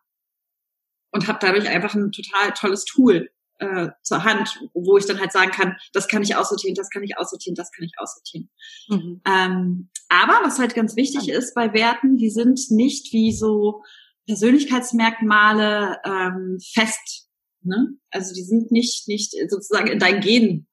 und 1.11 1.27
habe 1.27 1.39
dadurch 1.41 1.67
einfach 1.67 1.93
ein 1.95 2.11
total 2.11 2.51
tolles 2.51 2.85
Tool 2.85 3.29
äh, 3.59 3.89
zur 4.03 4.23
Hand, 4.23 4.59
wo 4.73 4.97
ich 4.97 5.05
dann 5.05 5.19
halt 5.19 5.31
sagen 5.31 5.51
kann, 5.51 5.75
das 5.93 6.07
kann 6.07 6.21
ich 6.21 6.35
aussortieren, 6.35 6.75
das 6.75 6.89
kann 6.89 7.03
ich 7.03 7.17
aussortieren, 7.17 7.55
das 7.55 7.71
kann 7.71 7.85
ich 7.85 7.93
aussortieren. 7.97 8.49
Mhm. 8.89 9.21
Ähm, 9.25 9.89
aber 10.09 10.45
was 10.45 10.59
halt 10.59 10.75
ganz 10.75 10.95
wichtig 10.95 11.29
ist 11.29 11.55
bei 11.55 11.73
Werten, 11.73 12.17
die 12.17 12.29
sind 12.29 12.59
nicht 12.69 13.11
wie 13.13 13.33
so 13.33 13.83
Persönlichkeitsmerkmale 14.27 15.97
ähm, 16.05 16.59
fest. 16.73 17.27
Ne? 17.63 17.93
Also 18.11 18.33
die 18.33 18.43
sind 18.43 18.71
nicht 18.71 19.07
nicht 19.07 19.33
sozusagen 19.49 19.87
in 19.87 19.99
deinen 19.99 20.21
Genen. 20.21 20.67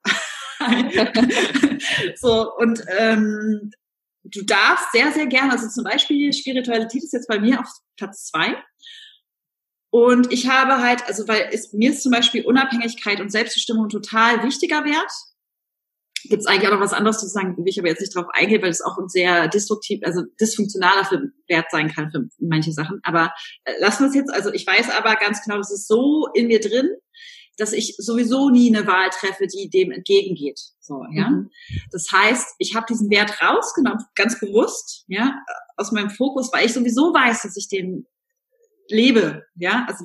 so 2.17 2.53
und 2.57 2.85
ähm, 2.99 3.71
du 4.25 4.43
darfst 4.43 4.93
sehr 4.93 5.13
sehr 5.13 5.27
gerne, 5.27 5.53
also 5.53 5.69
zum 5.69 5.85
Beispiel 5.85 6.33
Spiritualität 6.33 7.03
ist 7.03 7.13
jetzt 7.13 7.29
bei 7.29 7.39
mir 7.41 7.61
auf 7.61 7.67
Platz 7.97 8.27
zwei 8.27 8.57
und 9.95 10.33
ich 10.33 10.49
habe 10.49 10.83
halt, 10.83 11.07
also 11.07 11.29
weil 11.29 11.51
es, 11.53 11.73
mir 11.73 11.93
ist 11.93 12.03
zum 12.03 12.11
Beispiel 12.11 12.45
Unabhängigkeit 12.45 13.21
und 13.21 13.31
Selbstbestimmung 13.31 13.89
total 13.89 14.43
wichtiger 14.43 14.85
Wert. 14.85 15.13
Gibt 16.25 16.41
es 16.41 16.47
eigentlich 16.47 16.67
auch 16.67 16.73
noch 16.73 16.81
was 16.81 16.93
anderes 16.93 17.21
zu 17.21 17.29
sagen, 17.29 17.57
will 17.57 17.69
ich 17.69 17.79
aber 17.79 17.87
jetzt 17.87 18.01
nicht 18.01 18.13
drauf 18.13 18.27
eingehen, 18.33 18.61
weil 18.61 18.71
es 18.71 18.81
auch 18.81 18.99
ein 18.99 19.09
sehr 19.09 19.47
destruktiv, 19.47 20.01
also 20.03 20.23
dysfunktionaler 20.41 21.09
Wert 21.47 21.71
sein 21.71 21.93
kann 21.93 22.11
für 22.11 22.27
manche 22.41 22.73
Sachen. 22.73 22.99
Aber 23.05 23.33
äh, 23.63 23.75
lassen 23.79 24.03
wir 24.03 24.09
es 24.09 24.17
jetzt, 24.17 24.35
also 24.35 24.53
ich 24.53 24.67
weiß 24.67 24.91
aber 24.91 25.15
ganz 25.15 25.45
genau, 25.45 25.59
das 25.59 25.71
ist 25.71 25.87
so 25.87 26.27
in 26.35 26.49
mir 26.49 26.59
drin, 26.59 26.91
dass 27.57 27.73
ich 27.73 27.95
sowieso 27.97 28.51
nie 28.51 28.77
eine 28.77 28.89
Wahl 28.89 29.11
treffe, 29.11 29.47
die 29.47 29.71
dem 29.71 29.93
entgegengeht. 29.93 30.59
So, 30.81 31.05
ja. 31.13 31.31
Mhm. 31.31 31.51
Das 31.93 32.09
heißt, 32.11 32.57
ich 32.59 32.75
habe 32.75 32.87
diesen 32.89 33.11
Wert 33.11 33.41
rausgenommen, 33.41 34.05
ganz 34.17 34.41
bewusst, 34.41 35.05
ja, 35.07 35.39
aus 35.77 35.93
meinem 35.93 36.11
Fokus, 36.11 36.51
weil 36.53 36.67
ich 36.67 36.73
sowieso 36.73 37.15
weiß, 37.15 37.43
dass 37.43 37.57
ich 37.57 37.69
den 37.69 38.09
lebe, 38.89 39.45
ja. 39.57 39.87
Also, 39.89 40.05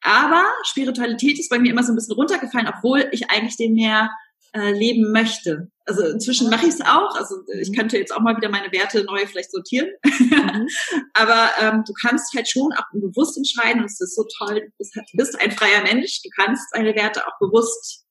aber 0.00 0.44
Spiritualität 0.64 1.38
ist 1.38 1.50
bei 1.50 1.58
mir 1.58 1.72
immer 1.72 1.82
so 1.82 1.92
ein 1.92 1.96
bisschen 1.96 2.14
runtergefallen, 2.14 2.68
obwohl 2.68 3.08
ich 3.12 3.30
eigentlich 3.30 3.56
den 3.56 3.74
mehr 3.74 4.10
äh, 4.52 4.72
leben 4.72 5.12
möchte. 5.12 5.70
Also 5.84 6.04
inzwischen 6.06 6.50
mache 6.50 6.66
ich 6.66 6.74
es 6.74 6.80
auch. 6.80 7.16
Also 7.16 7.36
ich 7.60 7.70
mhm. 7.70 7.74
könnte 7.74 7.98
jetzt 7.98 8.14
auch 8.14 8.20
mal 8.20 8.36
wieder 8.36 8.48
meine 8.48 8.72
Werte 8.72 9.04
neu 9.04 9.26
vielleicht 9.26 9.50
sortieren. 9.50 9.90
Mhm. 10.04 10.68
Aber 11.14 11.50
ähm, 11.60 11.84
du 11.86 11.92
kannst 11.92 12.34
halt 12.34 12.48
schon 12.48 12.72
auch 12.72 12.84
bewusst 12.92 13.36
entscheiden. 13.36 13.80
Und 13.80 13.86
es 13.86 14.00
ist 14.00 14.14
so 14.14 14.24
toll. 14.38 14.60
Du 14.60 14.70
bist, 14.78 14.96
du 14.96 15.16
bist 15.16 15.40
ein 15.40 15.50
freier 15.50 15.82
Mensch. 15.82 16.22
Du 16.22 16.30
kannst 16.34 16.64
deine 16.72 16.94
Werte 16.94 17.26
auch 17.26 17.38
bewusst 17.40 18.06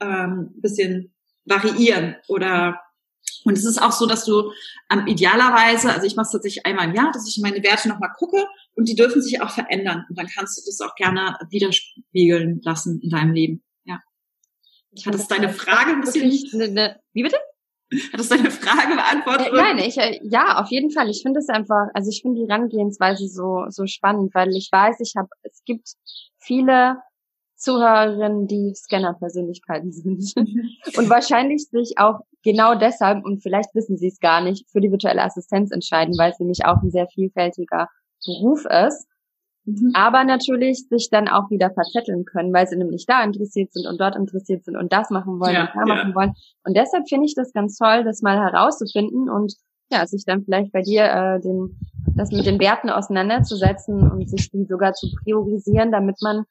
ähm, 0.00 0.50
bisschen 0.56 1.14
variieren 1.44 2.16
oder 2.28 2.80
und 3.44 3.58
es 3.58 3.64
ist 3.64 3.80
auch 3.80 3.92
so, 3.92 4.06
dass 4.06 4.24
du 4.24 4.52
ähm, 4.90 5.06
idealerweise, 5.06 5.92
also 5.92 6.06
ich 6.06 6.16
mache 6.16 6.26
es 6.26 6.32
tatsächlich 6.32 6.64
einmal 6.66 6.88
im 6.88 6.94
Jahr, 6.94 7.10
dass 7.12 7.28
ich 7.28 7.42
meine 7.42 7.62
Werte 7.62 7.88
nochmal 7.88 8.12
gucke 8.16 8.46
und 8.74 8.88
die 8.88 8.94
dürfen 8.94 9.22
sich 9.22 9.40
auch 9.40 9.50
verändern. 9.50 10.04
Und 10.08 10.18
dann 10.18 10.28
kannst 10.28 10.58
du 10.58 10.62
das 10.64 10.80
auch 10.80 10.94
gerne 10.94 11.36
widerspiegeln 11.50 12.60
lassen 12.62 13.00
in 13.02 13.10
deinem 13.10 13.32
Leben. 13.32 13.62
Hat 15.06 15.14
es 15.14 15.26
deine 15.26 15.48
Frage 15.48 15.92
ein 15.92 16.00
bisschen? 16.02 16.30
Ne, 16.52 16.68
ne, 16.68 17.00
wie 17.14 17.22
bitte? 17.22 17.36
Hat 18.12 18.20
es 18.20 18.28
deine 18.28 18.50
Frage 18.50 18.94
beantwortet? 18.94 19.48
Äh, 19.48 19.56
nein, 19.56 19.78
ich, 19.78 19.96
äh, 19.98 20.20
ja, 20.22 20.58
auf 20.60 20.70
jeden 20.70 20.90
Fall. 20.90 21.08
Ich 21.08 21.22
finde 21.22 21.40
es 21.40 21.48
einfach, 21.48 21.88
also 21.94 22.10
ich 22.10 22.22
finde 22.22 22.40
die 22.40 22.48
Herangehensweise 22.48 23.26
so, 23.28 23.64
so 23.68 23.86
spannend, 23.86 24.34
weil 24.34 24.50
ich 24.50 24.68
weiß, 24.70 24.96
ich 25.00 25.14
habe, 25.16 25.28
es 25.42 25.62
gibt 25.64 25.88
viele 26.38 26.96
Zuhörerinnen, 27.62 28.48
die 28.48 28.74
Scanner-Persönlichkeiten 28.74 29.92
sind. 29.92 30.32
und 30.96 31.08
wahrscheinlich 31.08 31.68
sich 31.68 31.94
auch 31.96 32.20
genau 32.42 32.74
deshalb, 32.74 33.24
und 33.24 33.40
vielleicht 33.40 33.74
wissen 33.74 33.96
sie 33.96 34.08
es 34.08 34.18
gar 34.18 34.40
nicht, 34.40 34.68
für 34.70 34.80
die 34.80 34.90
virtuelle 34.90 35.22
Assistenz 35.22 35.70
entscheiden, 35.70 36.14
weil 36.18 36.32
es 36.32 36.40
nämlich 36.40 36.64
auch 36.64 36.82
ein 36.82 36.90
sehr 36.90 37.06
vielfältiger 37.06 37.88
Beruf 38.26 38.64
ist. 38.64 39.06
Mhm. 39.64 39.92
Aber 39.94 40.24
natürlich 40.24 40.88
sich 40.88 41.08
dann 41.08 41.28
auch 41.28 41.50
wieder 41.50 41.70
verzetteln 41.70 42.24
können, 42.24 42.52
weil 42.52 42.66
sie 42.66 42.76
nämlich 42.76 43.06
da 43.06 43.22
interessiert 43.22 43.72
sind 43.72 43.86
und 43.86 44.00
dort 44.00 44.16
interessiert 44.16 44.64
sind 44.64 44.76
und 44.76 44.92
das 44.92 45.10
machen 45.10 45.38
wollen 45.38 45.54
ja, 45.54 45.62
und 45.62 45.70
da 45.74 45.80
ja. 45.86 45.86
machen 45.86 46.14
wollen. 46.16 46.32
Und 46.64 46.76
deshalb 46.76 47.08
finde 47.08 47.26
ich 47.26 47.36
das 47.36 47.52
ganz 47.52 47.76
toll, 47.76 48.02
das 48.02 48.22
mal 48.22 48.38
herauszufinden 48.38 49.30
und 49.30 49.54
ja, 49.92 50.04
sich 50.06 50.24
dann 50.24 50.42
vielleicht 50.42 50.72
bei 50.72 50.82
dir 50.82 51.04
äh, 51.04 51.40
den, 51.40 51.78
das 52.16 52.32
mit 52.32 52.46
den 52.46 52.58
Werten 52.58 52.90
auseinanderzusetzen 52.90 54.10
und 54.10 54.28
sich 54.28 54.50
die 54.50 54.64
sogar 54.64 54.94
zu 54.94 55.08
priorisieren, 55.22 55.92
damit 55.92 56.16
man 56.22 56.44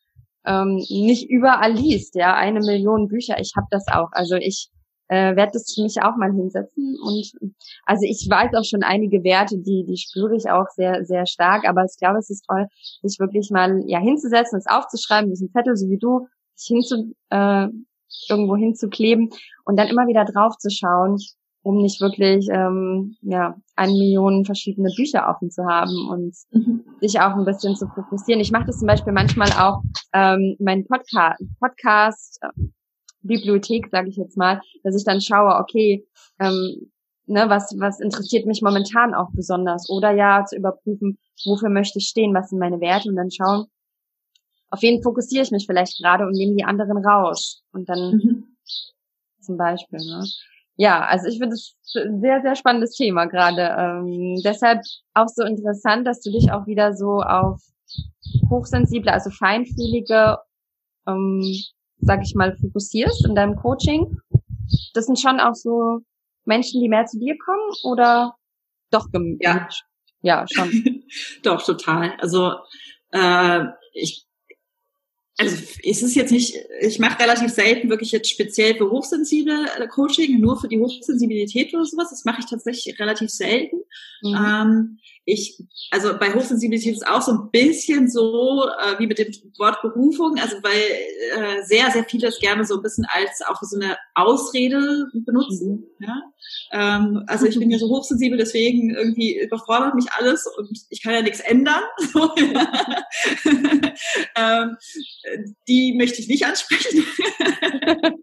ähm, 0.45 0.75
nicht 0.75 1.30
überall 1.30 1.73
liest. 1.73 2.15
Ja, 2.15 2.36
eine 2.36 2.60
Million 2.60 3.08
Bücher, 3.08 3.39
ich 3.39 3.54
habe 3.56 3.67
das 3.69 3.88
auch. 3.88 4.10
Also 4.12 4.36
ich 4.36 4.69
äh, 5.08 5.36
werde 5.36 5.51
das 5.54 5.73
für 5.73 5.84
mich 5.84 6.01
auch 6.01 6.15
mal 6.15 6.32
hinsetzen. 6.32 6.97
Und 7.04 7.32
also 7.86 8.06
ich 8.06 8.27
weiß 8.30 8.54
auch 8.56 8.63
schon 8.63 8.82
einige 8.84 9.23
Werte, 9.23 9.58
die, 9.58 9.86
die 9.86 9.97
spüre 9.97 10.36
ich 10.36 10.49
auch 10.49 10.67
sehr, 10.75 11.04
sehr 11.04 11.25
stark. 11.25 11.67
Aber 11.67 11.84
ich 11.84 11.97
glaube, 11.99 12.19
es 12.19 12.30
ist 12.30 12.45
toll, 12.47 12.67
sich 13.01 13.19
wirklich 13.19 13.49
mal 13.51 13.84
ja 13.88 13.99
hinzusetzen, 13.99 14.58
es 14.58 14.67
aufzuschreiben, 14.67 15.30
diesen 15.30 15.51
Zettel, 15.51 15.75
so 15.75 15.89
wie 15.89 15.97
du, 15.97 16.27
sich 16.56 16.67
hinzu, 16.67 17.13
äh, 17.30 17.67
irgendwo 18.30 18.56
hinzukleben 18.56 19.30
und 19.65 19.77
dann 19.77 19.88
immer 19.88 20.08
wieder 20.08 20.25
drauf 20.25 20.58
zu 20.58 20.69
schauen, 20.69 21.17
um 21.63 21.82
nicht 21.82 22.02
wirklich 22.02 22.47
ähm, 22.52 23.15
ja 23.21 23.56
eine 23.76 23.91
Million 23.91 24.45
verschiedene 24.45 24.89
Bücher 24.95 25.30
offen 25.30 25.52
zu 25.52 25.63
haben 25.65 26.10
und 26.10 26.36
mhm. 26.52 26.84
sich 27.00 27.19
auch 27.19 27.36
ein 27.36 27.45
bisschen 27.45 27.76
zu 27.76 27.88
fokussieren. 27.88 28.41
Ich 28.41 28.52
mache 28.52 28.65
das 28.65 28.80
zum 28.80 28.88
Beispiel 28.88 29.13
manchmal 29.13 29.52
auch 29.52 29.82
ähm, 30.13 30.56
meinen 30.60 30.86
Podcast, 30.86 31.43
Podcast 31.60 32.39
Bibliothek, 33.21 33.89
sage 33.91 34.10
ich 34.10 34.17
jetzt 34.17 34.38
mal, 34.38 34.62
dass 34.84 34.95
ich 34.95 35.04
dann 35.04 35.21
schaue, 35.21 35.60
okay, 35.60 36.06
ähm, 36.39 36.91
ne, 37.28 37.50
was, 37.50 37.76
was 37.78 38.00
interessiert 38.00 38.45
mich 38.45 38.62
momentan 38.62 39.13
auch 39.13 39.30
besonders? 39.34 39.89
Oder 39.89 40.12
ja, 40.12 40.43
zu 40.45 40.56
überprüfen, 40.56 41.17
wofür 41.45 41.69
möchte 41.69 42.00
ich 42.00 42.08
stehen, 42.08 42.34
was 42.34 42.50
sind 42.50 42.60
meine 42.60 42.80
Werte 42.80 43.10
und 43.10 43.15
dann 43.15 43.32
schauen, 43.32 43.67
auf 44.69 44.82
wen 44.82 45.04
fokussiere 45.04 45.43
ich 45.43 45.52
mich 45.52 45.65
vielleicht 45.65 46.02
gerade 46.02 46.26
und 46.26 46.34
nehme 46.34 46.56
die 46.56 46.63
anderen 46.63 46.97
raus. 47.06 47.62
Und 47.74 47.89
dann 47.89 48.12
mhm. 48.12 48.58
zum 49.41 49.58
Beispiel, 49.58 50.00
ne? 50.00 50.24
Ja, 50.77 51.05
also 51.05 51.27
ich 51.27 51.38
finde 51.38 51.55
es 51.55 51.75
ein 51.95 52.21
sehr, 52.21 52.41
sehr 52.41 52.55
spannendes 52.55 52.95
Thema 52.95 53.25
gerade. 53.25 53.75
Ähm, 53.77 54.41
deshalb 54.43 54.81
auch 55.13 55.27
so 55.27 55.43
interessant, 55.43 56.07
dass 56.07 56.21
du 56.21 56.31
dich 56.31 56.51
auch 56.51 56.65
wieder 56.65 56.93
so 56.93 57.21
auf 57.21 57.62
hochsensible, 58.49 59.12
also 59.12 59.29
feinfühlige 59.29 60.38
ähm, 61.07 61.43
sag 62.01 62.21
ich 62.23 62.36
mal, 62.36 62.55
fokussierst 62.57 63.25
in 63.25 63.36
deinem 63.36 63.55
Coaching, 63.55 64.17
das 64.93 65.05
sind 65.05 65.19
schon 65.19 65.39
auch 65.39 65.53
so 65.53 65.99
Menschen, 66.45 66.81
die 66.81 66.89
mehr 66.89 67.05
zu 67.05 67.19
dir 67.19 67.36
kommen 67.38 67.71
oder 67.84 68.36
doch 68.89 69.07
ja. 69.39 69.67
ja 70.21 70.45
schon. 70.51 71.03
Doch 71.43 71.63
total. 71.63 72.13
Also 72.19 72.55
äh, 73.12 73.65
ich 73.93 74.25
also 75.41 75.58
es 75.84 76.04
ist 76.04 76.15
jetzt 76.15 76.32
nicht, 76.32 76.56
ich 76.82 76.99
mache 76.99 77.19
relativ 77.19 77.51
selten 77.51 77.89
wirklich 77.89 78.12
jetzt 78.12 78.30
speziell 78.30 78.75
für 78.75 78.89
hochsensible 78.89 79.65
äh, 79.77 79.88
Coaching, 79.88 80.39
nur 80.39 80.60
für 80.60 80.67
die 80.67 80.80
Hochsensibilität 80.80 81.73
oder 81.73 81.86
sowas. 81.86 82.12
Das 82.12 82.25
mache 82.25 82.41
ich 82.41 82.45
tatsächlich 82.45 82.99
relativ 82.99 83.30
selten. 83.30 83.77
Mhm. 84.21 84.36
Ähm, 84.36 84.99
ich, 85.25 85.63
also 85.91 86.17
bei 86.17 86.34
Hochsensibilität 86.34 86.93
ist 86.93 87.07
auch 87.07 87.21
so 87.21 87.31
ein 87.31 87.51
bisschen 87.51 88.10
so 88.10 88.65
äh, 88.65 88.97
wie 88.97 89.07
mit 89.07 89.19
dem 89.19 89.31
Wort 89.60 89.81
Berufung, 89.81 90.39
also 90.39 90.57
weil 90.63 90.81
äh, 91.38 91.63
sehr, 91.63 91.91
sehr 91.91 92.03
viele 92.05 92.27
es 92.27 92.39
gerne 92.39 92.65
so 92.65 92.75
ein 92.75 92.81
bisschen 92.81 93.05
als 93.07 93.41
auch 93.47 93.62
so 93.62 93.79
eine 93.79 93.97
Ausrede 94.15 95.07
benutzen. 95.13 95.91
Mhm. 95.99 96.05
Ja? 96.05 96.21
Ähm, 96.71 97.23
also 97.27 97.45
ich 97.45 97.57
bin 97.60 97.69
ja 97.69 97.77
so 97.77 97.89
hochsensibel, 97.89 98.38
deswegen 98.38 98.95
irgendwie 98.95 99.39
überfordert 99.39 99.93
mich 99.95 100.12
alles 100.12 100.47
und 100.57 100.69
ich 100.89 101.03
kann 101.03 101.13
ja 101.13 101.21
nichts 101.21 101.39
ändern. 101.41 101.84
ähm, 104.36 104.77
die 105.67 105.93
möchte 105.97 106.19
ich 106.19 106.27
nicht 106.27 106.45
ansprechen. 106.45 107.05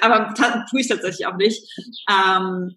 Aber 0.00 0.34
tue 0.70 0.80
ich 0.80 0.88
tatsächlich 0.88 1.26
auch 1.26 1.36
nicht. 1.36 1.66
Ähm, 2.10 2.76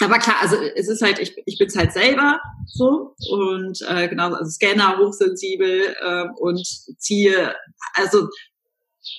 aber 0.00 0.18
klar, 0.18 0.36
also 0.40 0.56
es 0.76 0.88
ist 0.88 1.02
halt, 1.02 1.18
ich, 1.18 1.36
ich 1.44 1.58
bin 1.58 1.66
es 1.66 1.76
halt 1.76 1.92
selber 1.92 2.40
so 2.66 3.14
und 3.30 3.80
äh, 3.88 4.08
genau, 4.08 4.32
also 4.32 4.50
Scanner, 4.50 4.98
hochsensibel 4.98 5.96
äh, 6.00 6.24
und 6.38 6.64
ziehe, 6.98 7.54
also 7.94 8.28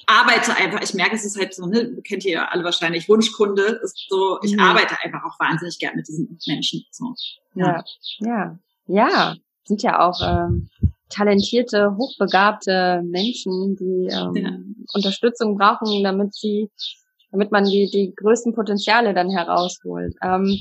arbeite 0.06 0.56
einfach, 0.56 0.82
ich 0.82 0.94
merke, 0.94 1.16
es 1.16 1.26
ist 1.26 1.38
halt 1.38 1.54
so, 1.54 1.66
ne, 1.66 2.02
kennt 2.04 2.24
ihr 2.26 2.32
ja 2.32 2.48
alle 2.48 2.64
wahrscheinlich, 2.64 3.10
Wunschkunde 3.10 3.80
ist 3.84 4.06
so, 4.10 4.40
ich 4.42 4.54
mhm. 4.54 4.60
arbeite 4.60 4.96
einfach 5.04 5.24
auch 5.26 5.40
wahnsinnig 5.40 5.80
gern 5.80 5.96
mit 5.96 6.08
diesen 6.08 6.40
Menschen. 6.48 6.86
So. 6.92 7.14
Ja, 7.56 7.84
ja, 8.20 8.60
ja, 8.88 9.36
sind 9.66 9.82
ja 9.84 10.00
auch 10.00 10.20
ähm, 10.22 10.70
talentierte, 11.10 11.96
hochbegabte 11.98 13.02
Menschen, 13.04 13.76
die 13.76 14.10
ähm, 14.12 14.36
ja. 14.36 14.58
Unterstützung 14.94 15.58
brauchen, 15.58 16.04
damit 16.04 16.34
sie 16.34 16.70
damit 17.32 17.52
man 17.52 17.66
die, 17.66 17.90
die 17.92 18.14
größten 18.16 18.54
Potenziale 18.54 19.14
dann 19.14 19.30
herausholt. 19.30 20.16
Ähm, 20.22 20.58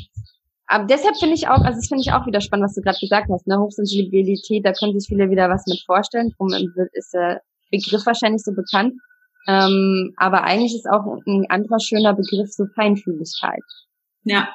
aber 0.66 0.84
deshalb 0.84 1.16
finde 1.16 1.34
ich 1.34 1.48
auch, 1.48 1.62
also 1.62 1.78
das 1.78 1.88
finde 1.88 2.02
ich 2.02 2.12
auch 2.12 2.26
wieder 2.26 2.42
spannend, 2.42 2.66
was 2.66 2.74
du 2.74 2.82
gerade 2.82 2.98
gesagt 3.00 3.28
hast, 3.32 3.46
ne? 3.46 3.58
Hochsensibilität, 3.58 4.66
da 4.66 4.72
können 4.72 4.98
sich 4.98 5.08
viele 5.08 5.30
wieder 5.30 5.48
was 5.48 5.64
mit 5.66 5.82
vorstellen. 5.86 6.34
Darum 6.38 6.52
ist 6.92 7.14
der 7.14 7.40
Begriff 7.70 8.04
wahrscheinlich 8.04 8.42
so 8.42 8.52
bekannt. 8.52 8.94
Ähm, 9.46 10.12
aber 10.18 10.44
eigentlich 10.44 10.74
ist 10.74 10.86
auch 10.86 11.06
ein 11.26 11.46
anderer 11.48 11.80
schöner 11.80 12.12
Begriff 12.12 12.52
so 12.52 12.66
Feinfühligkeit. 12.74 13.62
Ja. 14.24 14.48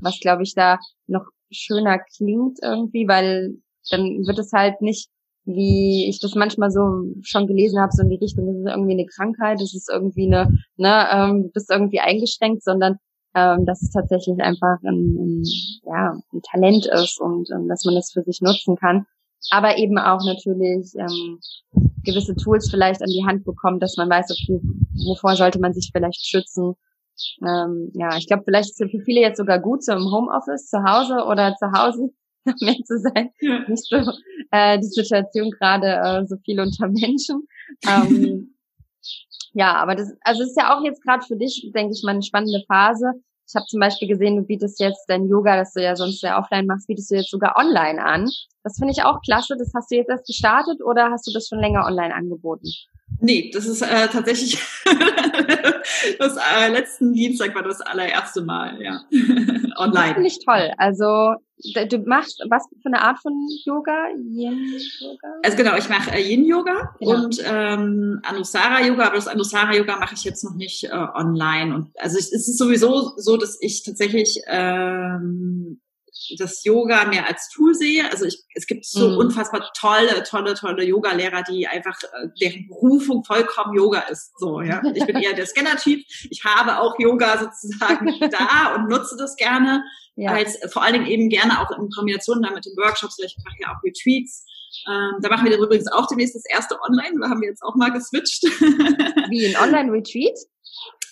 Was 0.00 0.20
glaube 0.20 0.44
ich 0.44 0.54
da 0.54 0.78
noch 1.08 1.24
schöner 1.50 1.98
klingt 2.16 2.58
irgendwie, 2.62 3.08
weil 3.08 3.56
dann 3.90 4.24
wird 4.24 4.38
es 4.38 4.52
halt 4.52 4.80
nicht 4.80 5.08
wie 5.44 6.06
ich 6.08 6.20
das 6.20 6.34
manchmal 6.34 6.70
so 6.70 7.04
schon 7.22 7.46
gelesen 7.46 7.80
habe, 7.80 7.92
so 7.92 8.02
in 8.02 8.10
die 8.10 8.16
Richtung, 8.16 8.46
das 8.46 8.56
ist 8.56 8.66
irgendwie 8.66 8.92
eine 8.92 9.06
Krankheit, 9.06 9.60
das 9.60 9.74
ist 9.74 9.90
irgendwie 9.90 10.26
eine, 10.26 10.58
ne, 10.76 11.06
ähm, 11.12 11.42
du 11.42 11.50
bist 11.50 11.70
irgendwie 11.70 12.00
eingeschränkt, 12.00 12.62
sondern 12.62 12.98
ähm, 13.34 13.64
dass 13.64 13.82
es 13.82 13.90
tatsächlich 13.90 14.40
einfach 14.40 14.76
ein, 14.84 15.16
ein, 15.16 15.42
ja, 15.84 16.12
ein 16.32 16.42
Talent 16.50 16.86
ist 16.86 17.20
und 17.20 17.48
ähm, 17.50 17.66
dass 17.68 17.84
man 17.84 17.94
das 17.94 18.12
für 18.12 18.22
sich 18.22 18.40
nutzen 18.40 18.76
kann. 18.76 19.06
Aber 19.50 19.78
eben 19.78 19.98
auch 19.98 20.24
natürlich 20.24 20.92
ähm, 20.96 21.40
gewisse 22.04 22.36
Tools 22.36 22.70
vielleicht 22.70 23.02
an 23.02 23.08
die 23.08 23.24
Hand 23.26 23.44
bekommt, 23.44 23.82
dass 23.82 23.96
man 23.96 24.08
weiß, 24.08 24.30
okay, 24.30 24.60
wovor 25.06 25.34
sollte 25.34 25.58
man 25.58 25.72
sich 25.72 25.90
vielleicht 25.92 26.24
schützen. 26.24 26.74
Ähm, 27.44 27.90
ja, 27.94 28.16
ich 28.16 28.26
glaube, 28.28 28.44
vielleicht 28.44 28.70
ist 28.70 28.80
es 28.80 28.90
für 28.90 29.00
viele 29.04 29.20
jetzt 29.20 29.38
sogar 29.38 29.58
gut, 29.58 29.82
so 29.84 29.92
im 29.92 30.04
Homeoffice, 30.04 30.68
zu 30.68 30.82
Hause 30.84 31.24
oder 31.26 31.56
zu 31.56 31.72
Hause 31.72 32.10
mehr 32.60 32.76
zu 32.84 32.98
sein. 32.98 33.30
Ja. 33.40 33.68
Nicht 33.68 33.84
so 33.84 33.96
äh, 34.50 34.78
die 34.78 34.86
Situation 34.86 35.50
gerade 35.50 35.86
äh, 35.86 36.26
so 36.26 36.36
viel 36.44 36.60
unter 36.60 36.88
Menschen. 36.88 37.46
Ähm, 37.88 38.54
ja, 39.54 39.76
aber 39.76 39.94
das, 39.94 40.12
also 40.22 40.42
ist 40.42 40.58
ja 40.58 40.76
auch 40.76 40.84
jetzt 40.84 41.02
gerade 41.02 41.24
für 41.24 41.36
dich, 41.36 41.70
denke 41.74 41.94
ich 41.94 42.02
mal, 42.02 42.12
eine 42.12 42.22
spannende 42.22 42.62
Phase. 42.68 43.12
Ich 43.48 43.54
habe 43.54 43.66
zum 43.66 43.80
Beispiel 43.80 44.08
gesehen, 44.08 44.36
du 44.36 44.42
bietest 44.42 44.78
jetzt 44.80 45.04
dein 45.08 45.26
Yoga, 45.26 45.56
das 45.56 45.72
du 45.72 45.82
ja 45.82 45.96
sonst 45.96 46.22
ja 46.22 46.38
offline 46.38 46.66
machst, 46.66 46.86
bietest 46.86 47.10
du 47.10 47.16
jetzt 47.16 47.30
sogar 47.30 47.56
online 47.56 48.02
an. 48.02 48.30
Das 48.62 48.76
finde 48.76 48.92
ich 48.92 49.04
auch 49.04 49.20
klasse. 49.22 49.56
Das 49.58 49.72
hast 49.74 49.90
du 49.90 49.96
jetzt 49.96 50.10
erst 50.10 50.26
gestartet 50.26 50.82
oder 50.82 51.10
hast 51.10 51.26
du 51.26 51.32
das 51.32 51.48
schon 51.48 51.60
länger 51.60 51.86
online 51.86 52.14
angeboten? 52.14 52.68
Nee, 53.20 53.50
das 53.52 53.66
ist 53.66 53.82
äh, 53.82 54.08
tatsächlich 54.08 54.58
das 56.18 56.36
äh, 56.36 56.68
letzten 56.70 57.12
Dienstag 57.12 57.54
war 57.54 57.62
das 57.62 57.80
allererste 57.80 58.42
Mal, 58.42 58.80
ja. 58.82 59.00
Online. 59.76 60.14
Finde 60.14 60.28
ich 60.28 60.44
toll. 60.44 60.70
Also 60.76 61.34
du 61.88 61.98
machst 62.06 62.42
was 62.48 62.64
für 62.82 62.86
eine 62.86 63.00
Art 63.00 63.18
von 63.20 63.32
Yoga? 63.64 64.08
Yin-Yoga? 64.16 65.28
Also 65.44 65.56
genau, 65.56 65.76
ich 65.76 65.88
mache 65.88 66.10
äh, 66.10 66.20
Yin-Yoga 66.20 66.94
genau. 66.98 67.12
und 67.12 67.42
ähm, 67.44 68.20
Anusara-Yoga, 68.24 69.06
aber 69.06 69.16
das 69.16 69.28
Anusara-Yoga 69.28 69.98
mache 69.98 70.14
ich 70.14 70.24
jetzt 70.24 70.44
noch 70.44 70.54
nicht 70.54 70.84
äh, 70.84 70.90
online. 70.90 71.74
Und 71.74 71.90
also 71.98 72.18
es 72.18 72.32
ist 72.32 72.58
sowieso 72.58 73.12
so, 73.16 73.36
dass 73.36 73.58
ich 73.60 73.84
tatsächlich 73.84 74.40
ähm, 74.46 75.80
das 76.38 76.64
Yoga 76.64 77.06
mehr 77.06 77.28
als 77.28 77.48
Tool 77.48 77.74
sehe. 77.74 78.10
Also 78.10 78.24
ich, 78.24 78.42
es 78.54 78.66
gibt 78.66 78.84
so 78.84 79.08
mhm. 79.08 79.18
unfassbar 79.18 79.70
tolle, 79.78 80.22
tolle, 80.24 80.54
tolle 80.54 80.84
Yoga-Lehrer, 80.84 81.42
die 81.42 81.66
einfach 81.66 81.98
äh, 82.02 82.28
deren 82.40 82.68
Berufung 82.68 83.24
vollkommen 83.24 83.74
Yoga 83.74 84.00
ist. 84.00 84.32
So, 84.38 84.60
ja. 84.60 84.82
Ich 84.94 85.06
bin 85.06 85.16
eher 85.16 85.34
der 85.34 85.46
Scanner-Typ. 85.46 86.04
Ich 86.30 86.44
habe 86.44 86.80
auch 86.80 86.98
Yoga 86.98 87.38
sozusagen 87.38 88.06
da 88.30 88.74
und 88.74 88.88
nutze 88.88 89.16
das 89.16 89.36
gerne. 89.36 89.84
Ja. 90.16 90.32
Als 90.32 90.58
vor 90.70 90.82
allen 90.82 90.94
Dingen 90.94 91.06
eben 91.06 91.28
gerne 91.30 91.60
auch 91.60 91.70
in 91.70 91.88
Kombination 91.90 92.42
damit 92.42 92.66
in 92.66 92.76
Workshops. 92.76 93.18
Ich 93.18 93.36
mache 93.44 93.56
ja 93.60 93.68
auch 93.68 93.82
Retreats. 93.82 94.44
Ähm, 94.86 95.20
da 95.20 95.28
machen 95.28 95.48
wir 95.48 95.56
übrigens 95.56 95.90
auch 95.90 96.06
demnächst 96.06 96.34
das 96.34 96.44
erste 96.46 96.78
Online. 96.82 97.18
Da 97.20 97.30
haben 97.30 97.40
wir 97.40 97.48
jetzt 97.48 97.62
auch 97.62 97.74
mal 97.74 97.90
geswitcht. 97.90 98.44
Wie 98.44 99.46
ein 99.46 99.56
Online-Retreat? 99.62 100.38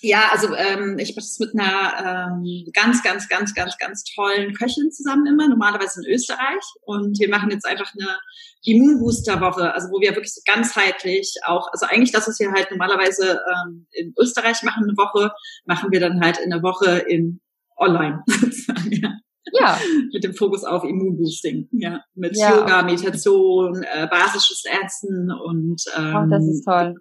Ja, 0.02 0.30
also 0.32 0.54
ähm, 0.54 0.96
ich 0.98 1.10
mache 1.10 1.26
das 1.26 1.38
mit 1.38 1.50
einer 1.54 2.32
ähm, 2.32 2.64
ganz, 2.72 3.02
ganz, 3.02 3.28
ganz, 3.28 3.54
ganz, 3.54 3.76
ganz 3.76 4.04
tollen 4.04 4.54
Köchin 4.54 4.90
zusammen 4.90 5.26
immer, 5.26 5.48
normalerweise 5.48 6.00
in 6.02 6.12
Österreich. 6.14 6.64
Und 6.82 7.18
wir 7.18 7.28
machen 7.28 7.50
jetzt 7.50 7.66
einfach 7.66 7.92
eine 7.98 8.18
Immunbooster-Woche, 8.64 9.74
also 9.74 9.88
wo 9.88 10.00
wir 10.00 10.10
wirklich 10.10 10.32
so 10.32 10.40
ganzheitlich 10.46 11.34
auch, 11.44 11.68
also 11.72 11.86
eigentlich 11.86 12.12
das, 12.12 12.26
was 12.26 12.40
wir 12.40 12.50
halt 12.52 12.70
normalerweise 12.70 13.40
ähm, 13.52 13.86
in 13.92 14.14
Österreich 14.18 14.62
machen, 14.62 14.84
eine 14.84 14.96
Woche, 14.96 15.32
machen 15.66 15.90
wir 15.92 16.00
dann 16.00 16.20
halt 16.20 16.38
in 16.38 16.50
der 16.50 16.62
Woche 16.62 16.98
in 17.08 17.40
online 17.76 18.22
sozusagen, 18.26 18.92
ja. 18.92 19.12
Ja. 19.52 19.78
mit 20.12 20.22
dem 20.22 20.34
Fokus 20.34 20.64
auf 20.64 20.84
Immunboosting, 20.84 21.68
ja. 21.72 22.00
Mit 22.14 22.36
ja, 22.36 22.56
Yoga, 22.56 22.82
Meditation, 22.82 23.82
äh, 23.82 24.06
basisches 24.06 24.64
Ärzten 24.64 25.30
und 25.30 25.82
ähm, 25.96 26.16
oh, 26.16 26.30
das 26.30 26.46
ist 26.46 26.64
toll. 26.64 26.94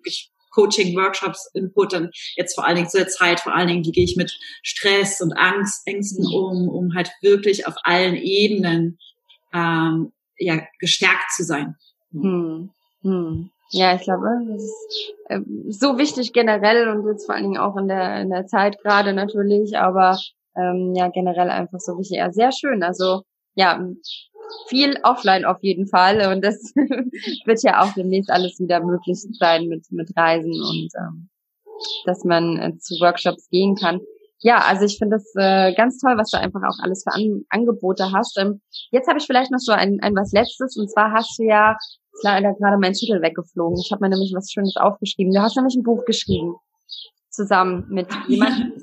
Coaching, 0.49 0.95
Workshops, 0.95 1.49
Input, 1.53 1.93
dann 1.93 2.09
jetzt 2.35 2.55
vor 2.55 2.65
allen 2.65 2.75
Dingen 2.75 2.89
zu 2.89 2.97
der 2.97 3.07
Zeit, 3.07 3.39
vor 3.39 3.55
allen 3.55 3.67
Dingen, 3.67 3.85
wie 3.85 3.91
gehe 3.91 4.03
ich 4.03 4.15
mit 4.15 4.37
Stress 4.63 5.21
und 5.21 5.33
Angst, 5.33 5.87
Ängsten 5.87 6.25
um, 6.25 6.69
um 6.69 6.95
halt 6.95 7.11
wirklich 7.21 7.67
auf 7.67 7.75
allen 7.83 8.15
Ebenen 8.15 8.97
ähm, 9.53 10.11
ja 10.37 10.61
gestärkt 10.79 11.31
zu 11.35 11.43
sein. 11.43 11.75
Hm. 12.11 12.69
Hm. 13.03 13.49
Ja, 13.71 13.95
ich 13.95 14.01
glaube, 14.01 14.25
das 14.47 14.63
ist 14.63 15.13
äh, 15.25 15.41
so 15.67 15.97
wichtig 15.97 16.33
generell 16.33 16.89
und 16.89 17.07
jetzt 17.07 17.25
vor 17.25 17.35
allen 17.35 17.43
Dingen 17.43 17.57
auch 17.57 17.77
in 17.77 17.87
der 17.87 18.21
in 18.21 18.29
der 18.31 18.47
Zeit 18.47 18.81
gerade 18.81 19.13
natürlich, 19.13 19.77
aber 19.77 20.17
ähm, 20.55 20.93
ja 20.95 21.09
generell 21.09 21.49
einfach 21.49 21.79
so 21.79 21.97
wichtig. 21.99 22.17
Ja, 22.17 22.31
sehr 22.31 22.51
schön. 22.51 22.81
Also 22.81 23.23
ja, 23.53 23.79
viel 24.67 24.95
offline 25.03 25.45
auf 25.45 25.57
jeden 25.61 25.87
Fall 25.87 26.31
und 26.31 26.43
das 26.43 26.73
wird 27.45 27.63
ja 27.63 27.81
auch 27.83 27.93
demnächst 27.93 28.29
alles 28.29 28.59
wieder 28.59 28.83
möglich 28.83 29.19
sein 29.39 29.67
mit, 29.67 29.85
mit 29.91 30.09
Reisen 30.15 30.53
und 30.53 30.89
ähm, 30.97 31.29
dass 32.05 32.23
man 32.23 32.57
äh, 32.57 32.77
zu 32.77 32.95
Workshops 32.95 33.49
gehen 33.49 33.75
kann. 33.75 34.01
Ja, 34.41 34.59
also 34.59 34.85
ich 34.85 34.97
finde 34.97 35.17
das 35.17 35.33
äh, 35.35 35.73
ganz 35.75 35.99
toll, 35.99 36.17
was 36.17 36.29
du 36.31 36.39
einfach 36.39 36.61
auch 36.61 36.81
alles 36.81 37.03
für 37.03 37.13
An 37.13 37.43
Angebote 37.49 38.11
hast. 38.13 38.37
Ähm, 38.39 38.61
jetzt 38.91 39.07
habe 39.07 39.19
ich 39.19 39.25
vielleicht 39.25 39.51
noch 39.51 39.59
so 39.59 39.73
ein, 39.73 39.99
ein 40.01 40.15
was 40.15 40.31
Letztes 40.31 40.77
und 40.77 40.89
zwar 40.89 41.11
hast 41.11 41.37
du 41.37 41.43
ja, 41.43 41.75
leider 42.23 42.53
gerade 42.53 42.77
mein 42.77 42.93
Titel 42.93 43.21
weggeflogen. 43.21 43.79
Ich 43.83 43.91
habe 43.91 44.01
mir 44.01 44.09
nämlich 44.09 44.33
was 44.35 44.51
Schönes 44.51 44.75
aufgeschrieben. 44.77 45.33
Du 45.33 45.41
hast 45.41 45.55
nämlich 45.55 45.75
ein 45.75 45.83
Buch 45.83 46.05
geschrieben 46.05 46.55
zusammen 47.29 47.85
mit 47.89 48.07
jemandem. 48.27 48.73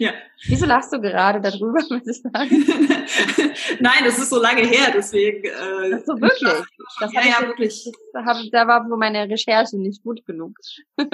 Ja. 0.00 0.14
Wieso 0.46 0.64
lachst 0.64 0.94
du 0.94 0.98
gerade 0.98 1.42
darüber, 1.42 1.78
muss 1.90 2.06
ich 2.06 2.22
sagen? 2.22 2.32
Nein, 3.80 4.02
das 4.02 4.18
ist 4.18 4.30
so 4.30 4.40
lange 4.40 4.62
her, 4.62 4.90
deswegen. 4.94 5.44
Äh, 5.44 5.94
Ach 5.94 6.00
so, 6.06 6.18
wirklich? 6.18 6.54
Das 7.00 7.12
ja, 7.12 7.20
ja, 7.20 7.46
wirklich. 7.46 7.86
Das 8.14 8.24
hab, 8.24 8.38
da 8.50 8.66
war 8.66 8.88
wohl 8.88 8.96
meine 8.96 9.28
Recherche 9.28 9.76
nicht 9.76 10.02
gut 10.02 10.24
genug. 10.24 10.56
ähm, 10.98 11.06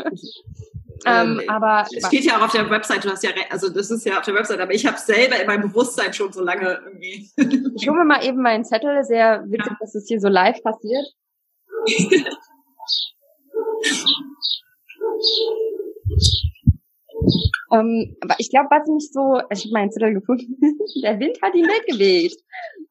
ähm, 1.04 1.42
aber 1.48 1.84
es 1.92 2.06
steht 2.06 2.26
ja 2.26 2.38
auch 2.38 2.42
auf 2.42 2.52
der 2.52 2.70
Website, 2.70 3.04
du 3.04 3.10
hast 3.10 3.24
ja, 3.24 3.30
also 3.50 3.68
das 3.70 3.90
ist 3.90 4.06
ja 4.06 4.18
auf 4.18 4.24
der 4.24 4.34
Website, 4.34 4.60
aber 4.60 4.72
ich 4.72 4.86
habe 4.86 4.98
selber 4.98 5.40
in 5.40 5.48
meinem 5.48 5.62
Bewusstsein 5.62 6.12
schon 6.12 6.32
so 6.32 6.44
lange 6.44 6.80
irgendwie. 6.84 7.28
ich 7.74 7.88
hole 7.88 7.98
mir 7.98 8.04
mal 8.04 8.24
eben 8.24 8.40
meinen 8.40 8.64
Zettel, 8.64 9.02
sehr 9.02 9.42
witzig, 9.46 9.72
ja. 9.72 9.76
dass 9.80 9.96
es 9.96 10.06
hier 10.06 10.20
so 10.20 10.28
live 10.28 10.62
passiert. 10.62 11.06
Ähm, 17.72 18.16
aber 18.20 18.34
ich 18.38 18.50
glaube, 18.50 18.68
was 18.70 18.88
mich 18.88 19.10
so, 19.12 19.40
ich 19.50 19.64
habe 19.64 19.72
meinen 19.72 19.90
Zettel 19.90 20.14
gefunden, 20.14 20.56
der 21.02 21.18
Wind 21.18 21.38
hat 21.42 21.54
ihn 21.54 21.66
weggeweht. 21.66 22.36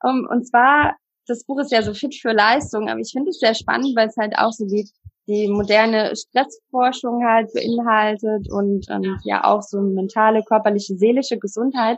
Um, 0.03 0.27
und 0.29 0.45
zwar, 0.47 0.95
das 1.27 1.43
Buch 1.45 1.59
ist 1.59 1.71
ja 1.71 1.81
so 1.81 1.93
fit 1.93 2.15
für 2.15 2.31
Leistung, 2.31 2.89
aber 2.89 2.99
ich 2.99 3.11
finde 3.11 3.29
es 3.29 3.39
sehr 3.39 3.55
spannend, 3.55 3.95
weil 3.95 4.07
es 4.07 4.17
halt 4.17 4.37
auch 4.37 4.51
so 4.51 4.65
die, 4.65 4.89
die 5.27 5.47
moderne 5.47 6.15
Stressforschung 6.15 7.25
halt 7.25 7.51
beinhaltet 7.53 8.51
und 8.51 8.85
ähm, 8.89 9.17
ja 9.23 9.43
auch 9.43 9.61
so 9.61 9.81
mentale, 9.81 10.43
körperliche, 10.43 10.95
seelische 10.95 11.37
Gesundheit. 11.37 11.97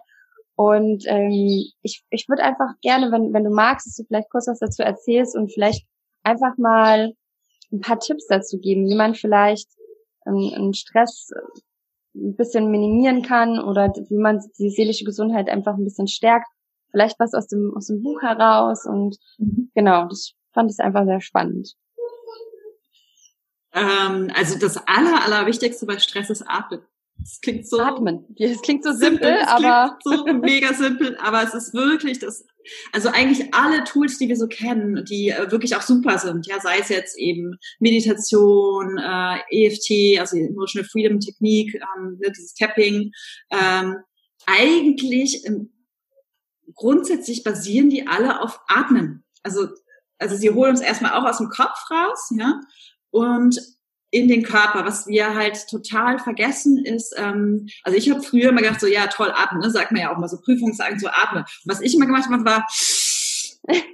Und 0.55 1.03
ähm, 1.07 1.31
ich, 1.81 2.03
ich 2.09 2.29
würde 2.29 2.43
einfach 2.43 2.73
gerne, 2.81 3.11
wenn, 3.11 3.33
wenn 3.33 3.43
du 3.43 3.51
magst, 3.51 3.85
dass 3.85 3.95
du 3.95 4.03
vielleicht 4.05 4.29
kurz 4.31 4.47
was 4.47 4.59
dazu 4.59 4.81
erzählst 4.81 5.35
und 5.35 5.53
vielleicht 5.53 5.85
einfach 6.23 6.57
mal 6.57 7.13
ein 7.71 7.81
paar 7.81 7.99
Tipps 7.99 8.27
dazu 8.27 8.59
geben, 8.59 8.87
wie 8.87 8.95
man 8.95 9.13
vielleicht 9.13 9.67
einen 10.25 10.73
Stress 10.73 11.29
ein 12.17 12.35
bisschen 12.35 12.69
minimieren 12.71 13.21
kann 13.21 13.59
oder 13.59 13.93
wie 14.09 14.17
man 14.17 14.41
die 14.59 14.69
seelische 14.69 15.05
Gesundheit 15.05 15.49
einfach 15.49 15.75
ein 15.75 15.83
bisschen 15.83 16.07
stärkt. 16.07 16.47
Vielleicht 16.91 17.19
was 17.19 17.33
aus 17.33 17.47
dem, 17.47 17.73
aus 17.75 17.87
dem 17.87 18.01
Buch 18.01 18.21
heraus 18.21 18.85
und 18.85 19.17
mhm. 19.37 19.71
genau, 19.75 20.07
das 20.07 20.33
fand 20.53 20.71
ich 20.71 20.79
einfach 20.79 21.05
sehr 21.05 21.21
spannend. 21.21 21.75
Ähm, 23.73 24.31
also 24.35 24.57
das 24.57 24.77
aller, 24.87 25.23
allerwichtigste 25.23 25.85
bei 25.85 25.99
Stress 25.99 26.29
ist 26.29 26.43
Atmen. 26.47 26.81
Das 27.27 27.41
klingt 27.41 27.67
so. 27.67 27.79
Atmen. 27.79 28.25
Das 28.39 28.61
klingt 28.61 28.85
so 28.85 28.93
simpel, 28.93 29.27
simpel 29.27 29.41
aber. 29.47 29.99
so 30.01 30.25
mega 30.33 30.73
simpel, 30.73 31.17
aber 31.17 31.43
es 31.43 31.53
ist 31.53 31.73
wirklich 31.73 32.19
das, 32.19 32.45
also 32.93 33.09
eigentlich 33.09 33.53
alle 33.53 33.83
Tools, 33.83 34.17
die 34.17 34.29
wir 34.29 34.37
so 34.37 34.47
kennen, 34.47 35.03
die 35.03 35.29
äh, 35.29 35.51
wirklich 35.51 35.75
auch 35.75 35.81
super 35.81 36.19
sind, 36.19 36.47
ja, 36.47 36.61
sei 36.61 36.79
es 36.79 36.87
jetzt 36.87 37.17
eben 37.17 37.57
Meditation, 37.79 38.97
äh, 38.97 39.39
EFT, 39.51 40.21
also 40.21 40.37
Emotional 40.37 40.87
Freedom 40.87 41.19
Technik, 41.19 41.75
ähm, 41.75 42.17
ne, 42.17 42.31
dieses 42.31 42.53
Tapping, 42.53 43.11
ähm, 43.51 43.97
eigentlich 44.45 45.45
ähm, 45.45 45.73
grundsätzlich 46.75 47.43
basieren 47.43 47.89
die 47.89 48.07
alle 48.07 48.41
auf 48.41 48.61
Atmen. 48.69 49.25
Also, 49.43 49.67
also 50.17 50.37
sie 50.37 50.51
holen 50.51 50.71
uns 50.71 50.81
erstmal 50.81 51.11
auch 51.11 51.25
aus 51.25 51.39
dem 51.39 51.49
Kopf 51.49 51.91
raus, 51.91 52.31
ja, 52.37 52.61
und 53.09 53.59
in 54.09 54.27
den 54.27 54.43
Körper. 54.43 54.85
Was 54.85 55.07
wir 55.07 55.35
halt 55.35 55.67
total 55.69 56.19
vergessen 56.19 56.83
ist, 56.83 57.13
ähm, 57.17 57.67
also 57.83 57.97
ich 57.97 58.09
habe 58.09 58.21
früher 58.21 58.49
immer 58.49 58.61
gedacht, 58.61 58.79
so 58.79 58.87
ja, 58.87 59.07
toll, 59.07 59.31
atmen, 59.35 59.61
ne? 59.61 59.69
sagt 59.69 59.91
man 59.91 60.01
ja 60.01 60.13
auch 60.13 60.17
mal 60.17 60.27
so 60.27 60.39
Prüfungsangst, 60.39 61.01
so 61.01 61.09
atmen. 61.09 61.43
Und 61.43 61.47
was 61.65 61.81
ich 61.81 61.95
immer 61.95 62.05
gemacht 62.05 62.29
habe, 62.29 62.45
war 62.45 62.65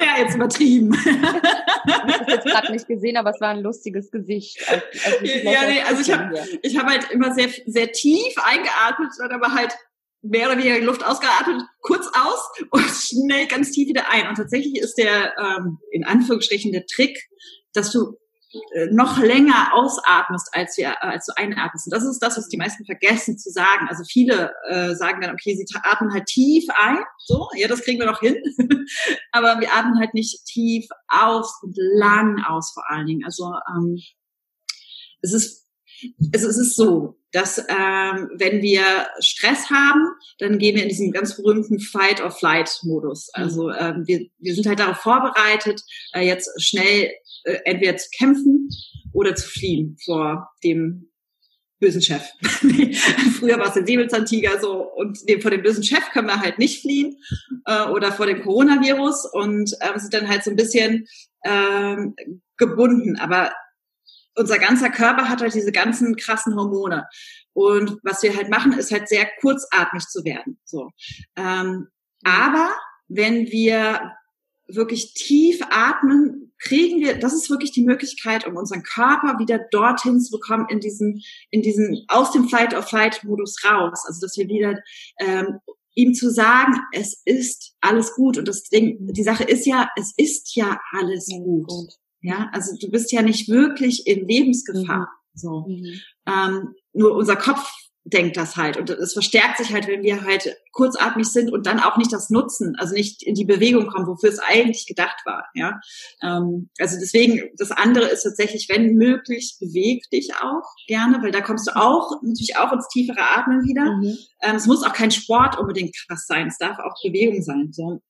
Ja, 0.00 0.18
jetzt 0.18 0.34
übertrieben. 0.34 0.92
ich 0.92 1.12
habe 1.12 2.32
jetzt 2.32 2.46
gerade 2.46 2.72
nicht 2.72 2.88
gesehen, 2.88 3.16
aber 3.16 3.30
es 3.30 3.40
war 3.40 3.50
ein 3.50 3.60
lustiges 3.60 4.10
Gesicht. 4.10 4.58
Als, 4.68 4.82
als 5.04 5.16
ja, 5.22 5.66
nee, 5.68 5.82
also 5.86 6.02
ich 6.02 6.12
habe 6.12 6.34
ich 6.62 6.76
hab 6.76 6.86
halt 6.86 7.10
immer 7.10 7.32
sehr, 7.32 7.48
sehr 7.66 7.92
tief 7.92 8.34
eingeatmet, 8.44 9.12
dann 9.18 9.32
aber 9.32 9.54
halt 9.54 9.72
mehr 10.24 10.48
oder 10.48 10.58
weniger 10.58 10.78
die 10.78 10.86
Luft 10.86 11.04
ausgeatmet, 11.04 11.62
kurz 11.80 12.06
aus 12.08 12.50
und 12.70 12.82
schnell 12.90 13.46
ganz 13.46 13.70
tief 13.70 13.88
wieder 13.88 14.10
ein. 14.10 14.28
Und 14.28 14.36
tatsächlich 14.36 14.76
ist 14.76 14.96
der, 14.96 15.36
ähm, 15.38 15.78
in 15.90 16.04
Anführungsstrichen, 16.04 16.72
der 16.72 16.86
Trick, 16.86 17.18
dass 17.72 17.92
du 17.92 18.16
äh, 18.72 18.86
noch 18.90 19.18
länger 19.18 19.74
ausatmest, 19.74 20.48
als, 20.52 20.76
wir, 20.78 20.88
äh, 20.88 21.06
als 21.06 21.26
du 21.26 21.32
einatmest. 21.36 21.86
Und 21.86 21.94
das 21.94 22.04
ist 22.04 22.20
das, 22.20 22.36
was 22.38 22.48
die 22.48 22.56
meisten 22.56 22.84
vergessen 22.84 23.38
zu 23.38 23.50
sagen. 23.50 23.86
Also 23.88 24.02
viele 24.04 24.52
äh, 24.68 24.94
sagen 24.94 25.20
dann, 25.20 25.32
okay, 25.32 25.54
sie 25.54 25.66
atmen 25.82 26.12
halt 26.12 26.26
tief 26.26 26.64
ein, 26.80 26.98
so, 27.18 27.48
ja, 27.56 27.68
das 27.68 27.82
kriegen 27.82 27.98
wir 27.98 28.06
noch 28.06 28.20
hin. 28.20 28.36
Aber 29.32 29.60
wir 29.60 29.74
atmen 29.74 29.98
halt 29.98 30.14
nicht 30.14 30.44
tief 30.46 30.86
aus 31.08 31.60
und 31.62 31.76
lang 31.76 32.42
aus 32.44 32.72
vor 32.72 32.84
allen 32.88 33.06
Dingen. 33.06 33.24
Also 33.24 33.52
ähm, 33.76 33.98
es 35.20 35.32
ist 35.32 35.64
also 36.34 36.48
es 36.48 36.58
ist 36.58 36.76
so, 36.76 37.18
dass 37.34 37.58
ähm, 37.58 38.30
wenn 38.36 38.62
wir 38.62 38.84
Stress 39.18 39.68
haben, 39.68 40.06
dann 40.38 40.58
gehen 40.58 40.76
wir 40.76 40.84
in 40.84 40.88
diesen 40.88 41.10
ganz 41.10 41.36
berühmten 41.36 41.80
Fight-or-Flight-Modus. 41.80 43.30
Mhm. 43.34 43.42
Also 43.42 43.70
ähm, 43.72 44.04
wir, 44.06 44.26
wir 44.38 44.54
sind 44.54 44.66
halt 44.66 44.78
darauf 44.78 44.98
vorbereitet, 44.98 45.82
äh, 46.12 46.24
jetzt 46.24 46.48
schnell 46.62 47.10
äh, 47.42 47.58
entweder 47.64 47.96
zu 47.96 48.08
kämpfen 48.16 48.68
oder 49.12 49.34
zu 49.34 49.48
fliehen 49.48 49.96
vor 50.04 50.48
dem 50.62 51.10
bösen 51.80 52.02
Chef. 52.02 52.22
Früher 52.40 53.58
war 53.58 53.66
es 53.66 53.74
der 53.74 53.84
Säbelzahntiger 53.84 54.60
so 54.60 54.88
und 54.94 55.18
vor 55.42 55.50
dem 55.50 55.62
bösen 55.62 55.82
Chef 55.82 56.08
können 56.12 56.28
wir 56.28 56.40
halt 56.40 56.60
nicht 56.60 56.82
fliehen 56.82 57.16
äh, 57.66 57.88
oder 57.88 58.12
vor 58.12 58.26
dem 58.26 58.42
Coronavirus 58.42 59.28
und 59.32 59.72
äh, 59.80 59.98
sind 59.98 60.14
dann 60.14 60.28
halt 60.28 60.44
so 60.44 60.50
ein 60.50 60.56
bisschen 60.56 61.06
ähm, 61.44 62.14
gebunden. 62.58 63.18
Aber 63.18 63.50
unser 64.36 64.58
ganzer 64.58 64.90
Körper 64.90 65.28
hat 65.28 65.40
halt 65.40 65.54
diese 65.54 65.72
ganzen 65.72 66.16
krassen 66.16 66.56
Hormone. 66.56 67.06
Und 67.52 67.98
was 68.02 68.22
wir 68.22 68.34
halt 68.36 68.50
machen, 68.50 68.72
ist 68.72 68.90
halt 68.90 69.08
sehr 69.08 69.28
kurzatmig 69.40 70.04
zu 70.08 70.24
werden. 70.24 70.58
So. 70.64 70.90
Ähm, 71.36 71.88
aber 72.24 72.70
wenn 73.08 73.46
wir 73.46 74.12
wirklich 74.66 75.14
tief 75.14 75.60
atmen, 75.70 76.52
kriegen 76.58 77.00
wir, 77.00 77.18
das 77.18 77.34
ist 77.34 77.50
wirklich 77.50 77.72
die 77.72 77.84
Möglichkeit, 77.84 78.46
um 78.46 78.56
unseren 78.56 78.82
Körper 78.82 79.38
wieder 79.38 79.60
dorthin 79.70 80.20
zu 80.20 80.30
bekommen, 80.30 80.66
in 80.70 80.80
diesen, 80.80 81.22
in 81.50 81.62
diesen, 81.62 82.04
aus 82.08 82.32
dem 82.32 82.48
Fight-or-Flight-Modus 82.48 83.62
raus. 83.64 84.04
Also, 84.06 84.20
dass 84.20 84.36
wir 84.36 84.48
wieder, 84.48 84.80
ähm, 85.20 85.58
ihm 85.94 86.14
zu 86.14 86.30
sagen, 86.30 86.80
es 86.92 87.20
ist 87.24 87.74
alles 87.80 88.14
gut. 88.14 88.38
Und 88.38 88.48
das 88.48 88.64
Ding, 88.64 88.96
die 89.00 89.22
Sache 89.22 89.44
ist 89.44 89.66
ja, 89.66 89.88
es 89.96 90.12
ist 90.16 90.56
ja 90.56 90.80
alles 90.92 91.26
gut. 91.26 91.70
Ja, 92.24 92.48
also 92.52 92.74
du 92.80 92.90
bist 92.90 93.12
ja 93.12 93.20
nicht 93.20 93.48
wirklich 93.48 94.06
in 94.06 94.26
Lebensgefahr. 94.26 95.08
Mhm. 95.34 95.38
So. 95.38 95.66
Mhm. 95.68 96.00
Ähm, 96.26 96.74
nur 96.94 97.14
unser 97.14 97.36
Kopf 97.36 97.70
denkt 98.04 98.36
das 98.36 98.56
halt. 98.56 98.76
Und 98.76 98.90
es 98.90 99.14
verstärkt 99.14 99.58
sich 99.58 99.72
halt, 99.72 99.88
wenn 99.88 100.02
wir 100.02 100.24
halt 100.24 100.56
kurzatmig 100.72 101.26
sind 101.26 101.52
und 101.52 101.66
dann 101.66 101.80
auch 101.80 101.96
nicht 101.96 102.12
das 102.12 102.30
nutzen, 102.30 102.76
also 102.78 102.94
nicht 102.94 103.22
in 103.22 103.34
die 103.34 103.44
Bewegung 103.44 103.86
kommen, 103.86 104.06
wofür 104.06 104.28
es 104.28 104.38
eigentlich 104.38 104.86
gedacht 104.86 105.16
war. 105.24 105.46
Ja, 105.54 105.80
ähm, 106.22 106.70
also 106.78 106.98
deswegen 106.98 107.50
das 107.56 107.70
andere 107.70 108.06
ist 108.06 108.22
tatsächlich, 108.22 108.68
wenn 108.68 108.94
möglich, 108.94 109.56
beweg 109.60 110.08
dich 110.10 110.34
auch 110.34 110.64
gerne, 110.86 111.22
weil 111.22 111.30
da 111.30 111.40
kommst 111.40 111.66
du 111.66 111.76
auch 111.76 112.10
natürlich 112.22 112.56
auch 112.56 112.72
ins 112.72 112.88
tiefere 112.88 113.20
Atmen 113.20 113.64
wieder. 113.64 113.96
Mhm. 113.96 114.16
Ähm, 114.42 114.56
es 114.56 114.66
muss 114.66 114.82
auch 114.82 114.92
kein 114.92 115.10
Sport 115.10 115.58
unbedingt 115.58 115.94
krass 116.06 116.26
sein, 116.26 116.48
es 116.48 116.58
darf 116.58 116.78
auch 116.78 116.94
Bewegung 117.02 117.42
sein. 117.42 117.70
So. 117.72 118.00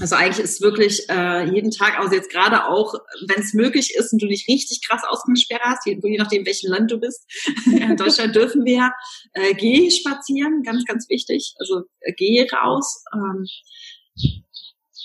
Also 0.00 0.16
eigentlich 0.16 0.44
ist 0.44 0.60
wirklich 0.60 1.08
äh, 1.08 1.44
jeden 1.44 1.70
Tag, 1.70 1.98
also 1.98 2.14
jetzt 2.14 2.30
gerade 2.30 2.66
auch, 2.66 2.94
wenn 3.28 3.42
es 3.42 3.54
möglich 3.54 3.94
ist 3.94 4.12
und 4.12 4.22
du 4.22 4.26
nicht 4.26 4.48
richtig 4.48 4.80
krass 4.86 5.02
Ausgangssperre 5.06 5.62
hast, 5.62 5.86
je, 5.86 5.98
je 6.02 6.18
nachdem, 6.18 6.46
welchem 6.46 6.70
Land 6.70 6.90
du 6.90 6.98
bist. 6.98 7.24
In 7.66 7.96
Deutschland 7.96 8.34
dürfen 8.34 8.64
wir 8.64 8.90
äh, 9.32 9.54
geh 9.54 9.90
spazieren, 9.90 10.62
ganz, 10.62 10.84
ganz 10.84 11.08
wichtig. 11.08 11.54
Also 11.58 11.82
äh, 12.00 12.12
geh 12.16 12.46
raus. 12.52 13.04
Ähm, 13.14 13.46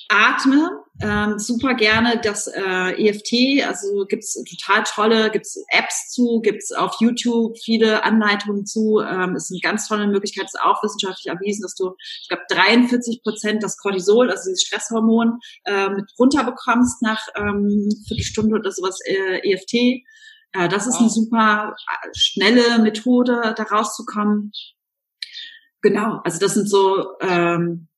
atme 0.10 0.70
ähm, 1.02 1.40
super 1.40 1.76
gerne 1.76 2.20
das 2.22 2.48
äh, 2.48 3.08
EFT, 3.08 3.66
also 3.66 4.06
gibt's 4.06 4.34
total 4.34 4.84
tolle, 4.84 5.32
gibt's 5.32 5.58
Apps 5.70 6.10
zu, 6.12 6.42
gibt's 6.42 6.74
auf 6.74 6.96
YouTube 7.00 7.58
viele 7.64 8.04
Anleitungen 8.04 8.66
zu, 8.66 9.00
ähm, 9.00 9.36
ist 9.36 9.50
eine 9.50 9.62
ganz 9.62 9.88
tolle 9.88 10.08
Möglichkeit, 10.08 10.46
ist 10.46 10.60
auch 10.60 10.84
wissenschaftlich 10.84 11.28
erwiesen, 11.28 11.62
dass 11.62 11.76
du, 11.76 11.96
ich 12.22 12.28
glaube, 12.28 12.44
43 12.50 13.24
Prozent 13.24 13.64
das 13.64 13.78
Cortisol, 13.78 14.30
also 14.30 14.50
dieses 14.50 14.64
Stresshormon, 14.64 15.40
äh, 15.64 15.90
mit 15.90 16.12
runterbekommst 16.20 17.02
nach 17.02 17.26
ähm, 17.36 17.90
Viertelstunde 18.08 18.56
oder 18.56 18.72
sowas 18.72 19.00
äh, 19.06 19.54
EFT. 19.54 19.74
Äh, 19.74 20.68
das 20.68 20.86
ist 20.86 21.00
eine 21.00 21.10
super 21.10 21.76
äh, 21.78 22.10
schnelle 22.14 22.80
Methode, 22.80 23.54
da 23.56 23.64
rauszukommen. 23.64 24.52
Genau, 25.82 26.20
also 26.26 26.40
das 26.40 26.56
sind 26.56 26.70
so 26.70 27.18
ähm, 27.22 27.89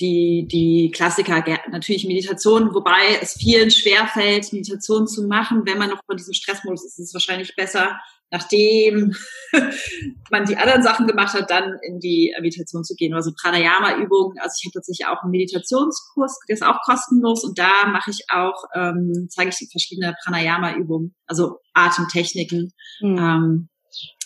die, 0.00 0.46
die 0.50 0.90
Klassiker, 0.94 1.44
natürlich 1.70 2.06
Meditation, 2.06 2.74
wobei 2.74 3.18
es 3.20 3.34
vielen 3.34 3.70
schwerfällt, 3.70 4.52
Meditation 4.52 5.06
zu 5.06 5.26
machen. 5.26 5.62
Wenn 5.64 5.78
man 5.78 5.90
noch 5.90 6.00
von 6.06 6.16
diesem 6.16 6.34
Stressmodus 6.34 6.84
ist, 6.84 6.98
ist 6.98 7.08
es 7.08 7.14
wahrscheinlich 7.14 7.54
besser, 7.54 7.98
nachdem 8.30 9.14
man 10.30 10.46
die 10.46 10.56
anderen 10.56 10.82
Sachen 10.82 11.06
gemacht 11.06 11.34
hat, 11.34 11.50
dann 11.50 11.78
in 11.82 12.00
die 12.00 12.34
Meditation 12.40 12.82
zu 12.82 12.94
gehen. 12.94 13.14
Also 13.14 13.30
Pranayama-Übungen. 13.40 14.38
Also 14.40 14.56
ich 14.58 14.66
habe 14.66 14.72
tatsächlich 14.74 15.06
auch 15.06 15.22
einen 15.22 15.30
Meditationskurs, 15.30 16.38
der 16.48 16.54
ist 16.54 16.64
auch 16.64 16.80
kostenlos 16.84 17.44
und 17.44 17.58
da 17.58 17.86
mache 17.86 18.10
ich 18.10 18.24
auch, 18.30 18.64
ähm, 18.74 19.26
zeige 19.28 19.50
ich 19.50 19.68
verschiedene 19.70 20.14
Pranayama-Übungen, 20.24 21.14
also 21.26 21.58
Atemtechniken, 21.74 22.72
mhm. 23.00 23.18
ähm, 23.18 23.68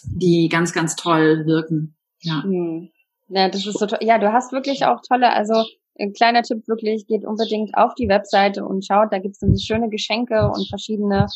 die 0.04 0.48
ganz, 0.48 0.72
ganz 0.72 0.96
toll 0.96 1.44
wirken. 1.46 1.96
Ja. 2.20 2.42
Mhm. 2.46 2.90
Ja, 3.28 3.48
das 3.48 3.66
ist 3.66 3.78
so 3.78 3.86
toll. 3.86 3.98
Ja, 4.02 4.18
du 4.18 4.32
hast 4.32 4.52
wirklich 4.52 4.84
auch 4.84 5.00
tolle, 5.06 5.32
also 5.32 5.64
ein 5.98 6.12
kleiner 6.12 6.42
Tipp 6.42 6.66
wirklich, 6.68 7.06
geht 7.06 7.24
unbedingt 7.24 7.76
auf 7.76 7.94
die 7.94 8.08
Webseite 8.08 8.64
und 8.64 8.84
schaut, 8.84 9.12
da 9.12 9.18
gibt's 9.18 9.42
es 9.42 9.64
schöne 9.64 9.88
Geschenke 9.88 10.50
und 10.54 10.68
verschiedene 10.68 11.26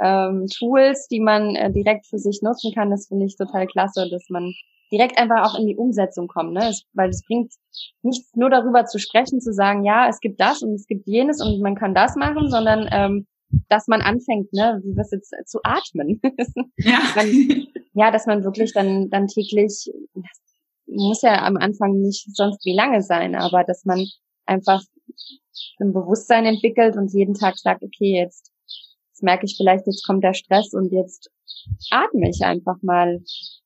ähm, 0.00 0.46
Tools, 0.58 1.06
die 1.08 1.20
man 1.20 1.54
äh, 1.54 1.70
direkt 1.70 2.06
für 2.06 2.18
sich 2.18 2.40
nutzen 2.42 2.72
kann. 2.74 2.90
Das 2.90 3.08
finde 3.08 3.26
ich 3.26 3.36
total 3.36 3.66
klasse, 3.66 4.08
dass 4.10 4.24
man 4.28 4.52
direkt 4.90 5.18
einfach 5.18 5.44
auch 5.44 5.58
in 5.58 5.66
die 5.66 5.76
Umsetzung 5.76 6.28
kommt, 6.28 6.54
ne? 6.54 6.68
Es, 6.68 6.82
weil 6.94 7.10
es 7.10 7.22
bringt 7.24 7.52
nichts 8.02 8.34
nur 8.34 8.50
darüber 8.50 8.86
zu 8.86 8.98
sprechen, 8.98 9.40
zu 9.40 9.52
sagen, 9.52 9.84
ja, 9.84 10.08
es 10.08 10.20
gibt 10.20 10.40
das 10.40 10.62
und 10.62 10.74
es 10.74 10.86
gibt 10.86 11.06
jenes 11.06 11.42
und 11.42 11.60
man 11.60 11.74
kann 11.74 11.94
das 11.94 12.16
machen, 12.16 12.50
sondern 12.50 12.88
ähm, 12.90 13.26
dass 13.68 13.86
man 13.86 14.02
anfängt, 14.02 14.52
ne, 14.52 14.80
wie 14.84 14.96
was 14.96 15.10
jetzt 15.10 15.34
zu 15.46 15.60
atmen. 15.62 16.20
ja. 16.76 16.98
man, 17.16 17.66
ja, 17.94 18.10
dass 18.10 18.26
man 18.26 18.44
wirklich 18.44 18.72
dann 18.72 19.10
dann 19.10 19.26
täglich, 19.26 19.90
muss 20.88 21.22
ja 21.22 21.42
am 21.44 21.56
Anfang 21.56 22.00
nicht 22.00 22.34
sonst 22.34 22.64
wie 22.64 22.74
lange 22.74 23.02
sein, 23.02 23.34
aber 23.34 23.64
dass 23.64 23.84
man 23.84 24.06
einfach 24.46 24.82
ein 25.80 25.92
Bewusstsein 25.92 26.46
entwickelt 26.46 26.96
und 26.96 27.12
jeden 27.12 27.34
Tag 27.34 27.58
sagt, 27.58 27.82
okay, 27.82 28.16
jetzt, 28.22 28.50
jetzt 29.10 29.22
merke 29.22 29.46
ich 29.46 29.56
vielleicht, 29.56 29.86
jetzt 29.86 30.06
kommt 30.06 30.24
der 30.24 30.34
Stress 30.34 30.72
und 30.72 30.92
jetzt 30.92 31.30
atme 31.90 32.28
ich 32.28 32.42
einfach 32.42 32.76
mal 32.82 33.20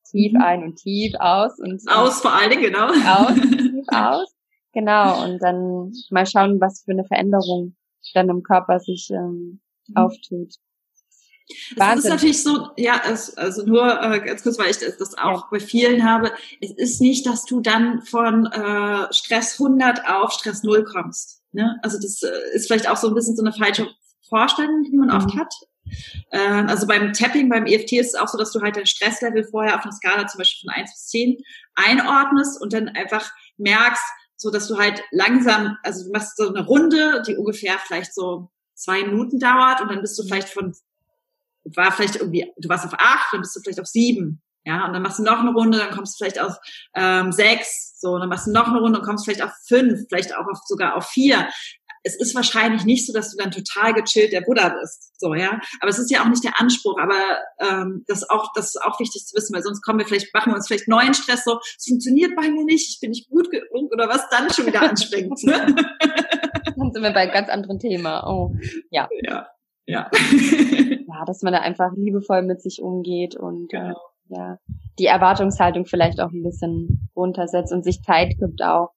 tief 0.09 0.33
mhm. 0.33 0.41
ein 0.41 0.63
und 0.63 0.75
tief 0.75 1.13
aus 1.19 1.57
und 1.59 1.81
aus 1.89 2.21
vor 2.21 2.33
allen 2.33 2.49
Dingen 2.51 2.63
genau 2.63 2.87
aus 2.87 3.33
tief 3.33 3.85
aus 3.93 4.33
genau 4.73 5.23
und 5.23 5.41
dann 5.41 5.91
mal 6.09 6.25
schauen, 6.25 6.59
was 6.59 6.83
für 6.83 6.91
eine 6.91 7.05
Veränderung 7.05 7.75
dann 8.13 8.29
im 8.29 8.43
Körper 8.43 8.79
sich 8.79 9.09
ähm, 9.11 9.61
mhm. 9.87 9.95
Auftut. 11.77 11.97
Es 11.97 12.03
ist 12.03 12.09
natürlich 12.09 12.43
so, 12.43 12.69
ja, 12.77 13.01
es, 13.05 13.37
also 13.37 13.65
nur 13.65 14.01
äh, 14.01 14.19
ganz 14.21 14.43
kurz, 14.43 14.57
weil 14.57 14.71
ich 14.71 14.77
das 14.77 15.17
auch 15.17 15.41
ja. 15.41 15.47
bei 15.51 15.59
vielen 15.59 16.03
habe. 16.03 16.31
Es 16.61 16.71
ist 16.71 17.01
nicht, 17.01 17.25
dass 17.25 17.45
du 17.45 17.61
dann 17.61 18.01
von 18.01 18.45
äh, 18.47 19.13
Stress 19.13 19.59
100 19.59 20.07
auf 20.07 20.31
Stress 20.31 20.63
0 20.63 20.83
kommst. 20.83 21.41
Ne? 21.51 21.79
Also 21.83 21.97
das 21.97 22.21
äh, 22.23 22.55
ist 22.55 22.67
vielleicht 22.67 22.89
auch 22.89 22.97
so 22.97 23.07
ein 23.07 23.15
bisschen 23.15 23.35
so 23.35 23.43
eine 23.43 23.53
falsche 23.53 23.87
Vorstellung, 24.27 24.83
die 24.83 24.95
man 24.95 25.09
mhm. 25.09 25.15
oft 25.15 25.35
hat. 25.37 25.53
Äh, 26.31 26.39
also 26.39 26.87
beim 26.87 27.13
Tapping, 27.13 27.49
beim 27.49 27.65
EFT 27.65 27.93
ist 27.93 28.13
es 28.13 28.15
auch 28.15 28.27
so, 28.27 28.37
dass 28.37 28.51
du 28.51 28.61
halt 28.61 28.75
dein 28.75 28.85
Stresslevel 28.85 29.43
vorher 29.43 29.77
auf 29.77 29.83
einer 29.83 29.91
Skala 29.91 30.27
zum 30.27 30.39
Beispiel 30.39 30.69
von 30.69 30.81
1 30.81 30.91
bis 30.91 31.07
10 31.07 31.37
einordnest 31.75 32.61
und 32.61 32.73
dann 32.73 32.89
einfach 32.89 33.31
merkst, 33.57 34.03
so 34.35 34.49
dass 34.49 34.67
du 34.67 34.77
halt 34.77 35.03
langsam, 35.11 35.77
also 35.83 36.05
du 36.05 36.11
machst 36.11 36.37
so 36.37 36.49
eine 36.49 36.65
Runde, 36.65 37.23
die 37.27 37.35
ungefähr 37.35 37.77
vielleicht 37.85 38.13
so 38.13 38.49
zwei 38.73 39.03
Minuten 39.03 39.39
dauert 39.39 39.81
und 39.81 39.89
dann 39.89 40.01
bist 40.01 40.17
du 40.17 40.23
mhm. 40.23 40.27
vielleicht 40.27 40.49
von 40.49 40.73
war 41.75 41.91
vielleicht 41.91 42.17
irgendwie, 42.17 42.51
du 42.57 42.69
warst 42.69 42.85
auf 42.85 42.93
acht, 42.97 43.33
dann 43.33 43.41
bist 43.41 43.55
du 43.55 43.61
vielleicht 43.61 43.79
auf 43.79 43.87
sieben. 43.87 44.41
Ja, 44.65 44.85
und 44.85 44.93
dann 44.93 45.01
machst 45.01 45.19
du 45.19 45.23
noch 45.23 45.39
eine 45.39 45.51
Runde, 45.51 45.77
dann 45.77 45.91
kommst 45.91 46.13
du 46.13 46.23
vielleicht 46.23 46.39
auf 46.39 46.55
ähm, 46.95 47.33
sechs, 47.33 47.99
so, 47.99 48.11
und 48.11 48.21
dann 48.21 48.29
machst 48.29 48.47
du 48.47 48.51
noch 48.51 48.67
eine 48.67 48.79
Runde 48.79 48.99
und 48.99 49.05
kommst 49.05 49.25
vielleicht 49.25 49.41
auf 49.41 49.51
fünf, 49.67 50.07
vielleicht 50.09 50.35
auch 50.35 50.45
auf, 50.45 50.59
sogar 50.65 50.95
auf 50.95 51.07
vier. 51.07 51.49
Es 52.05 52.19
ist 52.19 52.35
wahrscheinlich 52.35 52.83
nicht 52.83 53.07
so, 53.07 53.13
dass 53.13 53.31
du 53.31 53.41
dann 53.41 53.51
total 53.51 53.93
gechillt 53.93 54.33
der 54.33 54.41
Buddha 54.41 54.69
bist, 54.69 55.17
so 55.17 55.33
ja. 55.33 55.59
Aber 55.79 55.89
es 55.89 55.99
ist 55.99 56.11
ja 56.11 56.21
auch 56.21 56.27
nicht 56.27 56.43
der 56.43 56.59
Anspruch. 56.59 56.97
Aber 56.99 57.15
ähm, 57.59 58.03
das 58.07 58.23
ist 58.23 58.29
auch, 58.29 58.51
das 58.55 58.67
ist 58.67 58.81
auch 58.81 58.99
wichtig 58.99 59.25
zu 59.25 59.35
wissen, 59.37 59.55
weil 59.55 59.63
sonst 59.63 59.81
kommen 59.81 59.99
wir 59.99 60.05
vielleicht, 60.05 60.33
machen 60.33 60.51
wir 60.51 60.55
uns 60.55 60.67
vielleicht 60.67 60.89
neuen 60.89 61.13
Stress 61.13 61.45
so. 61.45 61.59
Es 61.77 61.85
funktioniert 61.87 62.35
bei 62.35 62.49
mir 62.49 62.65
nicht, 62.65 62.89
ich 62.89 62.99
bin 62.99 63.11
nicht 63.11 63.29
gut 63.29 63.49
genug 63.51 63.91
oder 63.93 64.09
was 64.09 64.29
dann 64.29 64.51
schon 64.51 64.65
wieder 64.65 64.81
anstrengend. 64.81 65.41
Ne? 65.43 65.65
dann 66.77 66.91
sind 66.91 67.03
wir 67.03 67.13
bei 67.13 67.21
einem 67.21 67.31
ganz 67.31 67.49
anderen 67.49 67.79
Thema. 67.79 68.27
Oh, 68.27 68.53
ja. 68.91 69.07
Ja, 69.23 69.47
ja. 69.85 70.11
ja, 71.13 71.25
dass 71.25 71.41
man 71.41 71.53
da 71.53 71.59
einfach 71.59 71.91
liebevoll 71.95 72.41
mit 72.41 72.61
sich 72.61 72.81
umgeht 72.81 73.35
und 73.35 73.73
äh, 73.73 73.77
genau. 73.77 73.89
äh, 73.89 74.35
ja, 74.35 74.57
die 74.99 75.05
Erwartungshaltung 75.05 75.85
vielleicht 75.85 76.19
auch 76.19 76.31
ein 76.31 76.43
bisschen 76.43 77.09
runtersetzt 77.15 77.71
und 77.71 77.83
sich 77.83 78.01
Zeit 78.01 78.35
gibt 78.39 78.63
auch 78.63 78.91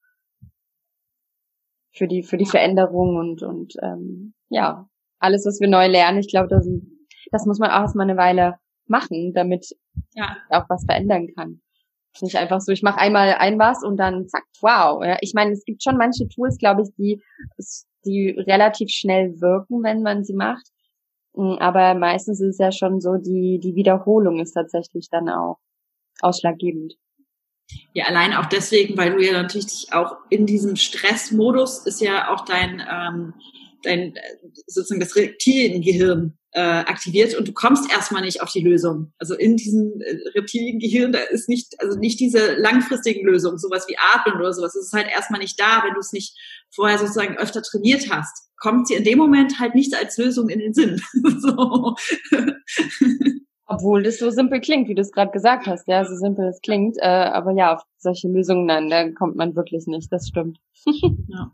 für 1.93 2.07
die 2.07 2.23
für 2.23 2.37
die 2.37 2.47
Veränderung 2.47 3.17
und 3.17 3.43
und 3.43 3.75
ähm, 3.83 4.35
ja 4.49 4.87
alles 5.19 5.47
was 5.47 5.61
wir 5.61 5.69
neu 5.69 5.87
lernen 5.87 6.19
ich 6.19 6.29
glaube 6.29 6.49
das, 6.49 6.69
das 7.33 7.47
muss 7.47 7.59
man 7.59 7.71
auch 7.71 7.81
erstmal 7.81 8.09
eine 8.09 8.19
Weile 8.19 8.57
machen 8.87 9.33
damit 9.35 9.67
ja. 10.14 10.37
auch 10.51 10.69
was 10.69 10.85
verändern 10.85 11.29
kann 11.35 11.61
nicht 12.23 12.37
einfach 12.37 12.61
so 12.61 12.73
ich 12.73 12.83
mache 12.83 12.99
einmal 12.99 13.35
ein 13.35 13.59
was 13.59 13.83
und 13.83 13.97
dann 13.99 14.29
zack 14.29 14.45
wow 14.61 15.03
ja 15.05 15.17
ich 15.21 15.33
meine 15.35 15.53
es 15.53 15.64
gibt 15.64 15.83
schon 15.83 15.97
manche 15.97 16.29
Tools 16.29 16.59
glaube 16.59 16.83
ich 16.83 16.95
die 16.97 17.23
die 18.05 18.31
relativ 18.31 18.91
schnell 18.91 19.41
wirken 19.41 19.83
wenn 19.83 20.03
man 20.03 20.25
sie 20.25 20.35
macht 20.35 20.71
aber 21.37 21.95
meistens 21.95 22.41
ist 22.41 22.55
es 22.55 22.59
ja 22.59 22.72
schon 22.72 23.01
so, 23.01 23.16
die, 23.16 23.61
die 23.62 23.74
Wiederholung 23.74 24.41
ist 24.41 24.53
tatsächlich 24.53 25.09
dann 25.11 25.28
auch 25.28 25.59
ausschlaggebend. 26.20 26.95
Ja, 27.93 28.07
allein 28.07 28.32
auch 28.32 28.47
deswegen, 28.47 28.97
weil 28.97 29.12
du 29.12 29.24
ja 29.24 29.32
natürlich 29.32 29.89
auch 29.93 30.16
in 30.30 30.47
diesem 30.47 30.76
Stressmodus 30.76 31.84
ist 31.87 32.01
ja 32.01 32.32
auch 32.32 32.45
dein, 32.45 32.80
ähm, 32.91 33.34
dein 33.82 34.14
sozusagen 34.66 35.01
das 35.01 35.16
Reptiliengehirn 35.16 36.39
äh, 36.57 36.61
aktiviert 36.61 37.35
und 37.35 37.47
du 37.47 37.53
kommst 37.53 37.91
erstmal 37.93 38.23
nicht 38.23 38.41
auf 38.41 38.51
die 38.51 38.63
Lösung. 38.63 39.13
Also 39.19 39.35
in 39.35 39.59
diesem 39.59 40.01
äh, 40.01 40.17
reptilien 40.35 40.79
Gehirn, 40.79 41.13
da 41.13 41.19
ist 41.19 41.51
nicht, 41.51 41.75
also 41.79 41.99
nicht 41.99 42.19
diese 42.19 42.55
langfristigen 42.55 43.27
Lösungen, 43.27 43.59
sowas 43.59 43.87
wie 43.89 43.97
Atmen 44.15 44.41
oder 44.41 44.55
sowas, 44.55 44.73
das 44.73 44.87
ist 44.87 44.93
halt 44.95 45.07
erstmal 45.13 45.41
nicht 45.41 45.61
da, 45.61 45.83
wenn 45.85 45.93
du 45.93 46.01
es 46.01 46.15
nicht 46.15 46.35
vorher 46.75 46.99
sozusagen 46.99 47.37
öfter 47.37 47.61
trainiert 47.61 48.09
hast. 48.11 48.49
Kommt 48.57 48.89
sie 48.89 48.95
in 48.95 49.05
dem 49.05 49.19
Moment 49.19 49.61
halt 49.61 49.75
nicht 49.75 49.95
als 49.95 50.17
Lösung 50.17 50.49
in 50.49 50.61
den 50.61 50.73
Sinn. 50.73 50.99
so. 51.41 51.95
Obwohl 53.67 54.03
das 54.03 54.19
so 54.19 54.31
simpel 54.31 54.63
klingt, 54.63 54.89
wie 54.89 54.95
du 54.95 55.03
es 55.03 55.13
gerade 55.13 55.33
gesagt 55.33 55.67
hast, 55.67 55.87
ja, 55.89 56.07
so 56.07 56.15
simpel 56.17 56.49
es 56.49 56.63
klingt, 56.63 56.97
äh, 56.99 57.07
aber 57.07 57.53
ja, 57.53 57.75
auf 57.75 57.83
solche 57.99 58.29
Lösungen, 58.29 58.65
nein, 58.65 58.89
da 58.89 59.11
kommt 59.11 59.37
man 59.37 59.57
wirklich 59.57 59.87
nicht, 59.87 60.11
das 60.11 60.29
stimmt. 60.29 60.59
ja. 60.87 61.53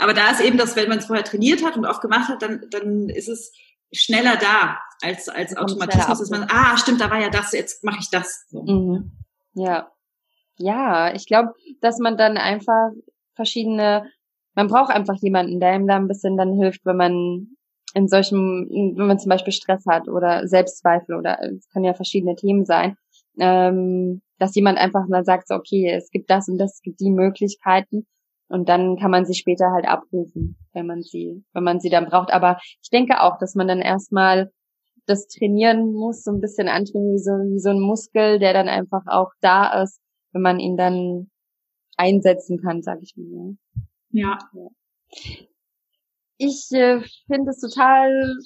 Aber 0.00 0.12
da 0.12 0.32
ist 0.32 0.40
eben 0.40 0.58
das, 0.58 0.74
wenn 0.74 0.88
man 0.88 0.98
es 0.98 1.06
vorher 1.06 1.24
trainiert 1.24 1.64
hat 1.64 1.76
und 1.76 1.86
oft 1.86 2.00
gemacht 2.00 2.28
hat, 2.28 2.42
dann, 2.42 2.66
dann 2.70 3.10
ist 3.10 3.28
es 3.28 3.52
schneller 3.92 4.36
da 4.36 4.78
als, 5.02 5.28
als 5.28 5.56
Automatismus, 5.56 6.18
dass 6.18 6.30
man, 6.30 6.46
ah, 6.50 6.76
stimmt, 6.76 7.00
da 7.00 7.10
war 7.10 7.20
ja 7.20 7.30
das, 7.30 7.52
jetzt 7.52 7.84
mache 7.84 7.98
ich 8.00 8.10
das. 8.10 8.46
So. 8.48 8.62
Mhm. 8.62 9.12
Ja. 9.54 9.90
Ja, 10.56 11.14
ich 11.14 11.26
glaube, 11.26 11.52
dass 11.80 11.98
man 11.98 12.16
dann 12.16 12.36
einfach 12.36 12.90
verschiedene, 13.34 14.10
man 14.54 14.66
braucht 14.66 14.90
einfach 14.90 15.14
jemanden, 15.20 15.60
der 15.60 15.76
ihm 15.76 15.86
da 15.86 15.96
ein 15.96 16.08
bisschen 16.08 16.36
dann 16.36 16.52
hilft, 16.52 16.84
wenn 16.84 16.96
man 16.96 17.46
in 17.94 18.08
solchen, 18.08 18.68
wenn 18.96 19.06
man 19.06 19.18
zum 19.18 19.30
Beispiel 19.30 19.52
Stress 19.52 19.84
hat 19.86 20.08
oder 20.08 20.46
Selbstzweifel 20.48 21.14
oder 21.14 21.38
es 21.42 21.68
können 21.68 21.84
ja 21.84 21.94
verschiedene 21.94 22.34
Themen 22.34 22.66
sein, 22.66 22.96
ähm, 23.38 24.20
dass 24.38 24.54
jemand 24.56 24.78
einfach 24.78 25.06
mal 25.08 25.24
sagt, 25.24 25.48
so, 25.48 25.54
okay, 25.54 25.92
es 25.96 26.10
gibt 26.10 26.28
das 26.28 26.48
und 26.48 26.58
das, 26.58 26.74
es 26.74 26.82
gibt 26.82 27.00
die 27.00 27.10
Möglichkeiten 27.10 28.06
und 28.48 28.68
dann 28.68 28.96
kann 28.96 29.10
man 29.10 29.24
sie 29.24 29.34
später 29.34 29.70
halt 29.72 29.86
abrufen, 29.86 30.56
wenn 30.72 30.86
man 30.86 31.02
sie, 31.02 31.44
wenn 31.52 31.64
man 31.64 31.80
sie 31.80 31.90
dann 31.90 32.06
braucht. 32.06 32.32
Aber 32.32 32.58
ich 32.82 32.90
denke 32.90 33.20
auch, 33.22 33.38
dass 33.38 33.54
man 33.54 33.68
dann 33.68 33.80
erstmal 33.80 34.50
das 35.06 35.26
trainieren 35.28 35.92
muss, 35.92 36.22
so 36.22 36.30
ein 36.30 36.40
bisschen 36.40 36.68
antrainieren 36.68 37.14
wie 37.14 37.18
so, 37.18 37.32
wie 37.54 37.60
so 37.60 37.70
ein 37.70 37.80
Muskel, 37.80 38.38
der 38.38 38.52
dann 38.52 38.68
einfach 38.68 39.02
auch 39.06 39.30
da 39.40 39.82
ist, 39.82 40.00
wenn 40.32 40.42
man 40.42 40.60
ihn 40.60 40.76
dann 40.76 41.30
einsetzen 41.96 42.60
kann, 42.60 42.82
sag 42.82 42.98
ich 43.02 43.14
mal. 43.16 43.56
Ja. 44.10 44.38
ja 44.52 44.68
ich 46.38 46.70
äh, 46.72 47.00
finde 47.26 47.50
es 47.50 47.60
total 47.60 48.36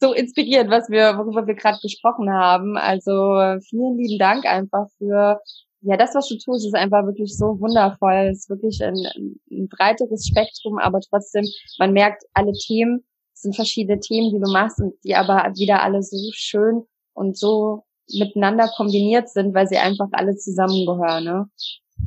so 0.00 0.12
inspirierend, 0.12 0.70
was 0.70 0.88
wir, 0.90 1.16
worüber 1.16 1.46
wir 1.46 1.54
gerade 1.54 1.78
gesprochen 1.80 2.30
haben. 2.30 2.76
Also 2.76 3.60
vielen 3.68 3.98
lieben 3.98 4.18
Dank 4.18 4.46
einfach 4.46 4.88
für 4.98 5.38
ja, 5.82 5.96
das, 5.96 6.14
was 6.14 6.28
du 6.28 6.36
tust, 6.38 6.66
ist 6.66 6.74
einfach 6.74 7.04
wirklich 7.06 7.36
so 7.36 7.58
wundervoll. 7.60 8.30
Es 8.30 8.40
ist 8.40 8.50
wirklich 8.50 8.82
ein, 8.82 8.94
ein 9.50 9.68
breiteres 9.68 10.26
Spektrum, 10.26 10.78
aber 10.78 11.00
trotzdem, 11.00 11.44
man 11.78 11.92
merkt, 11.92 12.24
alle 12.34 12.52
Themen 12.52 13.04
sind 13.34 13.56
verschiedene 13.56 13.98
Themen, 13.98 14.30
die 14.30 14.40
du 14.40 14.50
machst 14.52 14.80
und 14.80 14.94
die 15.04 15.14
aber 15.14 15.52
wieder 15.56 15.82
alle 15.82 16.02
so 16.02 16.16
schön 16.32 16.82
und 17.14 17.36
so 17.36 17.82
miteinander 18.12 18.70
kombiniert 18.76 19.28
sind, 19.28 19.54
weil 19.54 19.66
sie 19.66 19.78
einfach 19.78 20.08
alle 20.12 20.36
zusammengehören. 20.36 21.24
Ne? 21.24 21.46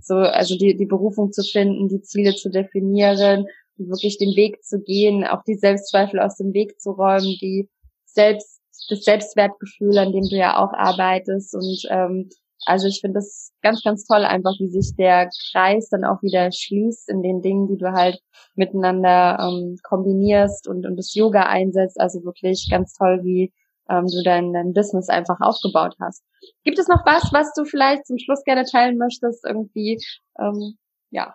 So, 0.01 0.15
also 0.15 0.57
die, 0.57 0.77
die 0.77 0.85
Berufung 0.85 1.31
zu 1.31 1.43
finden, 1.43 1.89
die 1.89 2.01
Ziele 2.01 2.35
zu 2.35 2.49
definieren 2.49 3.45
wirklich 3.77 4.17
den 4.17 4.35
Weg 4.35 4.63
zu 4.63 4.81
gehen, 4.81 5.25
auch 5.25 5.43
die 5.43 5.55
Selbstzweifel 5.55 6.19
aus 6.19 6.37
dem 6.37 6.53
Weg 6.53 6.79
zu 6.79 6.91
räumen, 6.91 7.35
die 7.41 7.69
Selbst, 8.05 8.61
das 8.89 9.03
Selbstwertgefühl, 9.03 9.97
an 9.97 10.11
dem 10.11 10.27
du 10.29 10.35
ja 10.35 10.57
auch 10.57 10.73
arbeitest. 10.73 11.55
Und 11.55 11.81
ähm, 11.89 12.29
also 12.65 12.87
ich 12.87 13.01
finde 13.01 13.15
das 13.19 13.51
ganz, 13.61 13.83
ganz 13.83 14.05
toll, 14.05 14.23
einfach 14.23 14.53
wie 14.59 14.67
sich 14.67 14.95
der 14.95 15.29
Kreis 15.51 15.89
dann 15.89 16.05
auch 16.05 16.21
wieder 16.21 16.51
schließt 16.51 17.09
in 17.09 17.21
den 17.21 17.41
Dingen, 17.41 17.67
die 17.67 17.77
du 17.77 17.91
halt 17.91 18.19
miteinander 18.55 19.37
ähm, 19.39 19.77
kombinierst 19.83 20.67
und, 20.67 20.85
und 20.85 20.95
das 20.95 21.13
Yoga 21.13 21.43
einsetzt. 21.43 21.99
Also 21.99 22.23
wirklich 22.23 22.67
ganz 22.69 22.93
toll, 22.93 23.19
wie 23.23 23.53
ähm, 23.89 24.05
du 24.07 24.23
dein, 24.23 24.53
dein 24.53 24.73
Business 24.73 25.09
einfach 25.09 25.39
aufgebaut 25.41 25.95
hast. 25.99 26.23
Gibt 26.63 26.79
es 26.79 26.87
noch 26.87 27.05
was, 27.05 27.31
was 27.33 27.53
du 27.53 27.65
vielleicht 27.65 28.05
zum 28.07 28.17
Schluss 28.17 28.43
gerne 28.43 28.65
teilen 28.65 28.97
möchtest? 28.97 29.45
Irgendwie, 29.45 29.99
ähm, 30.39 30.77
ja. 31.15 31.33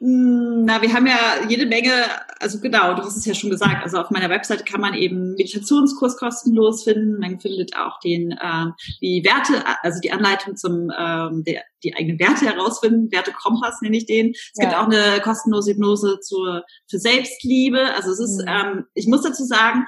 Na, 0.00 0.82
wir 0.82 0.92
haben 0.92 1.06
ja 1.06 1.46
jede 1.48 1.64
Menge, 1.66 1.90
also 2.38 2.60
genau, 2.60 2.94
du 2.94 3.02
hast 3.02 3.16
es 3.16 3.24
ja 3.24 3.32
schon 3.34 3.48
gesagt, 3.50 3.82
also 3.82 3.98
auf 3.98 4.10
meiner 4.10 4.28
Webseite 4.28 4.62
kann 4.62 4.80
man 4.80 4.94
eben 4.94 5.34
Meditationskurs 5.34 6.16
kostenlos 6.16 6.84
finden. 6.84 7.18
Man 7.18 7.40
findet 7.40 7.76
auch 7.76 7.98
den, 8.00 8.32
äh, 8.32 8.66
die 9.00 9.24
Werte, 9.24 9.64
also 9.82 10.00
die 10.00 10.12
Anleitung 10.12 10.56
zum, 10.56 10.92
ähm, 10.96 11.44
der, 11.44 11.62
die 11.82 11.94
eigenen 11.96 12.18
Werte 12.18 12.46
herausfinden, 12.46 13.10
Wertekompass 13.10 13.80
nenne 13.80 13.96
ich 13.96 14.06
den. 14.06 14.32
Es 14.32 14.52
ja. 14.56 14.64
gibt 14.64 14.76
auch 14.76 14.86
eine 14.86 15.20
kostenlose 15.22 15.72
Hypnose 15.72 16.20
zur, 16.20 16.64
für 16.88 16.98
Selbstliebe. 16.98 17.94
Also 17.94 18.12
es 18.12 18.20
ist, 18.20 18.42
mhm. 18.42 18.48
ähm, 18.48 18.84
ich 18.94 19.06
muss 19.06 19.22
dazu 19.22 19.44
sagen, 19.44 19.86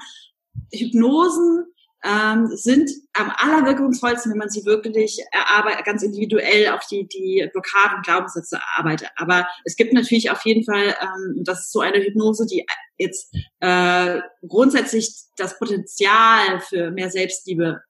Hypnosen 0.73 1.65
ähm, 2.03 2.47
sind 2.53 2.89
am 3.13 3.31
allerwirkungsvollsten, 3.35 4.31
wenn 4.31 4.39
man 4.39 4.49
sie 4.49 4.65
wirklich 4.65 5.19
erarbeitet, 5.31 5.85
ganz 5.85 6.03
individuell 6.03 6.69
auf 6.69 6.85
die, 6.87 7.07
die 7.07 7.47
Blockaden 7.51 7.97
und 7.97 8.05
Glaubenssätze 8.05 8.57
erarbeitet. 8.57 9.09
Aber 9.15 9.47
es 9.65 9.75
gibt 9.75 9.93
natürlich 9.93 10.29
auf 10.29 10.45
jeden 10.45 10.63
Fall, 10.63 10.95
ähm, 11.01 11.43
das 11.43 11.61
ist 11.61 11.71
so 11.71 11.81
eine 11.81 11.97
Hypnose, 11.97 12.45
die 12.45 12.65
jetzt 12.97 13.35
äh, 13.59 14.19
grundsätzlich 14.47 15.11
das 15.35 15.57
Potenzial 15.57 16.59
für 16.61 16.91
mehr 16.91 17.09
Selbstliebe 17.09 17.81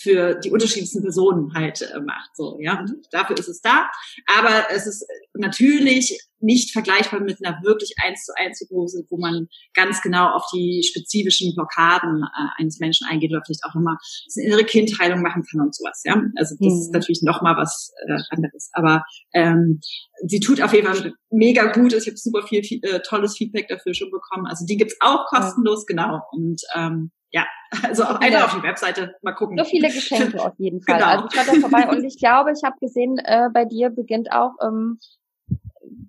für 0.00 0.34
die 0.36 0.50
unterschiedlichsten 0.50 1.02
Personen 1.02 1.52
halt 1.54 1.82
äh, 1.82 2.00
macht. 2.00 2.30
So, 2.34 2.58
ja, 2.60 2.80
und 2.80 2.90
dafür 3.10 3.38
ist 3.38 3.48
es 3.48 3.60
da. 3.60 3.90
Aber 4.38 4.70
es 4.70 4.86
ist 4.86 5.06
natürlich 5.34 6.18
nicht 6.40 6.72
vergleichbar 6.72 7.20
mit 7.20 7.44
einer 7.44 7.62
wirklich 7.62 7.94
eins 8.02 8.24
zu 8.24 8.32
eins 8.36 8.60
Hypnose, 8.60 9.04
wo 9.10 9.18
man 9.18 9.48
ganz 9.74 10.00
genau 10.00 10.30
auf 10.30 10.44
die 10.54 10.82
spezifischen 10.88 11.54
Blockaden 11.54 12.22
äh, 12.22 12.62
eines 12.62 12.78
Menschen 12.78 13.06
eingeht 13.08 13.30
oder 13.30 13.42
vielleicht 13.44 13.64
auch 13.64 13.74
nochmal 13.74 13.98
eine 14.36 14.46
innere 14.46 14.64
Kindheilung 14.64 15.20
machen 15.20 15.44
kann 15.50 15.60
und 15.60 15.74
sowas. 15.74 16.00
Ja, 16.04 16.14
also 16.36 16.56
das 16.58 16.72
mhm. 16.72 16.80
ist 16.80 16.92
natürlich 16.92 17.22
nochmal 17.22 17.56
was 17.56 17.92
äh, 18.06 18.18
anderes. 18.30 18.70
Aber 18.72 19.04
ähm, 19.34 19.80
sie 20.26 20.40
tut 20.40 20.62
auf 20.62 20.72
jeden 20.72 20.86
Fall 20.86 21.12
mega 21.30 21.72
gut. 21.72 21.92
Ich 21.92 22.06
habe 22.06 22.16
super 22.16 22.46
viel, 22.46 22.64
viel 22.64 22.80
äh, 22.84 23.00
tolles 23.00 23.36
Feedback 23.36 23.68
dafür 23.68 23.92
schon 23.92 24.10
bekommen. 24.10 24.46
Also 24.46 24.64
die 24.64 24.78
gibt's 24.78 24.96
auch 25.00 25.26
kostenlos, 25.26 25.84
ja. 25.88 25.94
genau. 25.94 26.22
Und 26.32 26.62
ähm, 26.74 27.10
ja, 27.30 27.46
also 27.82 28.04
auch 28.04 28.20
einfach 28.20 28.44
auf 28.46 28.60
die 28.60 28.66
Webseite 28.66 29.14
mal 29.22 29.32
gucken. 29.32 29.58
So 29.58 29.64
viele 29.64 29.88
Geschenke 29.88 30.40
auf 30.44 30.54
jeden 30.58 30.82
Fall. 30.82 30.98
Genau. 30.98 31.10
Also 31.10 31.26
ich 31.30 31.36
war 31.36 31.54
da 31.54 31.60
vorbei 31.60 31.88
und 31.88 32.04
ich 32.06 32.18
glaube, 32.18 32.52
ich 32.52 32.62
habe 32.64 32.76
gesehen, 32.80 33.18
äh, 33.18 33.48
bei 33.52 33.64
dir 33.64 33.90
beginnt 33.90 34.32
auch 34.32 34.52
ähm, 34.62 34.98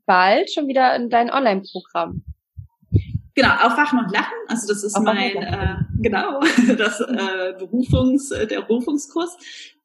bald 0.06 0.52
schon 0.52 0.68
wieder 0.68 0.96
in 0.96 1.10
dein 1.10 1.32
Online-Programm. 1.32 2.24
Genau, 3.34 3.50
Aufwachen 3.50 4.00
und 4.00 4.12
Lachen. 4.12 4.34
Also 4.48 4.68
das 4.68 4.84
ist 4.84 4.96
Aufwachen 4.96 5.16
mein 5.16 5.38
äh, 5.38 5.76
genau 6.02 6.42
das 6.78 7.00
äh, 7.00 7.54
Berufungs 7.58 8.32
äh, 8.32 8.46
der 8.46 8.62
Berufungskurs. 8.62 9.38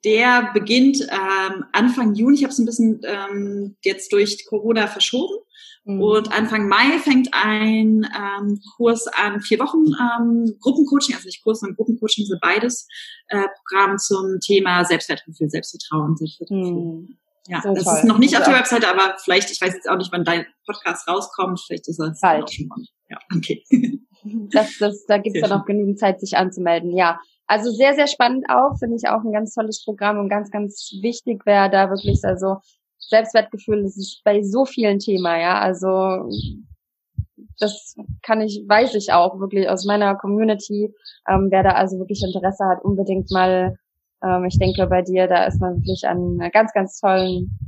Der 0.05 0.51
beginnt 0.53 1.01
ähm, 1.01 1.65
Anfang 1.73 2.15
Juni. 2.15 2.37
Ich 2.37 2.43
habe 2.43 2.53
es 2.53 2.59
ein 2.59 2.67
bisschen 2.67 3.01
ähm, 3.05 3.77
jetzt 3.83 4.13
durch 4.13 4.47
Corona 4.47 4.89
verschoben. 4.89 5.37
Mhm. 5.87 6.03
Und 6.03 6.33
Anfang 6.33 6.69
Mai 6.69 6.99
fängt 6.99 7.29
ein 7.33 8.05
ähm, 8.05 8.61
Kurs 8.77 9.07
an, 9.07 9.41
vier 9.41 9.61
Wochen 9.61 9.87
ähm, 9.87 10.57
Gruppencoaching, 10.61 11.15
also 11.15 11.27
nicht 11.27 11.45
Kurs, 11.45 11.61
sondern 11.61 11.77
Gruppencoaching 11.77 12.27
sind 12.27 12.41
beides 12.41 12.89
äh, 13.29 13.45
Programm 13.63 13.97
zum 13.97 14.41
Thema 14.45 14.85
Selbstwertgefühl, 14.85 15.49
Selbstvertrauen, 15.49 16.17
Selbstwertgefühl. 16.17 16.73
Mhm. 16.73 17.19
Ja, 17.49 17.63
so 17.63 17.73
das 17.73 17.85
toll. 17.85 17.99
ist 17.99 18.05
noch 18.05 18.19
nicht 18.19 18.37
auf 18.37 18.43
der 18.43 18.55
Webseite, 18.55 18.89
aber 18.89 19.17
vielleicht, 19.23 19.53
ich 19.53 19.61
weiß 19.61 19.75
jetzt 19.75 19.89
auch 19.89 19.97
nicht, 19.97 20.11
wann 20.11 20.25
dein 20.25 20.45
Podcast 20.67 21.09
rauskommt, 21.09 21.61
vielleicht 21.65 21.87
ist 21.87 22.01
es 22.01 22.21
bald. 22.21 22.53
schon 22.53 22.67
mal. 22.67 22.83
Ja, 23.09 23.19
okay. 23.35 23.65
Das, 24.51 24.77
das, 24.79 25.05
da 25.07 25.19
gibt 25.19 25.37
es 25.37 25.43
dann 25.43 25.57
noch 25.57 25.67
genügend 25.67 26.01
Zeit, 26.01 26.19
sich 26.19 26.37
anzumelden. 26.37 26.97
Ja, 26.97 27.21
also 27.47 27.71
sehr, 27.71 27.95
sehr 27.95 28.09
spannend 28.09 28.47
auch, 28.49 28.77
finde 28.77 28.97
ich 28.97 29.09
auch 29.09 29.23
ein 29.23 29.31
ganz 29.31 29.55
tolles 29.55 29.85
Programm 29.85 30.19
und 30.19 30.29
ganz, 30.29 30.51
ganz 30.51 30.91
wichtig 31.01 31.47
wäre 31.47 31.71
da 31.71 31.91
wirklich, 31.91 32.19
also 32.25 32.57
Selbstwertgefühl, 32.99 33.83
das 33.83 33.97
ist 33.97 34.23
bei 34.25 34.43
so 34.43 34.65
vielen 34.65 34.99
Thema, 34.99 35.39
ja. 35.39 35.61
Also 35.61 36.29
das 37.59 37.97
kann 38.23 38.41
ich, 38.41 38.65
weiß 38.67 38.95
ich 38.95 39.13
auch 39.13 39.39
wirklich 39.41 39.69
aus 39.69 39.85
meiner 39.85 40.17
Community, 40.17 40.93
ähm, 41.29 41.49
wer 41.51 41.63
da 41.63 41.71
also 41.71 41.99
wirklich 41.99 42.23
Interesse 42.23 42.65
hat, 42.65 42.85
unbedingt 42.85 43.31
mal, 43.31 43.79
ähm, 44.23 44.45
ich 44.45 44.59
denke 44.59 44.87
bei 44.87 45.03
dir, 45.03 45.27
da 45.27 45.45
ist 45.45 45.61
man 45.61 45.77
wirklich 45.77 46.07
an 46.07 46.39
einer 46.39 46.51
ganz, 46.51 46.73
ganz 46.73 47.01
tollen, 47.01 47.59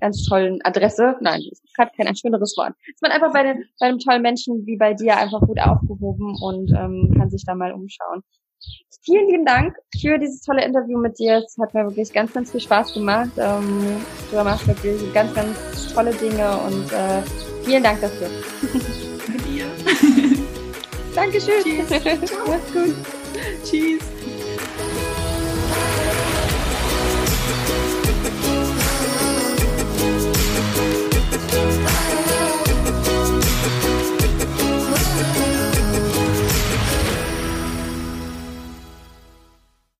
ganz 0.00 0.24
tollen 0.24 0.60
Adresse. 0.64 1.16
Nein, 1.20 1.42
ist 1.50 1.62
gerade 1.76 1.90
kein 1.96 2.14
schöneres 2.16 2.56
Wort. 2.56 2.74
Ist 2.86 3.02
man 3.02 3.12
einfach 3.12 3.32
bei, 3.32 3.42
den, 3.42 3.64
bei 3.78 3.86
einem 3.86 3.98
tollen 3.98 4.22
Menschen 4.22 4.66
wie 4.66 4.76
bei 4.76 4.94
dir 4.94 5.16
einfach 5.16 5.40
gut 5.40 5.60
aufgehoben 5.60 6.36
und 6.40 6.70
ähm, 6.70 7.14
kann 7.16 7.30
sich 7.30 7.44
da 7.44 7.54
mal 7.54 7.72
umschauen. 7.72 8.22
Vielen 9.04 9.28
lieben 9.28 9.44
Dank 9.44 9.76
für 10.00 10.16
dieses 10.18 10.42
tolle 10.42 10.64
Interview 10.64 10.96
mit 10.98 11.18
dir. 11.18 11.42
Es 11.44 11.56
hat 11.60 11.74
mir 11.74 11.84
wirklich 11.84 12.12
ganz, 12.12 12.32
ganz 12.32 12.52
viel 12.52 12.60
Spaß 12.60 12.94
gemacht. 12.94 13.30
Ähm, 13.36 13.96
du 14.30 14.36
machst 14.36 14.66
wirklich 14.68 15.12
ganz, 15.12 15.34
ganz 15.34 15.56
tolle 15.92 16.12
Dinge 16.12 16.56
und 16.58 16.92
äh, 16.92 17.22
vielen 17.64 17.82
Dank 17.82 18.00
dafür. 18.00 18.28
Danke 19.26 19.42
dir. 19.42 19.66
Dankeschön. 21.14 21.62
Tschüss. 21.64 21.90
Mach's 22.46 22.72
gut. 22.72 22.94
Tschüss. 23.64 24.11